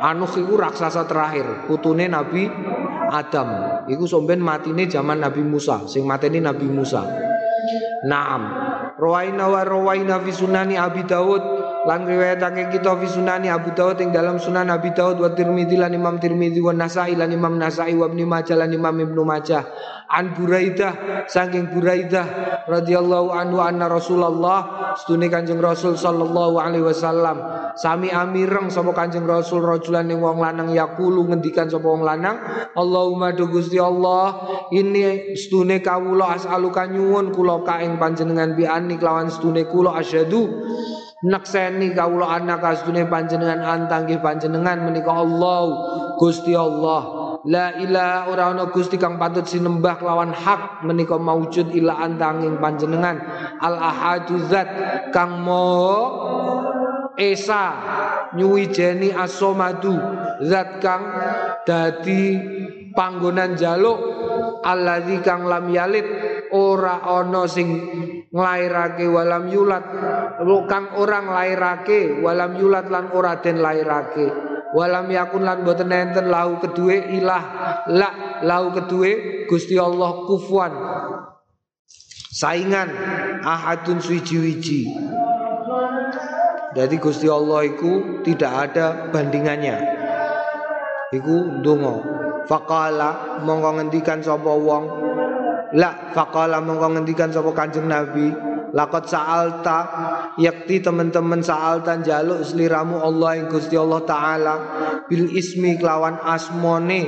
Anuh 0.05 0.29
iku 0.37 0.53
raksasa 0.53 1.09
terakhir, 1.09 1.65
putune 1.65 2.05
Nabi 2.05 2.45
Adam. 3.09 3.81
Iku 3.89 4.05
somben 4.05 4.37
matine 4.37 4.85
zaman 4.85 5.17
Nabi 5.17 5.41
Musa, 5.41 5.89
sing 5.89 6.05
mateni 6.05 6.37
Nabi 6.37 6.69
Musa. 6.69 7.01
Naam. 8.05 8.43
Rawaina 9.01 9.49
wa 9.49 9.65
rawaina 9.65 10.21
fi 10.21 10.29
sunani 10.29 10.77
Abi 10.77 11.09
Daud 11.09 11.41
lan 11.85 12.09
riwayatake 12.09 12.73
kita 12.73 12.97
fi 12.97 13.05
sunani 13.05 13.47
Abu 13.53 13.71
Daud 13.77 14.01
ing 14.01 14.09
dalam 14.09 14.41
sunan 14.41 14.73
Abi 14.73 14.89
Daud 14.91 15.21
wa 15.21 15.29
Tirmidzi 15.29 15.77
lan 15.77 15.93
Imam 15.93 16.17
Tirmidzi 16.17 16.57
wa 16.57 16.73
Nasa'i 16.73 17.13
lan 17.13 17.29
Imam 17.29 17.61
Nasa'i 17.61 17.93
wa 17.93 18.09
Ibnu 18.09 18.25
Majah 18.25 18.57
lan 18.57 18.73
Imam 18.73 18.97
Ibnu 18.97 19.21
Majah. 19.21 19.63
An 20.05 20.33
Buraidah 20.37 21.25
saking 21.29 21.69
Buraidah 21.73 22.25
radhiyallahu 22.65 23.33
anhu 23.33 23.57
anna 23.61 23.89
Rasulullah 23.89 24.93
sedune 25.01 25.29
Kanjeng 25.29 25.61
Rasul 25.61 25.97
sallallahu 25.97 26.61
alaihi 26.61 26.85
wasallam 26.85 27.41
sami 27.77 28.09
amireng 28.09 28.69
sapa 28.69 28.93
Kanjeng 28.95 29.25
Rasul 29.25 29.65
rajulan 29.65 30.07
ning 30.07 30.21
wong 30.21 30.39
lanang 30.39 30.71
yaqulu 30.71 31.25
ngendikan 31.29 31.67
sapa 31.67 31.85
wong 31.85 32.05
lanang 32.05 32.37
Allahumma 32.77 33.33
do 33.35 33.49
Gusti 33.49 33.81
Allah 33.81 34.45
ini 34.71 35.35
sedune 35.35 35.83
kawula 35.83 36.37
as'aluka 36.37 36.87
nyuwun 36.87 37.33
kula 37.35 37.65
panjenengan 37.65 38.53
bi 38.55 38.63
ani 38.69 38.95
kelawan 38.95 39.27
sedune 39.27 39.67
kula 39.67 39.99
asyhadu 39.99 40.47
nakseni 41.23 41.95
kawula 41.95 42.35
anak 42.35 42.65
sedune 42.81 43.07
panjenengan 43.07 43.63
antangge 43.63 44.19
panjenengan 44.19 44.83
menika 44.83 45.15
Allah 45.15 45.63
Gusti 46.19 46.51
Allah. 46.51 47.23
La 47.45 47.77
ilaha 47.77 48.19
ora 48.33 48.43
ana 48.49 48.65
Gusti 48.73 48.97
kang 48.97 49.21
patut 49.21 49.45
sinembah 49.45 50.01
kelawan 50.01 50.33
hak 50.33 50.81
menika 50.81 51.21
maujud 51.21 51.69
ila 51.77 52.01
antanging 52.01 52.57
panjenengan. 52.57 53.21
Al 53.61 53.77
ahadu 53.77 54.41
zat 54.49 54.65
kang 55.13 55.45
mo 55.45 55.69
esa 57.13 57.77
nyuwijeni 58.33 59.13
asomadu 59.13 59.93
zat 60.41 60.81
kang 60.81 61.05
dadi 61.69 62.41
panggonan 62.97 63.53
jaluk. 63.53 63.99
Alladzi 64.65 65.21
kang 65.21 65.45
lam 65.45 65.69
yalid 65.69 66.07
ora 66.49 67.05
ana 67.05 67.45
sing 67.45 67.69
nglairake 68.35 69.07
walam 69.07 69.47
yulat. 69.47 69.85
Kang 70.67 70.91
orang 70.99 71.31
lairake 71.31 72.19
walam 72.19 72.59
yulat 72.59 72.91
lan 72.91 73.15
ora 73.15 73.39
den 73.39 73.63
lairake. 73.63 74.27
Walam 74.75 75.07
yakun 75.07 75.47
lan 75.47 75.63
boten 75.63 75.87
enten 75.95 76.27
lahu 76.27 76.59
kedue 76.59 77.15
ilah. 77.15 77.43
La 77.95 78.43
lahu 78.43 78.75
kedue 78.75 79.47
Gusti 79.47 79.79
Allah 79.79 80.27
kufuan 80.27 80.75
saingan 82.35 82.91
ahadun 83.39 84.03
suwiji-wiji. 84.03 84.91
Jadi 86.75 86.95
Gusti 86.99 87.31
Allah 87.31 87.63
itu 87.63 88.19
tidak 88.27 88.51
ada 88.67 89.07
bandingannya. 89.15 89.79
Iku 91.15 91.63
ndonga. 91.63 91.95
Faqala 92.51 93.39
mongko 93.47 93.79
ngendikan 93.79 94.19
sapa 94.19 94.51
wong 94.51 94.83
la 95.73 96.13
faqala 96.13 96.61
mongko 96.61 96.87
ngendikan 96.93 97.33
sapa 97.33 97.49
Kanjeng 97.55 97.89
Nabi 97.89 98.53
Lakot 98.75 99.07
sa'alta 99.07 99.77
yakti 100.35 100.83
teman-teman 100.83 101.39
sa'alta 101.39 101.95
jaluk 102.03 102.43
seliramu 102.43 102.99
Allah 102.99 103.39
yang 103.39 103.47
Gusti 103.47 103.79
Allah 103.79 104.03
Ta'ala 104.03 104.55
bil 105.07 105.31
ismi 105.31 105.79
kelawan 105.79 106.19
asmone 106.19 107.07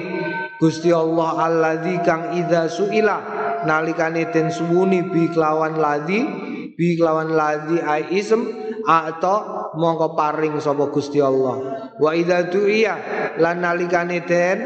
Gusti 0.64 0.96
Allah 0.96 1.44
alladzi 1.44 2.00
kang 2.08 2.32
idza 2.40 2.72
suila 2.72 3.20
nalikane 3.68 4.32
den 4.32 4.48
suwuni 4.48 5.12
bi 5.12 5.28
kelawan 5.28 5.76
ladzi 5.76 6.24
bi 6.80 6.96
kelawan 6.96 7.36
ladzi 7.36 7.84
ai 7.84 8.16
ism 8.16 8.48
atau 8.88 9.72
mongko 9.76 10.16
paring 10.16 10.64
sapa 10.64 10.88
Gusti 10.88 11.20
Allah 11.20 11.92
wa 12.00 12.12
idza 12.16 12.48
du'iya 12.48 12.96
lan 13.36 13.60
nalikane 13.60 14.24
den 14.24 14.58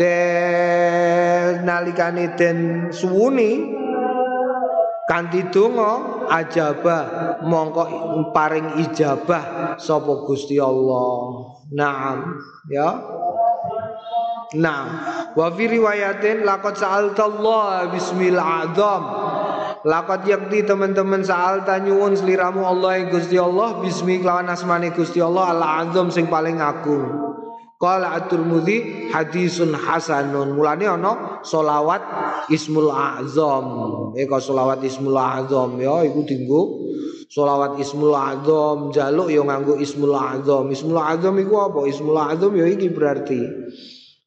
den 0.00 1.60
nalikane 1.68 2.32
den 2.40 2.88
suwuni 2.88 3.68
kanthi 5.04 5.52
donga 5.52 6.24
ajabah 6.32 7.38
mongko 7.44 7.84
paring 8.32 8.80
ijabah 8.80 9.76
sapa 9.76 10.12
Gusti 10.24 10.56
Allah. 10.56 11.52
Naam, 11.74 12.38
ya. 12.70 12.88
Nah, 14.54 14.82
wa 15.34 15.46
fi 15.50 15.64
riwayatin 15.66 16.46
laqad 16.46 16.78
sa'altallah 16.78 17.90
bismil 17.90 18.38
azam. 18.38 19.02
Laqad 19.84 20.24
yakti 20.24 20.64
teman-teman 20.64 21.20
sa'alta 21.20 21.76
nyuwun 21.76 22.16
sliramu 22.16 22.64
Allah 22.64 23.04
Gusti 23.12 23.36
Allah 23.36 23.84
bismi 23.84 24.24
kelawan 24.24 24.48
asmane 24.48 24.96
Gusti 24.96 25.20
Allah 25.20 25.52
al 25.52 25.60
azam 25.60 26.08
sing 26.08 26.32
paling 26.32 26.56
agung. 26.56 27.04
Qala 27.76 28.16
at-Tirmidzi 28.16 29.12
hadisun 29.12 29.76
hasanun. 29.76 30.56
Mulane 30.56 30.88
ana 30.88 31.44
selawat 31.44 32.00
Ismul 32.48 32.88
Azam. 32.88 33.66
Eka 34.16 34.40
selawat 34.40 34.80
Ismul 34.80 35.20
Azam 35.20 35.76
ya 35.76 36.00
iku 36.00 36.24
dinggo 36.24 36.80
selawat 37.28 37.76
Ismul 37.76 38.14
Azam, 38.16 38.88
jaluk 38.88 39.28
ya 39.28 39.44
nganggo 39.44 39.76
Ismul 39.76 40.16
Azam. 40.16 40.72
Ismul 40.72 40.96
Azam 40.96 41.34
iku 41.36 41.54
apa? 41.60 41.84
Ismul 41.84 42.16
Azam 42.16 42.56
ya 42.56 42.64
iki 42.64 42.88
berarti 42.88 43.42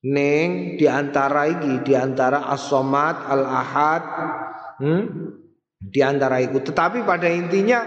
ning 0.05 0.78
di 0.78 0.86
antara 0.86 1.49
iki 1.49 1.82
di 1.82 1.97
antara 1.97 2.45
As-Somad, 2.53 3.26
Al-Ahad, 3.26 4.03
hmm? 4.84 5.03
Di 5.78 6.02
antara 6.02 6.42
itu. 6.42 6.58
Tetapi 6.62 7.06
pada 7.06 7.30
intinya 7.30 7.80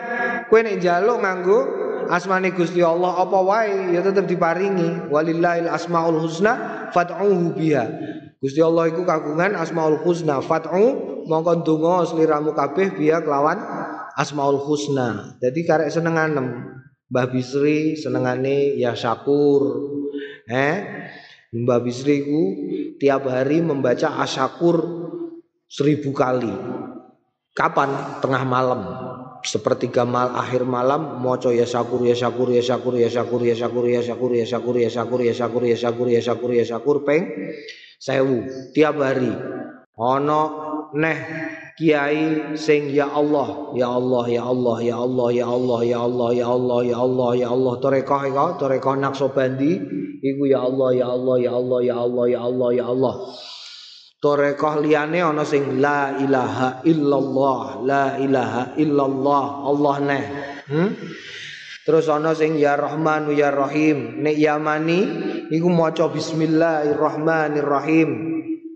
kue 0.47 0.63
nek 0.63 0.79
jaluk 0.79 1.21
nganggo 1.21 1.59
asmane 2.07 2.55
Gusti 2.55 2.81
Allah 2.83 3.19
apa 3.19 3.39
wae? 3.43 3.95
Ya 3.95 4.01
tetep 4.03 4.31
diparingi. 4.31 5.11
Walillahil 5.11 5.67
asmaul 5.67 6.23
husna 6.23 6.87
fad'uhu 6.95 7.55
biha. 7.55 7.87
Gusti 8.41 8.63
Allah 8.65 8.89
iku 8.89 9.05
kagungan 9.05 9.59
asmaul 9.59 10.01
husna 10.01 10.41
fad'u 10.41 11.27
mongko 11.29 11.67
ndonga 11.67 12.09
sliramu 12.09 12.57
kabeh 12.57 12.95
biha 12.97 13.21
kelawan 13.21 13.59
asmaul 14.17 14.63
husna. 14.63 15.37
Jadi 15.43 15.61
karek 15.67 15.91
senenganem 15.93 16.79
Mbah 17.11 17.27
Bisri 17.35 17.99
senengane 17.99 18.79
ya 18.79 18.95
syakur. 18.95 19.91
Eh? 20.47 20.75
Mbah 21.51 21.83
Bisri 21.83 22.23
ku 22.23 22.43
tiap 23.03 23.27
hari 23.27 23.59
membaca 23.59 24.23
asyakur 24.23 24.79
seribu 25.67 26.15
kali 26.15 26.55
kapan 27.55 27.91
tengah 28.23 28.43
malam 28.47 28.81
sepertiga 29.43 30.05
mal 30.05 30.37
akhir 30.37 30.69
malam 30.69 31.21
moco 31.21 31.49
ya 31.49 31.65
syakur 31.65 32.05
ya 32.05 32.13
syakur 32.13 32.49
ya 32.53 32.61
syakur 32.61 32.95
ya 32.97 33.09
syakur 33.09 33.41
ya 33.41 33.55
syakur 33.57 33.85
ya 33.89 34.03
syakur 34.05 34.33
ya 34.33 34.45
syakur 34.45 34.77
ya 34.77 34.89
syakur 34.91 35.21
ya 35.21 35.33
syakur 35.33 35.63
ya 35.65 35.77
syakur 35.77 36.07
ya 36.09 36.21
syakur 36.21 36.51
ya 36.53 36.65
syakur 36.65 36.97
peng 37.09 37.25
sewu 37.97 38.45
tiap 38.77 39.01
hari 39.01 39.33
ono 39.97 40.43
neh 40.97 41.19
kiai 41.81 42.57
sing 42.61 42.93
ya 42.93 43.09
Allah 43.09 43.73
ya 43.73 43.89
Allah 43.89 44.25
ya 44.29 44.43
Allah 44.45 44.77
ya 44.85 44.97
Allah 45.01 45.29
ya 45.33 45.47
Allah 45.49 45.81
ya 45.81 45.99
Allah 46.05 46.31
ya 46.37 46.47
Allah 46.53 46.81
ya 46.85 46.97
Allah 47.01 47.31
ya 47.37 47.49
Allah 47.49 47.75
torekoh 47.81 48.21
iko 48.29 48.47
torekoh 48.61 48.95
naksobandi 49.01 49.73
iku 50.21 50.43
ya 50.45 50.61
Allah 50.61 50.93
ya 50.93 51.07
Allah 51.09 51.37
ya 51.41 51.53
Allah 51.57 51.81
ya 51.81 51.97
Allah 51.97 52.25
ya 52.29 52.41
Allah 52.45 52.69
ya 52.77 52.85
Allah 52.85 53.15
Torekoh 54.21 54.85
liyane 54.85 55.25
ana 55.25 55.49
sing 55.49 55.81
la 55.81 56.21
ilaha 56.21 56.85
illallah, 56.85 57.81
la 57.81 58.21
ilaha 58.21 58.77
illallah, 58.77 59.65
Allah 59.65 59.97
neh. 60.05 60.25
Hmm? 60.69 60.93
Terus 61.89 62.05
ana 62.13 62.37
sing 62.37 62.61
ya 62.61 62.77
Rahman 62.77 63.33
ya 63.33 63.49
Rahim. 63.49 64.21
Nek 64.21 64.37
Yamani 64.37 65.01
iku 65.49 65.73
maca 65.73 66.13
bismillahirrahmanirrahim. 66.13 68.11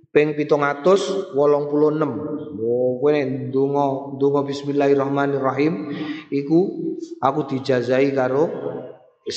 Ping 0.09 0.32
786. 0.32 1.36
Oh, 2.64 2.97
kowe 2.97 3.12
nek 3.12 3.53
ndonga 3.53 4.16
ndonga 4.16 4.49
bismillahirrahmanirrahim 4.49 5.92
iku 6.32 6.61
aku 7.20 7.40
dijazai 7.53 8.16
karo 8.16 8.49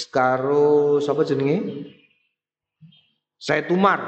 karo 0.08 1.04
sapa 1.04 1.28
jenenge? 1.28 1.92
Saya 3.36 3.68
Tumar. 3.68 4.00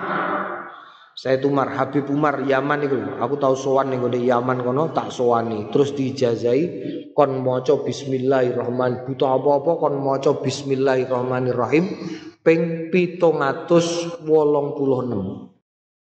Saya 1.20 1.36
Umar 1.44 1.76
Habib 1.76 2.08
Umar 2.08 2.48
Yaman 2.48 2.80
itu. 2.88 2.96
Aku 3.20 3.36
tahu 3.36 3.52
sowan 3.52 3.92
ning 3.92 4.00
gone 4.00 4.24
Yaman 4.24 4.64
kono 4.64 4.96
tak 4.96 5.12
sowani. 5.12 5.68
Terus 5.68 5.92
dijazai 5.92 6.64
kon 7.12 7.44
maca 7.44 7.76
bismillahirrahman. 7.84 9.04
Buta 9.04 9.36
apa-apa 9.36 9.84
kon 9.84 10.00
maca 10.00 10.40
bismillahirrahmanirrahim. 10.40 11.92
Ping 12.40 12.88
786 12.88 14.24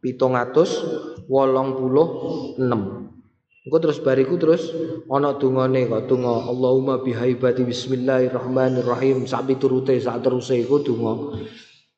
786 0.00 0.08
Engko 3.64 3.80
terus 3.80 4.00
bariku 4.00 4.40
terus 4.40 4.72
ana 5.12 5.36
dungane 5.36 5.84
kok 5.84 6.08
donga 6.08 6.48
Allahumma 6.48 7.04
bihaibati 7.04 7.68
bismillahirrahmanirrahim. 7.68 9.28
Sak 9.28 9.52
piturute 9.52 10.00
sak 10.00 10.24
teruse 10.24 10.64
iku 10.64 10.80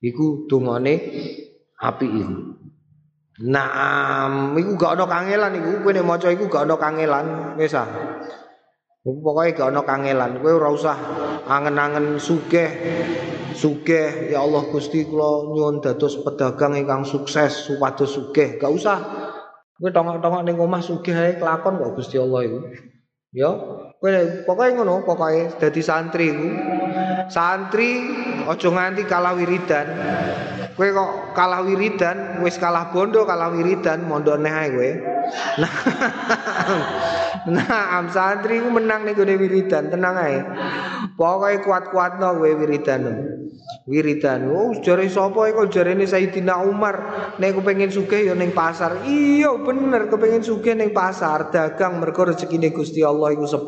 iku 0.03 0.51
dungane 0.51 0.95
api 1.79 2.07
itu 2.11 2.56
Naam, 3.37 4.57
iku 4.57 4.80
gak 4.80 4.97
ana 4.97 5.05
kangelan 5.05 5.61
iku 5.61 5.84
kowe 5.84 5.93
nek 5.93 6.09
maca 6.09 6.32
iku 6.32 6.49
gak 6.49 6.64
ana 6.64 6.80
kangelan, 6.80 7.26
wis 7.61 7.76
ah. 7.76 7.84
Pokoke 9.05 9.53
gak 9.53 9.68
ana 9.76 9.84
kangelan, 9.84 10.41
kowe 10.41 10.57
ora 10.57 10.72
usah 10.72 10.97
angen-angen 11.45 12.16
sugih. 12.16 12.72
Sugih, 13.53 14.32
ya 14.32 14.41
Allah 14.41 14.64
Gusti 14.72 15.05
kula 15.05 15.53
nyuwun 15.53 15.84
dados 15.84 16.16
pedagang 16.24 16.80
ingkang 16.80 17.05
sukses 17.05 17.68
supados 17.68 18.16
sugih. 18.16 18.57
Gak 18.57 18.72
usah. 18.72 19.05
Kowe 19.76 19.93
tongok-tongok 19.93 20.41
ning 20.49 20.57
omah 20.57 20.80
sugih 20.80 21.12
ae 21.12 21.37
kelakon 21.37 21.76
kok 21.76 21.93
Gusti 21.93 22.16
Allah 22.16 22.41
iku. 22.41 22.59
Ya, 23.37 23.53
kowe 24.07 24.47
pokoke 24.47 24.71
ngono, 24.79 25.03
pokoke 25.03 25.59
dadi 25.59 25.83
santri 25.83 26.31
iku. 26.31 26.49
Santri 27.27 27.91
aja 28.47 28.69
nganti 28.71 29.03
kalah 29.11 29.35
wiridan. 29.35 29.87
Kowe 30.79 30.89
kok 30.95 31.11
kalah 31.35 31.67
wiridan, 31.67 32.39
wis 32.47 32.55
kalah 32.63 32.95
bondo 32.95 33.27
kalah 33.27 33.51
wiridan, 33.51 34.07
mondo 34.07 34.39
neh 34.39 34.55
ae 34.55 34.69
kowe. 34.71 34.91
Nah, 35.59 35.75
nah 37.59 37.99
am 37.99 38.07
santri 38.15 38.63
ku 38.63 38.71
menang 38.71 39.03
ning 39.03 39.19
gone 39.19 39.35
wiridan, 39.35 39.91
tenang 39.91 40.15
ae. 40.23 40.39
Pokoke 41.19 41.67
kuat-kuatno 41.67 42.39
kowe 42.39 42.51
wiridan. 42.63 43.03
Wiridan. 43.87 44.51
Oh, 44.51 44.75
jare 44.83 45.07
sapa 45.07 45.47
iku 45.51 45.67
jarene 45.71 46.07
Sayyidina 46.07 46.59
Umar, 46.67 46.99
nek 47.39 47.55
kepengin 47.55 47.91
sugih 47.91 48.31
ya 48.31 48.35
ning 48.35 48.51
pasar. 48.51 49.07
Iya 49.07 49.63
bener, 49.63 50.11
kepengin 50.11 50.43
sugih 50.43 50.75
ning 50.75 50.91
pasar, 50.91 51.55
dagang 51.55 52.03
mergo 52.03 52.27
rezekine 52.27 52.75
Gusti 52.75 53.03
Allah 53.07 53.35
iku 53.35 53.47
10, 53.47 53.63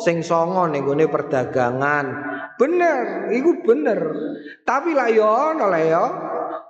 sing 0.00 0.20
songo 0.24 0.66
ning 0.68 0.82
gone 0.84 1.06
perdagangan. 1.06 2.06
Bener, 2.56 3.32
iku 3.32 3.64
bener. 3.64 4.00
Tapi 4.62 4.94
lah 4.94 5.08
yo 5.10 5.26
ono 5.26 5.66
lah 5.66 5.82
yo. 5.82 6.06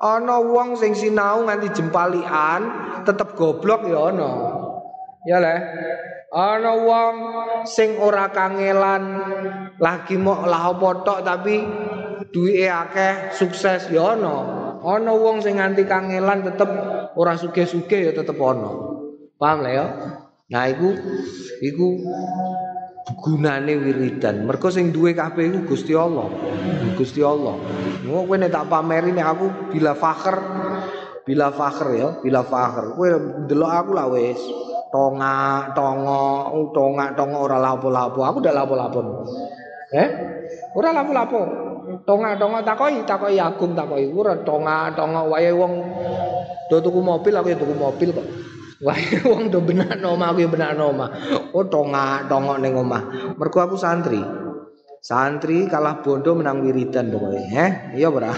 Ana 0.02 0.42
wong 0.42 0.74
sing 0.74 0.98
sinau 0.98 1.46
nganti 1.46 1.70
jempalian 1.78 2.60
tetep 3.06 3.38
goblok 3.38 3.86
ya 3.86 4.10
ana. 4.10 4.30
Ya 5.22 5.38
le. 5.38 5.56
Ana 6.32 6.72
wong 6.74 7.14
sing 7.68 8.00
ora 8.02 8.32
kangelan 8.34 9.04
lagi 9.78 10.18
mau 10.18 10.42
lah 10.42 10.74
apa 10.74 10.88
tok 11.06 11.20
tapi 11.22 11.62
duwike 12.34 12.66
akeh 12.66 13.14
sukses 13.36 13.86
ya 13.94 14.18
ana. 14.18 14.36
Ana 14.82 15.14
wong 15.14 15.38
sing 15.38 15.62
nganti 15.62 15.86
kangelan 15.86 16.42
tetep 16.42 16.70
ora 17.14 17.38
sugih-sugih 17.38 18.10
ya 18.10 18.12
tetep 18.16 18.34
ana. 18.42 18.70
Paham 19.38 19.62
le 19.62 19.70
ya? 19.70 19.86
Nah 20.50 20.66
iku 20.66 20.88
iku 21.62 21.86
gunane 23.22 23.78
wiridan. 23.78 24.42
Mergo 24.42 24.72
sing 24.72 24.90
duwe 24.90 25.14
kabeh 25.14 25.52
iku 25.52 25.74
Gusti 25.74 25.94
Allah. 25.94 26.26
Gusti 26.98 27.22
Allah. 27.22 27.54
Ngono 28.02 28.26
kowe 28.26 28.36
nek 28.38 28.50
tak 28.50 28.66
pameri 28.66 29.14
nek 29.14 29.26
aku 29.26 29.46
bila 29.70 29.94
fakir 29.94 30.36
bila 31.22 31.54
fakir 31.54 31.88
ya, 31.94 32.08
bila 32.18 32.42
fakir. 32.42 32.98
Kowe 32.98 33.08
delok 33.46 33.70
aku 33.70 33.90
lah 33.94 34.06
wis. 34.10 34.40
Tonga, 34.92 35.72
tongo, 35.72 36.52
tonga, 36.76 37.16
tongo 37.16 37.48
ora 37.48 37.56
lapo-lapo. 37.56 38.20
Aku 38.28 38.44
udah 38.44 38.52
lapo-lapo. 38.52 39.24
Eh? 39.88 40.08
Ora 40.76 40.92
lapo-lapo. 40.92 41.40
Tonga, 42.04 42.36
tonga 42.36 42.60
takoi, 42.60 43.00
takoi 43.08 43.40
agung 43.40 43.72
takoi. 43.72 44.12
Ora 44.12 44.36
tonga, 44.44 44.92
tonga 44.92 45.24
wae 45.24 45.48
wong 45.48 45.72
do 46.68 46.76
tuku 46.80 47.00
mobil 47.00 47.32
aku 47.32 47.48
ya 47.52 47.56
tuku 47.56 47.72
mobil 47.72 48.08
kok. 48.12 48.26
Wah, 48.82 48.98
wong 49.30 49.54
do 49.54 49.62
benak 49.62 50.02
omah 50.02 50.34
aku 50.34 50.50
benak 50.50 50.74
omah. 50.74 51.08
Oh, 51.54 51.62
tonga, 51.62 52.26
tongok 52.26 52.58
ning 52.58 52.74
omah. 52.74 53.34
Mergo 53.38 53.58
aku 53.62 53.78
santri. 53.78 54.18
Santri 55.02 55.66
kalah 55.66 55.98
bondo 55.98 56.34
menang 56.34 56.62
wiridan 56.62 57.10
pokoknya, 57.10 57.42
eh? 57.58 57.70
Iya, 57.98 58.06
Bro. 58.06 58.30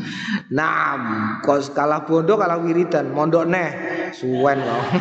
Nam, 0.56 1.00
kos 1.44 1.72
kalah 1.76 2.08
bondo 2.08 2.40
kalah 2.40 2.56
wiridan, 2.60 3.12
mondok 3.12 3.44
neh. 3.48 3.68
Suwen 4.12 4.60
kok. 4.60 4.84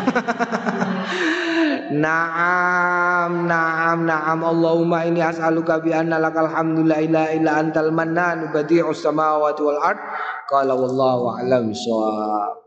Naam, 1.86 3.46
naam, 3.46 4.10
naam. 4.10 4.40
Allahumma 4.42 5.06
ini 5.06 5.22
as'aluka 5.22 5.86
bi 5.86 5.94
anna 5.94 6.18
lakal 6.18 6.50
hamdu 6.50 6.82
la 6.82 6.98
ilaha 6.98 7.30
illa 7.30 7.62
antal 7.62 7.94
mannan 7.94 8.50
badi'us 8.50 9.06
samawati 9.06 9.62
wal 9.62 9.78
ard. 9.78 10.02
Qala 10.50 10.74
wallahu 10.74 11.38
a'lam 11.38 11.70
bissawab. 11.70 12.58